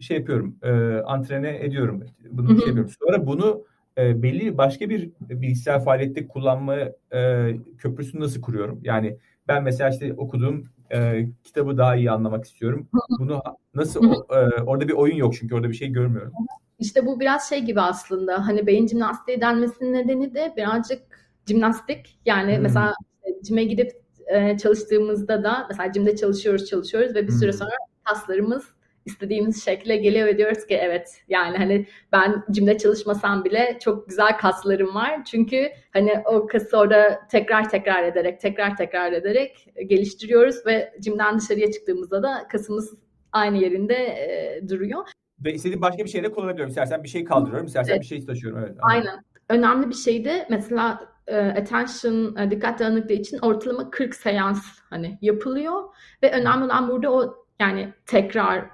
şey 0.00 0.16
yapıyorum. 0.16 0.56
E, 0.62 0.70
antrene 1.04 1.64
ediyorum. 1.64 2.04
Bunu 2.30 2.48
Hı. 2.48 2.58
şey 2.58 2.66
yapıyorum. 2.66 2.92
Sonra 3.00 3.26
bunu 3.26 3.64
e, 3.98 4.22
belli 4.22 4.58
başka 4.58 4.88
bir 4.88 5.10
bilgisayar 5.20 5.84
faaliyette 5.84 6.28
kullanma 6.28 6.76
e, 7.14 7.50
köprüsünü 7.78 8.20
nasıl 8.20 8.40
kuruyorum? 8.40 8.80
Yani 8.82 9.18
ben 9.48 9.62
mesela 9.62 9.90
işte 9.90 10.14
okuduğum 10.14 10.73
e, 10.92 11.26
kitabı 11.44 11.78
daha 11.78 11.96
iyi 11.96 12.10
anlamak 12.10 12.44
istiyorum. 12.44 12.88
Bunu 13.18 13.42
nasıl 13.74 14.12
e, 14.12 14.62
orada 14.62 14.88
bir 14.88 14.92
oyun 14.92 15.16
yok 15.16 15.34
çünkü 15.34 15.54
orada 15.54 15.68
bir 15.68 15.74
şey 15.74 15.88
görmüyorum. 15.88 16.32
İşte 16.78 17.06
bu 17.06 17.20
biraz 17.20 17.48
şey 17.48 17.60
gibi 17.62 17.80
aslında 17.80 18.46
hani 18.46 18.66
beyin 18.66 18.88
jimnastiği 18.88 19.40
denmesinin 19.40 19.92
nedeni 19.92 20.34
de 20.34 20.54
birazcık 20.56 21.02
jimnastik. 21.46 22.18
Yani 22.26 22.56
hmm. 22.56 22.62
mesela 22.62 22.94
cime 23.42 23.64
gidip 23.64 23.92
e, 24.26 24.58
çalıştığımızda 24.58 25.44
da 25.44 25.66
mesela 25.70 25.92
cimde 25.92 26.16
çalışıyoruz 26.16 26.66
çalışıyoruz 26.66 27.14
ve 27.14 27.26
bir 27.26 27.32
süre 27.32 27.52
sonra 27.52 27.70
kaslarımız 28.04 28.64
istediğimiz 29.04 29.64
şekle 29.64 29.96
geliyor 29.96 30.26
ve 30.26 30.38
diyoruz 30.38 30.66
ki 30.66 30.74
evet 30.74 31.22
yani 31.28 31.56
hani 31.56 31.86
ben 32.12 32.44
cimde 32.50 32.78
çalışmasam 32.78 33.44
bile 33.44 33.78
çok 33.80 34.08
güzel 34.08 34.38
kaslarım 34.38 34.94
var. 34.94 35.24
Çünkü 35.24 35.68
hani 35.92 36.12
o 36.24 36.46
kası 36.46 36.78
orada 36.78 37.20
tekrar 37.30 37.70
tekrar 37.70 38.02
ederek 38.04 38.40
tekrar 38.40 38.76
tekrar 38.76 39.12
ederek 39.12 39.68
geliştiriyoruz 39.86 40.66
ve 40.66 40.92
cimden 41.00 41.38
dışarıya 41.38 41.72
çıktığımızda 41.72 42.22
da 42.22 42.48
kasımız 42.48 42.94
aynı 43.32 43.56
yerinde 43.56 43.94
e, 43.94 44.60
duruyor. 44.68 45.04
Ve 45.44 45.54
istediğim 45.54 45.82
başka 45.82 46.04
bir 46.04 46.10
şeyle 46.10 46.32
kullanabiliyorum. 46.32 46.68
İstersen 46.68 47.02
bir 47.02 47.08
şey 47.08 47.24
kaldırıyorum, 47.24 47.66
istersen 47.66 47.92
evet. 47.92 48.02
bir 48.02 48.06
şey 48.06 48.26
taşıyorum. 48.26 48.58
Evet, 48.58 48.76
Aynen. 48.82 49.24
Önemli 49.48 49.88
bir 49.88 49.94
şey 49.94 50.24
de 50.24 50.46
mesela 50.50 51.14
e, 51.26 51.36
attention, 51.36 52.36
e, 52.36 52.50
dikkat 52.50 52.78
dağınıklığı 52.78 53.14
için 53.14 53.38
ortalama 53.38 53.90
40 53.90 54.14
seans 54.14 54.62
hani 54.90 55.18
yapılıyor 55.22 55.82
ve 56.22 56.32
önemli 56.32 56.64
olan 56.64 56.88
burada 56.88 57.12
o 57.12 57.46
yani 57.60 57.92
tekrar 58.06 58.70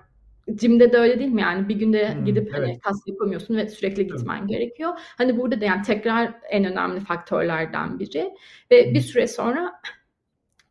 Cimde 0.54 0.92
de 0.92 0.96
öyle 0.96 1.18
değil 1.18 1.30
mi 1.30 1.40
yani 1.40 1.68
bir 1.68 1.74
günde 1.74 2.14
hmm, 2.14 2.24
gidip 2.24 2.52
hani 2.52 2.58
evet. 2.58 2.68
hani 2.68 2.80
kas 2.80 3.02
yapamıyorsun 3.06 3.56
ve 3.56 3.68
sürekli 3.68 4.06
gitmen 4.06 4.38
evet. 4.38 4.48
gerekiyor. 4.48 4.92
Hani 4.98 5.38
burada 5.38 5.60
da 5.60 5.64
yani 5.64 5.82
tekrar 5.82 6.34
en 6.50 6.64
önemli 6.64 7.00
faktörlerden 7.00 7.98
biri 7.98 8.30
ve 8.70 8.86
hmm. 8.86 8.94
bir 8.94 9.00
süre 9.00 9.26
sonra 9.26 9.72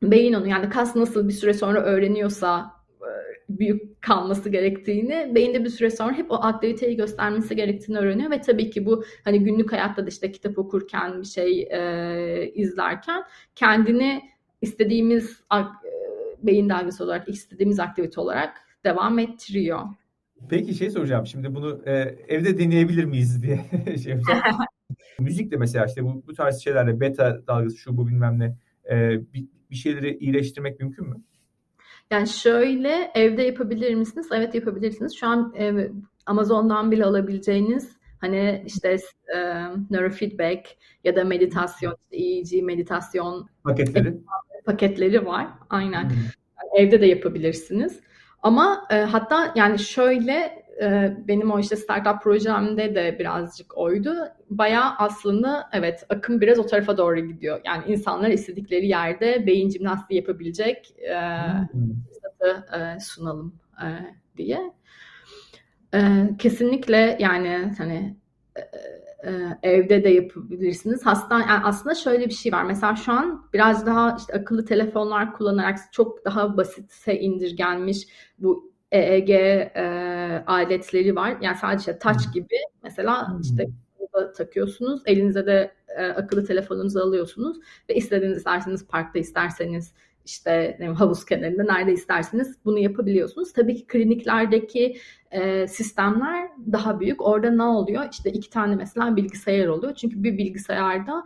beyin 0.04 0.34
onu 0.34 0.48
yani 0.48 0.70
kas 0.70 0.96
nasıl 0.96 1.28
bir 1.28 1.34
süre 1.34 1.54
sonra 1.54 1.82
öğreniyorsa 1.82 2.72
e, 3.02 3.10
büyük 3.50 4.02
kalması 4.02 4.50
gerektiğini, 4.50 5.32
beyinde 5.36 5.64
bir 5.64 5.70
süre 5.70 5.90
sonra 5.90 6.14
hep 6.14 6.32
o 6.32 6.36
aktiviteyi 6.36 6.96
göstermesi 6.96 7.56
gerektiğini 7.56 7.98
öğreniyor 7.98 8.32
ve 8.32 8.42
tabii 8.42 8.70
ki 8.70 8.86
bu 8.86 9.04
hani 9.24 9.44
günlük 9.44 9.72
hayatta 9.72 10.06
da 10.06 10.10
işte 10.10 10.32
kitap 10.32 10.58
okurken 10.58 11.22
bir 11.22 11.28
şey 11.28 11.62
e, 11.72 12.52
izlerken 12.56 13.24
kendini 13.56 14.22
istediğimiz 14.62 15.44
e, 15.54 15.58
beyin 16.44 16.70
dalgası 16.70 17.04
olarak 17.04 17.30
istediğimiz 17.30 17.80
aktivite 17.80 18.22
olarak 18.22 18.69
devam 18.84 19.20
ettiriyor. 19.20 19.80
Peki 20.50 20.74
şey 20.74 20.90
soracağım 20.90 21.28
şimdi 21.28 21.56
bunu 21.56 21.82
e, 21.86 21.92
evde 22.28 22.58
deneyebilir 22.58 23.06
miyiz 23.06 23.44
diye 23.44 23.66
şey 24.04 24.12
yapacağım. 24.14 24.42
Müzik 25.20 25.52
de 25.52 25.58
mesela 25.58 25.86
işte 25.86 26.04
bu, 26.04 26.24
bu 26.28 26.34
tarz 26.34 26.60
şeylerle 26.64 27.00
beta 27.00 27.48
dalgası 27.48 27.78
şu 27.78 27.98
bu 27.98 28.08
bilmem 28.08 28.40
ne 28.40 28.56
e, 28.92 29.20
bir, 29.34 29.48
bir 29.72 29.76
şeyleri 29.76 30.18
iyileştirmek 30.18 30.80
mümkün 30.80 31.10
mü? 31.10 31.16
Yani 32.12 32.28
şöyle 32.28 33.12
evde 33.16 33.42
yapabilir 33.42 33.96
misiniz? 33.96 34.28
Evet 34.34 34.56
yapabilirsiniz. 34.56 35.16
Şu 35.16 35.28
an 35.28 35.54
e, 35.60 35.92
Amazon'dan 36.26 36.92
bile 36.92 37.06
alabileceğiniz 37.06 37.98
hani 38.22 38.64
işte 38.66 38.98
e, 39.36 39.38
neurofeedback 39.90 40.78
ya 41.04 41.16
da 41.16 41.24
meditasyon, 41.24 41.96
EEG 42.12 42.64
meditasyon 42.64 43.50
paketleri 43.64 44.18
paketleri 44.66 45.26
var. 45.26 45.48
Aynen. 45.70 46.10
Hmm. 46.10 46.18
evde 46.78 47.02
de 47.02 47.06
yapabilirsiniz. 47.06 48.00
Ama 48.44 48.88
e, 48.90 48.96
hatta 48.96 49.54
yani 49.56 49.80
şöyle 49.80 50.64
e, 50.82 51.18
benim 51.28 51.52
o 51.52 51.60
işte 51.60 51.76
startup 51.76 52.24
projemde 52.24 52.96
de 52.96 53.20
birazcık 53.20 53.78
oydu. 53.78 54.16
Bayağı 54.50 54.94
aslında 54.98 55.70
evet 55.74 56.06
akım 56.10 56.42
biraz 56.42 56.60
o 56.60 56.66
tarafa 56.66 56.98
doğru 56.98 57.20
gidiyor. 57.20 57.62
Yani 57.66 57.84
insanlar 57.88 58.30
istedikleri 58.30 58.88
yerde 58.88 59.48
beyin 59.48 59.70
jimnastiği 59.70 60.20
yapabilecek 60.20 60.96
e, 61.00 61.16
fırsatı 62.08 62.66
e, 62.78 63.00
sunalım 63.00 63.56
e, 63.84 63.88
diye. 64.38 64.74
E, 65.94 66.00
kesinlikle 66.40 67.18
yani 67.20 67.74
hani 67.78 68.16
e, 68.58 68.62
e, 69.24 69.32
evde 69.64 70.04
de 70.04 70.10
yapabilirsiniz. 70.10 71.06
Hasta 71.06 71.40
yani 71.40 71.64
aslında 71.64 71.96
şöyle 71.96 72.28
bir 72.28 72.34
şey 72.34 72.52
var. 72.52 72.64
Mesela 72.64 72.96
şu 72.96 73.12
an 73.12 73.50
biraz 73.54 73.86
daha 73.86 74.16
işte 74.20 74.34
akıllı 74.34 74.66
telefonlar 74.66 75.34
kullanarak 75.34 75.78
çok 75.92 76.26
daha 76.26 76.58
basitse 76.58 77.20
indirgenmiş 77.20 78.08
bu 78.40 78.74
EEG 78.92 79.30
e, 79.30 80.44
aletleri 80.48 81.16
var. 81.16 81.38
Yani 81.42 81.58
sadece 81.58 82.00
touch 82.00 82.34
gibi 82.34 82.56
mesela 82.84 83.40
işte 83.42 83.70
takıyorsunuz. 84.38 85.02
Elinize 85.06 85.46
de 85.46 85.72
e, 85.98 86.06
akıllı 86.06 86.46
telefonunuzu 86.46 87.00
alıyorsunuz 87.00 87.58
ve 87.90 87.96
istediğiniz 87.96 88.38
isterseniz 88.38 88.88
parkta 88.88 89.20
isterseniz 89.20 89.94
işte 90.26 90.80
havuz 90.98 91.26
kenarında 91.26 91.64
nerede 91.64 91.94
isterseniz 91.94 92.58
bunu 92.66 92.80
yapabiliyorsunuz. 92.80 93.54
Tabii 93.54 93.76
ki 93.76 93.88
kliniklerdeki 93.88 94.98
e, 95.32 95.68
sistemler 95.68 96.50
daha 96.72 97.00
büyük. 97.00 97.22
Orada 97.22 97.52
ne 97.52 97.64
oluyor? 97.64 98.04
İşte 98.12 98.30
iki 98.32 98.50
tane 98.50 98.76
mesela 98.76 99.16
bilgisayar 99.16 99.68
oluyor. 99.68 99.96
Çünkü 99.96 100.24
bir 100.24 100.38
bilgisayarda 100.38 101.24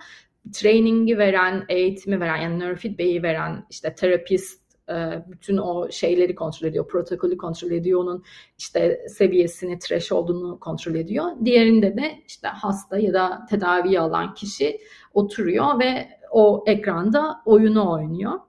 training'i 0.54 1.18
veren, 1.18 1.66
eğitimi 1.70 2.20
veren 2.20 2.38
yani 2.38 2.60
neurofeedback'i 2.60 3.24
veren 3.24 3.66
işte 3.70 3.96
terapist 3.96 4.64
e, 4.90 5.24
bütün 5.28 5.58
o 5.58 5.92
şeyleri 5.92 6.36
kontrol 6.36 6.68
ediyor, 6.68 6.88
protokolü 6.88 7.38
kontrol 7.38 7.72
ediyor, 7.72 8.00
onun 8.00 8.24
işte 8.58 9.06
seviyesini, 9.08 9.80
trash 9.80 10.12
olduğunu 10.12 10.60
kontrol 10.60 10.96
ediyor. 10.96 11.26
Diğerinde 11.46 11.98
de 11.98 12.24
işte 12.28 12.48
hasta 12.48 12.98
ya 12.98 13.14
da 13.14 13.46
tedaviye 13.50 14.00
alan 14.00 14.34
kişi 14.34 14.80
oturuyor 15.14 15.80
ve 15.80 16.08
o 16.32 16.64
ekranda 16.68 17.42
oyunu 17.46 17.92
oynuyor. 17.92 18.40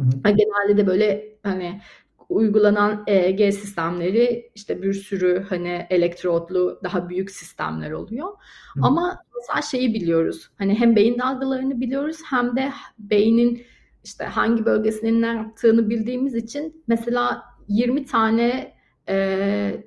Hı 0.00 0.28
hı. 0.28 0.34
Genelde 0.34 0.76
de 0.76 0.86
böyle 0.86 1.36
hani 1.42 1.80
uygulanan 2.28 3.04
EEG 3.06 3.54
sistemleri 3.54 4.50
işte 4.54 4.82
bir 4.82 4.92
sürü 4.92 5.46
hani 5.48 5.86
elektrotlu 5.90 6.80
daha 6.84 7.08
büyük 7.08 7.30
sistemler 7.30 7.90
oluyor. 7.90 8.28
Hı. 8.28 8.80
Ama 8.82 9.18
mesela 9.36 9.62
şeyi 9.62 9.94
biliyoruz. 9.94 10.50
Hani 10.58 10.80
hem 10.80 10.96
beyin 10.96 11.18
dalgalarını 11.18 11.80
biliyoruz 11.80 12.18
hem 12.30 12.56
de 12.56 12.72
beynin 12.98 13.62
işte 14.04 14.24
hangi 14.24 14.64
bölgesinin 14.64 15.22
ne 15.22 15.26
yaptığını 15.26 15.90
bildiğimiz 15.90 16.34
için 16.34 16.84
mesela 16.86 17.42
20 17.68 18.04
tane 18.04 18.74
e, 19.08 19.84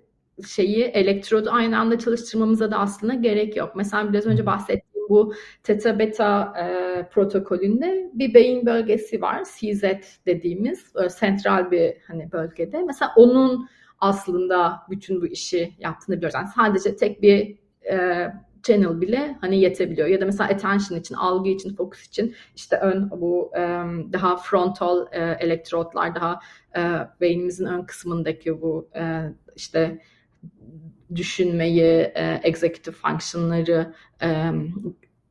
şeyi 0.47 0.83
elektrodu 0.83 1.49
aynı 1.51 1.79
anda 1.79 1.99
çalıştırmamıza 1.99 2.71
da 2.71 2.77
aslında 2.79 3.13
gerek 3.13 3.57
yok. 3.57 3.71
Mesela 3.75 4.13
biraz 4.13 4.25
önce 4.25 4.45
bahsettiğim 4.45 4.92
bu 5.13 5.33
teta 5.63 5.99
beta 5.99 6.53
e, 6.59 6.65
protokolünde 7.09 8.11
bir 8.13 8.33
beyin 8.33 8.65
bölgesi 8.65 9.21
var. 9.21 9.43
CZ 9.43 9.83
dediğimiz 10.25 10.95
böyle 10.95 11.09
sentral 11.09 11.71
bir 11.71 11.93
hani 12.07 12.31
bölgede. 12.31 12.83
Mesela 12.83 13.11
onun 13.15 13.69
aslında 13.99 14.79
bütün 14.89 15.21
bu 15.21 15.27
işi 15.27 15.73
yaptığını 15.79 16.17
biliyoruz. 16.17 16.35
Yani 16.35 16.49
sadece 16.55 16.95
tek 16.95 17.21
bir 17.21 17.57
e, 17.91 18.27
channel 18.63 19.01
bile 19.01 19.37
hani 19.41 19.59
yetebiliyor. 19.59 20.07
Ya 20.07 20.21
da 20.21 20.25
mesela 20.25 20.49
attention 20.49 20.99
için, 20.99 21.15
algı 21.15 21.49
için, 21.49 21.75
fokus 21.75 22.07
için 22.07 22.35
işte 22.55 22.77
ön 22.77 23.11
bu 23.11 23.51
um, 23.55 24.13
daha 24.13 24.37
frontal 24.37 25.05
e, 25.11 25.37
elektrotlar 25.39 26.15
daha 26.15 26.39
e, 26.77 26.81
beynimizin 27.21 27.65
ön 27.65 27.83
kısmındaki 27.83 28.61
bu 28.61 28.89
e, 28.95 29.23
işte 29.55 29.99
düşünmeyi, 31.15 32.11
e, 32.15 32.39
executive 32.43 32.95
function'ları 32.95 33.93
e, 34.21 34.51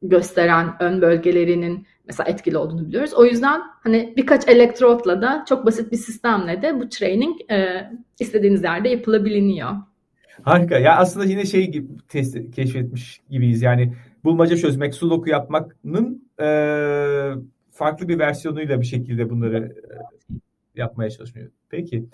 gösteren 0.02 0.74
ön 0.80 1.02
bölgelerinin 1.02 1.86
mesela 2.06 2.30
etkili 2.30 2.58
olduğunu 2.58 2.86
biliyoruz. 2.86 3.14
O 3.14 3.24
yüzden 3.24 3.60
hani 3.82 4.14
birkaç 4.16 4.48
elektrotla 4.48 5.22
da 5.22 5.44
çok 5.48 5.66
basit 5.66 5.92
bir 5.92 5.96
sistemle 5.96 6.62
de 6.62 6.80
bu 6.80 6.88
training 6.88 7.50
e, 7.50 7.90
istediğiniz 8.20 8.64
yerde 8.64 8.88
yapılabiliyor. 8.88 9.70
Harika. 10.42 10.78
Ya 10.78 10.96
aslında 10.96 11.26
yine 11.26 11.44
şey 11.44 11.70
gibi 11.70 11.86
test 12.08 12.50
keşfetmiş 12.54 13.20
gibiyiz. 13.30 13.62
Yani 13.62 13.94
bulmaca 14.24 14.56
çözmek, 14.56 14.94
sudoku 14.94 15.30
yapmanın 15.30 16.28
e, 16.40 16.46
farklı 17.70 18.08
bir 18.08 18.18
versiyonuyla 18.18 18.80
bir 18.80 18.86
şekilde 18.86 19.30
bunları 19.30 19.56
e, 19.56 19.94
yapmaya 20.74 21.10
çalışmıyor. 21.10 21.50
Peki. 21.68 22.04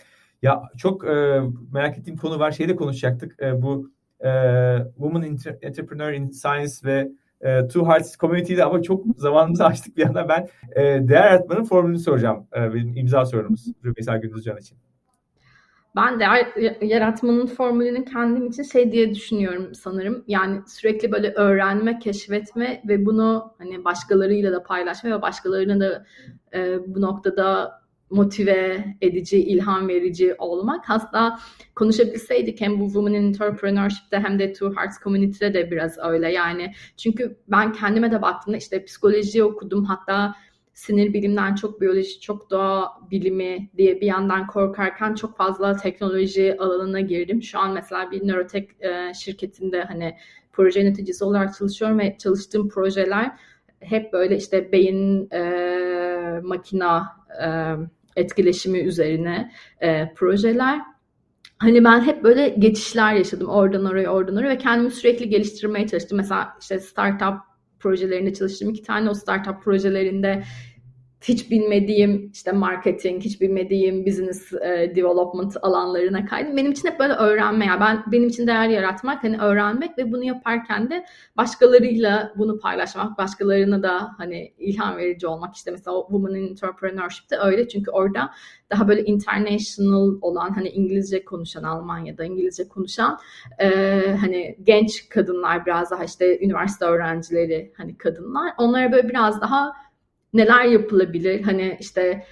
Ya 0.43 0.63
çok 0.77 1.05
e, 1.05 1.41
merak 1.73 1.99
ettiğim 1.99 2.17
konu 2.17 2.39
var. 2.39 2.51
Şeyde 2.51 2.77
konuşacaktık. 2.77 3.43
E, 3.43 3.63
bu 3.63 3.91
e, 4.21 4.31
Woman 4.95 5.23
Entrepreneur 5.63 6.13
in 6.13 6.31
Science 6.31 6.75
ve 6.85 7.09
e, 7.41 7.67
Two 7.67 7.87
Hearts 7.87 8.17
Community'de 8.17 8.65
ama 8.65 8.83
çok 8.83 9.05
zamanımızı 9.17 9.67
açtık 9.67 9.97
bir 9.97 10.07
anda 10.07 10.29
ben 10.29 10.49
e, 10.73 10.83
değer 11.09 11.31
yaratmanın 11.31 11.65
formülünü 11.65 11.99
soracağım. 11.99 12.47
E, 12.57 12.75
benim 12.75 12.97
imza 12.97 13.27
sorunumuz 13.27 13.67
Rümeysa 13.85 14.17
Gündüzcan 14.17 14.57
için. 14.57 14.79
Ben 15.97 16.21
değer 16.21 16.47
yaratmanın 16.81 17.47
formülünü 17.47 18.05
kendim 18.05 18.47
için 18.47 18.63
şey 18.63 18.93
diye 18.93 19.15
düşünüyorum 19.15 19.75
sanırım. 19.75 20.25
Yani 20.27 20.61
sürekli 20.67 21.13
böyle 21.13 21.33
öğrenme, 21.33 21.99
keşfetme 21.99 22.83
ve 22.89 23.07
bunu 23.07 23.55
hani 23.59 23.85
başkalarıyla 23.85 24.53
da 24.53 24.63
paylaşma 24.63 25.11
ve 25.11 25.23
başkalarına 25.23 25.81
da 25.81 26.07
e, 26.55 26.79
bu 26.87 27.01
noktada 27.01 27.78
motive 28.11 28.85
edici, 29.01 29.39
ilham 29.39 29.89
verici 29.89 30.35
olmak. 30.39 30.89
Hatta 30.89 31.39
konuşabilseydik 31.75 32.61
hem 32.61 32.81
bu 32.81 32.85
Women 32.85 33.13
in 33.13 33.23
Entrepreneurship'te 33.23 34.19
hem 34.19 34.39
de 34.39 34.53
Two 34.53 34.77
Hearts 34.77 35.03
Community'de 35.03 35.55
de 35.55 35.71
biraz 35.71 35.99
öyle. 35.99 36.33
Yani 36.33 36.73
çünkü 36.97 37.37
ben 37.49 37.73
kendime 37.73 38.13
de 38.13 38.23
baktığımda 38.23 38.57
işte 38.57 38.85
psikoloji 38.85 39.45
okudum 39.45 39.85
hatta 39.85 40.35
sinir 40.75 41.13
bilimden 41.13 41.55
çok 41.55 41.81
biyoloji, 41.81 42.21
çok 42.21 42.51
doğa 42.51 42.93
bilimi 43.11 43.71
diye 43.77 44.01
bir 44.01 44.07
yandan 44.07 44.47
korkarken 44.47 45.15
çok 45.15 45.37
fazla 45.37 45.77
teknoloji 45.77 46.57
alanına 46.59 47.01
girdim. 47.01 47.43
Şu 47.43 47.59
an 47.59 47.73
mesela 47.73 48.11
bir 48.11 48.29
nörotek 48.29 48.71
e, 48.81 49.15
şirketinde 49.15 49.83
hani 49.83 50.17
proje 50.53 50.81
yöneticisi 50.81 51.25
olarak 51.25 51.55
çalışıyorum 51.55 51.99
ve 51.99 52.17
çalıştığım 52.19 52.69
projeler 52.69 53.33
hep 53.81 54.13
böyle 54.13 54.37
işte 54.37 54.73
beyin 54.73 55.31
e, 55.31 56.41
makina 56.43 57.07
e, 57.43 57.49
etkileşimi 58.17 58.79
üzerine 58.79 59.53
e, 59.81 60.15
projeler. 60.15 60.81
Hani 61.59 61.85
ben 61.85 62.01
hep 62.01 62.25
böyle 62.25 62.49
geçişler 62.49 63.15
yaşadım 63.15 63.49
oradan 63.49 63.85
oraya 63.85 64.11
oradan 64.11 64.37
oraya 64.37 64.49
ve 64.49 64.59
kendimi 64.59 64.91
sürekli 64.91 65.29
geliştirmeye 65.29 65.87
çalıştım. 65.87 66.19
Mesela 66.19 66.49
işte 66.61 66.81
startup 66.81 67.35
projelerinde 67.81 68.35
çalıştım. 68.35 68.71
iki 68.71 68.83
tane 68.83 69.11
o 69.11 69.15
startup 69.15 69.63
projelerinde 69.63 70.43
hiç 71.21 71.51
bilmediğim 71.51 72.31
işte 72.33 72.53
marketing, 72.53 73.23
hiç 73.23 73.41
bilmediğim 73.41 74.07
business 74.07 74.53
e, 74.53 74.93
development 74.97 75.57
alanlarına 75.63 76.27
kaydım. 76.27 76.57
Benim 76.57 76.73
için 76.73 76.89
hep 76.89 76.99
böyle 76.99 77.13
öğrenme 77.13 77.67
ya. 77.67 77.81
Ben 77.81 78.05
benim 78.13 78.29
için 78.29 78.47
değer 78.47 78.69
yaratmak, 78.69 79.25
hani 79.25 79.39
öğrenmek 79.39 79.99
ve 79.99 80.13
bunu 80.13 80.25
yaparken 80.25 80.91
de 80.91 81.05
başkalarıyla 81.37 82.33
bunu 82.37 82.59
paylaşmak, 82.59 83.19
başkalarına 83.19 83.83
da 83.83 84.11
hani 84.19 84.53
ilham 84.59 84.97
verici 84.97 85.27
olmak. 85.27 85.57
İşte 85.57 85.71
mesela 85.71 86.01
Women 86.01 86.35
in 86.35 86.49
Entrepreneurship'te 86.49 87.37
öyle 87.39 87.69
çünkü 87.69 87.91
orada 87.91 88.31
daha 88.71 88.89
böyle 88.89 89.05
international 89.05 90.19
olan 90.21 90.51
hani 90.51 90.69
İngilizce 90.69 91.25
konuşan 91.25 91.63
Almanya'da 91.63 92.25
İngilizce 92.25 92.69
konuşan 92.69 93.19
e, 93.59 93.69
hani 94.21 94.57
genç 94.63 95.09
kadınlar 95.09 95.67
biraz 95.67 95.91
daha 95.91 96.05
işte 96.05 96.41
üniversite 96.41 96.85
öğrencileri 96.85 97.73
hani 97.77 97.99
kadınlar 97.99 98.53
onlara 98.59 98.93
böyle 98.93 99.09
biraz 99.09 99.41
daha 99.41 99.73
neler 100.33 100.65
yapılabilir? 100.65 101.43
Hani 101.43 101.77
işte 101.81 102.25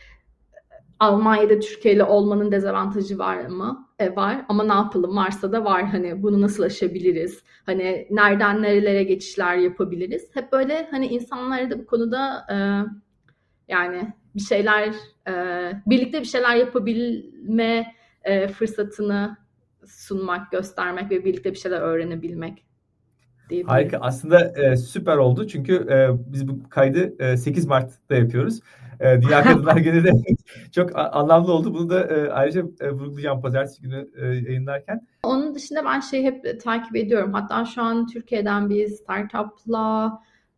Almanya'da 1.00 1.60
Türkiye 1.60 1.94
ile 1.94 2.04
olmanın 2.04 2.52
dezavantajı 2.52 3.18
var 3.18 3.46
mı? 3.46 3.88
E, 3.98 4.16
var 4.16 4.44
ama 4.48 4.64
ne 4.64 4.72
yapalım 4.72 5.16
varsa 5.16 5.52
da 5.52 5.64
var. 5.64 5.84
Hani 5.84 6.22
bunu 6.22 6.40
nasıl 6.40 6.62
aşabiliriz? 6.62 7.42
Hani 7.66 8.06
nereden 8.10 8.62
nerelere 8.62 9.02
geçişler 9.02 9.56
yapabiliriz? 9.56 10.30
Hep 10.34 10.52
böyle 10.52 10.88
hani 10.90 11.06
insanlara 11.06 11.70
da 11.70 11.78
bu 11.78 11.86
konuda 11.86 12.46
e, 12.50 12.56
yani 13.68 14.12
bir 14.34 14.40
şeyler 14.40 14.94
e, 15.28 15.32
birlikte 15.86 16.20
bir 16.20 16.26
şeyler 16.26 16.56
yapabilme 16.56 17.94
e, 18.24 18.48
fırsatını 18.48 19.36
sunmak, 19.86 20.52
göstermek 20.52 21.10
ve 21.10 21.24
birlikte 21.24 21.52
bir 21.52 21.58
şeyler 21.58 21.80
öğrenebilmek 21.80 22.66
Harika. 23.66 23.98
Aslında 24.00 24.52
e, 24.62 24.76
süper 24.76 25.16
oldu 25.16 25.46
çünkü 25.46 25.74
e, 25.74 26.08
biz 26.32 26.48
bu 26.48 26.68
kaydı 26.68 27.22
e, 27.22 27.36
8 27.36 27.66
Mart'ta 27.66 28.14
yapıyoruz. 28.14 28.60
E, 29.00 29.22
Dünya 29.22 29.42
Kadınlar 29.42 29.76
Günü 29.76 30.04
de 30.04 30.10
çok 30.72 30.90
anlamlı 30.96 31.52
oldu. 31.52 31.74
Bunu 31.74 31.90
da 31.90 32.00
e, 32.00 32.30
ayrıca 32.30 32.62
e, 32.80 32.90
vurgulayacağım 32.90 33.40
pazartesi 33.40 33.82
günü 33.82 34.10
e, 34.16 34.26
yayınlarken. 34.26 35.06
Onun 35.22 35.54
dışında 35.54 35.84
ben 35.84 36.00
şey 36.00 36.22
hep 36.22 36.60
takip 36.60 36.96
ediyorum. 36.96 37.32
Hatta 37.32 37.64
şu 37.64 37.82
an 37.82 38.06
Türkiye'den 38.06 38.70
bir 38.70 38.88
startupla 38.88 40.12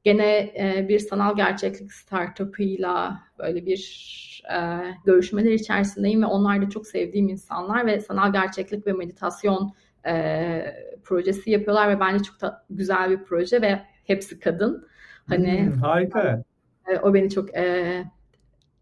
gene 0.05 0.39
e, 0.39 0.87
bir 0.89 0.99
sanal 0.99 1.37
gerçeklik 1.37 1.93
startupıyla 1.93 3.21
böyle 3.39 3.67
bir 3.67 4.09
e, 4.55 4.59
görüşmeler 5.05 5.53
içerisindeyim 5.53 6.23
ve 6.23 6.27
onlar 6.27 6.63
da 6.63 6.71
çok 6.71 6.87
sevdiğim 6.87 7.29
insanlar 7.29 7.87
ve 7.87 8.01
sanal 8.01 8.33
gerçeklik 8.33 8.87
ve 8.87 8.93
meditasyon 8.93 9.75
e, 10.07 10.65
projesi 11.05 11.51
yapıyorlar 11.51 11.89
ve 11.89 12.01
bence 12.01 12.25
çok 12.25 12.41
da 12.41 12.65
güzel 12.71 13.11
bir 13.11 13.25
proje 13.25 13.63
ve 13.63 13.83
hepsi 14.05 14.41
kadın. 14.41 14.89
Hani 15.29 15.67
hmm, 15.67 15.79
harika. 15.81 16.43
E, 16.89 16.99
o 16.99 17.15
beni 17.15 17.31
çok 17.31 17.55
e, 17.55 18.05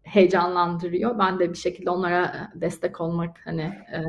heyecanlandırıyor. 0.03 1.19
Ben 1.19 1.39
de 1.39 1.49
bir 1.49 1.57
şekilde 1.57 1.89
onlara 1.89 2.51
destek 2.55 3.01
olmak 3.01 3.37
hani 3.43 3.61
e, 3.91 4.03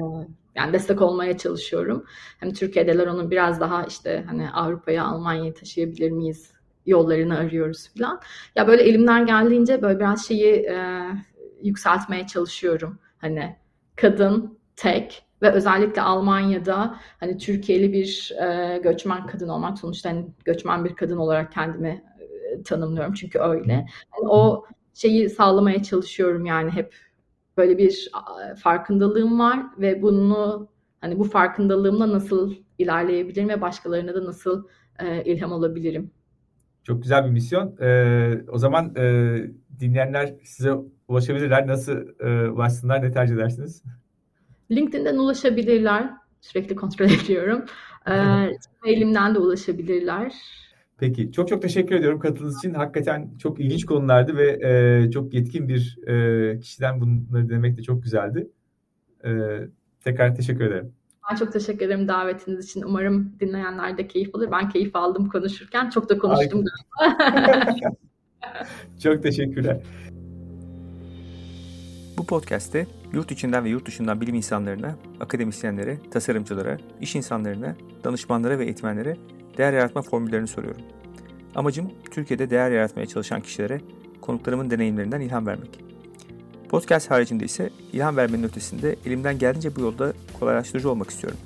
yani 0.55 0.73
destek 0.73 1.03
olmaya 1.03 1.39
çalışıyorum. 1.39 2.05
Hem 2.41 2.53
Türkiye'deler 2.53 3.07
onu 3.07 3.31
biraz 3.31 3.61
daha 3.61 3.85
işte 3.85 4.25
hani 4.29 4.51
Avrupa'ya, 4.51 5.05
Almanya'ya 5.05 5.55
taşıyabilir 5.55 6.11
miyiz 6.11 6.53
yollarını 6.87 7.39
arıyoruz 7.39 7.91
falan. 7.99 8.21
Ya 8.57 8.69
böyle 8.69 8.83
elimden 8.83 9.27
geldiğince 9.27 9.83
böyle 9.83 9.99
biraz 9.99 10.29
şeyi 10.29 10.55
e, 10.55 11.07
yükseltmeye 11.63 12.27
çalışıyorum. 12.27 12.99
Hani 13.19 13.57
kadın, 13.97 14.59
tek 14.77 15.28
ve 15.43 15.51
özellikle 15.51 16.03
Almanya'da 16.03 16.97
hani 17.21 17.39
Türkiye'li 17.39 17.93
bir 17.93 18.33
e, 18.43 18.79
göçmen 18.79 19.27
kadın 19.27 19.49
olmak 19.49 19.79
sonuçta 19.79 20.11
hani 20.11 20.27
göçmen 20.45 20.85
bir 20.85 20.97
kadın 20.97 21.17
olarak 21.17 21.53
kendimi 21.53 22.05
e, 22.21 22.63
tanımlıyorum 22.63 23.13
çünkü 23.13 23.39
öyle. 23.39 23.73
Yani 23.73 24.29
o 24.29 24.65
şeyi 24.95 25.31
sağlamaya 25.31 25.83
çalışıyorum 25.83 26.45
yani 26.45 26.71
hep 26.71 26.95
böyle 27.57 27.79
bir 27.79 28.11
farkındalığım 28.57 29.39
var 29.39 29.63
ve 29.79 30.03
bunu 30.03 30.69
hani 31.01 31.19
bu 31.19 31.25
farkındalığımla 31.25 32.13
nasıl 32.13 32.55
ilerleyebilirim 32.79 33.49
ve 33.49 33.61
başkalarına 33.61 34.15
da 34.15 34.25
nasıl 34.25 34.67
e, 34.99 35.25
ilham 35.25 35.53
olabilirim. 35.53 36.11
Çok 36.85 37.03
güzel 37.03 37.25
bir 37.25 37.31
misyon. 37.31 37.77
Ee, 37.81 38.45
o 38.49 38.59
zaman 38.59 38.95
e, 38.97 39.37
dinleyenler 39.81 40.35
size 40.45 40.75
ulaşabilirler. 41.09 41.67
Nasıl 41.67 42.21
e, 42.21 42.51
ulaşsınlar? 42.51 43.03
Ne 43.03 43.11
tercih 43.11 43.35
edersiniz? 43.35 43.83
LinkedIn'den 44.71 45.17
ulaşabilirler. 45.17 46.11
Sürekli 46.41 46.77
kontrol 46.77 47.07
ediyorum. 47.25 47.65
Ee, 48.07 48.13
mailimden 48.85 49.35
de 49.35 49.39
ulaşabilirler. 49.39 50.33
Peki. 50.99 51.33
Çok 51.33 51.49
çok 51.49 51.63
teşekkür 51.63 51.95
ediyorum 51.95 52.21
katıldığınız 52.21 52.59
için. 52.59 52.75
Hakikaten 52.75 53.31
çok 53.39 53.61
ilginç 53.61 53.87
konulardı 53.87 54.37
ve 54.37 54.59
e, 54.63 55.11
çok 55.11 55.35
yetkin 55.35 55.69
bir 55.69 55.99
e, 56.07 56.61
kişiden 56.61 57.01
bunları 57.01 57.49
demek 57.49 57.77
de 57.77 57.83
çok 57.83 58.03
güzeldi. 58.03 58.51
E, 59.25 59.31
tekrar 60.05 60.35
teşekkür 60.35 60.65
ederim. 60.65 60.93
Ben 61.31 61.37
çok 61.37 61.53
teşekkür 61.53 61.87
ederim 61.87 62.09
davetiniz 62.09 62.65
için. 62.65 62.83
Umarım 62.83 63.33
dinleyenler 63.41 63.99
de 63.99 64.07
keyif 64.07 64.35
alır. 64.35 64.49
Ben 64.53 64.69
keyif 64.69 64.97
aldım 64.97 65.29
konuşurken. 65.29 65.91
Çok 65.91 66.09
da 66.09 66.19
konuştum 66.19 66.65
galiba. 66.65 67.19
çok 69.03 69.23
teşekkürler. 69.23 69.81
Bu 72.19 72.27
podcast'te 72.27 72.87
yurt 73.13 73.31
içinden 73.31 73.65
ve 73.65 73.69
yurt 73.69 73.87
dışından 73.87 74.21
bilim 74.21 74.35
insanlarına, 74.35 74.97
akademisyenlere, 75.21 75.99
tasarımcılara, 76.11 76.79
iş 77.01 77.15
insanlarına, 77.17 77.77
danışmanlara 78.05 78.59
ve 78.59 78.65
eğitmenlere 78.65 79.17
değer 79.59 79.73
yaratma 79.73 80.03
formüllerini 80.03 80.49
soruyorum. 80.49 80.83
Amacım 81.55 81.91
Türkiye'de 82.11 82.51
değer 82.51 82.71
yaratmaya 82.71 83.07
çalışan 83.07 83.41
kişilere 83.41 83.81
konuklarımın 84.21 84.71
deneyimlerinden 84.71 85.21
ilham 85.21 85.47
vermek. 85.47 85.85
Podcast 86.69 87.11
haricinde 87.11 87.45
ise 87.45 87.71
ilham 87.93 88.17
vermenin 88.17 88.43
ötesinde 88.43 88.97
elimden 89.07 89.39
geldiğince 89.39 89.77
bu 89.77 89.81
yolda 89.81 90.13
kolaylaştırıcı 90.41 90.91
olmak 90.91 91.11
istiyorum. 91.11 91.39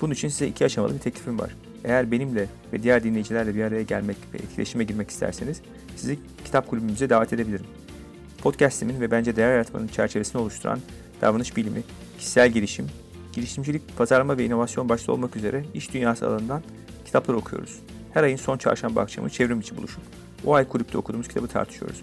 Bunun 0.00 0.12
için 0.12 0.28
size 0.28 0.46
iki 0.46 0.64
aşamalı 0.64 0.94
bir 0.94 0.98
teklifim 0.98 1.38
var. 1.38 1.54
Eğer 1.84 2.10
benimle 2.10 2.48
ve 2.72 2.82
diğer 2.82 3.04
dinleyicilerle 3.04 3.54
bir 3.54 3.62
araya 3.62 3.82
gelmek 3.82 4.16
ve 4.34 4.38
etkileşime 4.38 4.84
girmek 4.84 5.10
isterseniz 5.10 5.62
sizi 5.96 6.18
kitap 6.44 6.68
kulübümüze 6.68 7.10
davet 7.10 7.32
edebilirim. 7.32 7.66
Podcast'imin 8.42 9.00
ve 9.00 9.10
bence 9.10 9.36
değer 9.36 9.52
yaratmanın 9.52 9.86
çerçevesini 9.86 10.42
oluşturan 10.42 10.78
davranış 11.20 11.56
bilimi, 11.56 11.82
kişisel 12.18 12.48
gelişim, 12.48 12.86
girişimcilik, 13.32 13.96
pazarlama 13.96 14.38
ve 14.38 14.44
inovasyon 14.44 14.88
başta 14.88 15.12
olmak 15.12 15.36
üzere 15.36 15.64
iş 15.74 15.94
dünyası 15.94 16.28
alanından 16.28 16.62
kitaplar 17.04 17.34
okuyoruz. 17.34 17.78
Her 18.14 18.24
ayın 18.24 18.36
son 18.36 18.58
çarşamba 18.58 19.00
akşamı 19.00 19.30
çevrim 19.30 19.60
içi 19.60 19.76
buluşup 19.76 20.02
o 20.46 20.54
ay 20.54 20.68
kulüpte 20.68 20.98
okuduğumuz 20.98 21.28
kitabı 21.28 21.48
tartışıyoruz. 21.48 22.02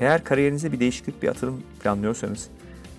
Eğer 0.00 0.24
kariyerinizde 0.24 0.72
bir 0.72 0.80
değişiklik, 0.80 1.22
bir 1.22 1.28
atılım 1.28 1.62
planlıyorsanız 1.82 2.48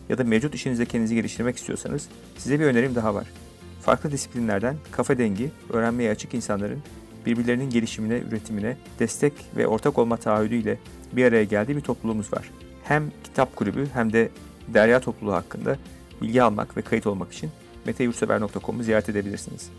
ya 0.10 0.18
da 0.18 0.24
mevcut 0.24 0.56
işinizde 0.56 0.86
kendinizi 0.86 1.16
geliştirmek 1.16 1.58
istiyorsanız 1.58 2.08
size 2.38 2.60
bir 2.60 2.66
önerim 2.66 2.96
daha 2.96 3.16
var. 3.16 3.28
Farklı 3.82 4.12
disiplinlerden 4.12 4.76
kafa 4.92 5.18
dengi, 5.18 5.52
öğrenmeye 5.70 6.12
açık 6.12 6.34
insanların 6.34 6.80
birbirlerinin 7.26 7.70
gelişimine, 7.70 8.18
üretimine 8.18 8.78
destek 9.00 9.34
ve 9.58 9.68
ortak 9.68 9.98
olma 9.98 10.18
taahhüdüyle 10.18 10.78
bir 11.14 11.26
araya 11.26 11.44
geldiği 11.44 11.76
bir 11.76 11.82
topluluğumuz 11.82 12.34
var. 12.34 12.52
Hem 12.84 13.12
kitap 13.24 13.56
kulübü 13.56 13.88
hem 13.94 14.14
de 14.14 14.30
derya 14.74 15.00
topluluğu 15.00 15.34
hakkında 15.34 15.78
bilgi 16.22 16.44
almak 16.44 16.78
ve 16.78 16.82
kayıt 16.82 17.08
olmak 17.08 17.34
için 17.34 17.50
meteyursever.com'u 17.86 18.84
ziyaret 18.84 19.10
edebilirsiniz. 19.10 19.70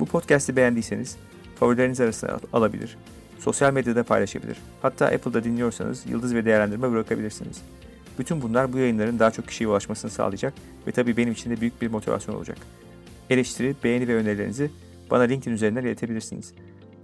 Bu 0.00 0.06
podcast'i 0.06 0.56
beğendiyseniz 0.56 1.16
favorileriniz 1.60 2.00
arasına 2.00 2.38
alabilir, 2.52 2.96
sosyal 3.38 3.72
medyada 3.72 4.02
paylaşabilir. 4.02 4.56
Hatta 4.82 5.06
Apple'da 5.06 5.44
dinliyorsanız 5.44 6.06
yıldız 6.06 6.34
ve 6.34 6.44
değerlendirme 6.44 6.90
bırakabilirsiniz. 6.90 7.62
Bütün 8.18 8.42
bunlar 8.42 8.72
bu 8.72 8.78
yayınların 8.78 9.18
daha 9.18 9.30
çok 9.30 9.48
kişiye 9.48 9.68
ulaşmasını 9.68 10.10
sağlayacak 10.10 10.54
ve 10.86 10.92
tabii 10.92 11.16
benim 11.16 11.32
için 11.32 11.50
de 11.50 11.60
büyük 11.60 11.82
bir 11.82 11.90
motivasyon 11.90 12.34
olacak. 12.34 12.58
Eleştiri, 13.30 13.76
beğeni 13.84 14.08
ve 14.08 14.14
önerilerinizi 14.14 14.70
bana 15.10 15.22
LinkedIn 15.22 15.54
üzerinden 15.54 15.82
iletebilirsiniz. 15.82 16.54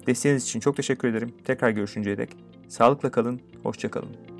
Desteğiniz 0.07 0.45
için 0.45 0.61
çok 0.61 0.77
teşekkür 0.77 1.09
ederim. 1.09 1.33
Tekrar 1.45 1.71
görüşünceye 1.71 2.19
dek. 2.19 2.31
Sağlıkla 2.69 3.11
kalın, 3.11 3.41
hoşça 3.63 3.91
kalın. 3.91 4.32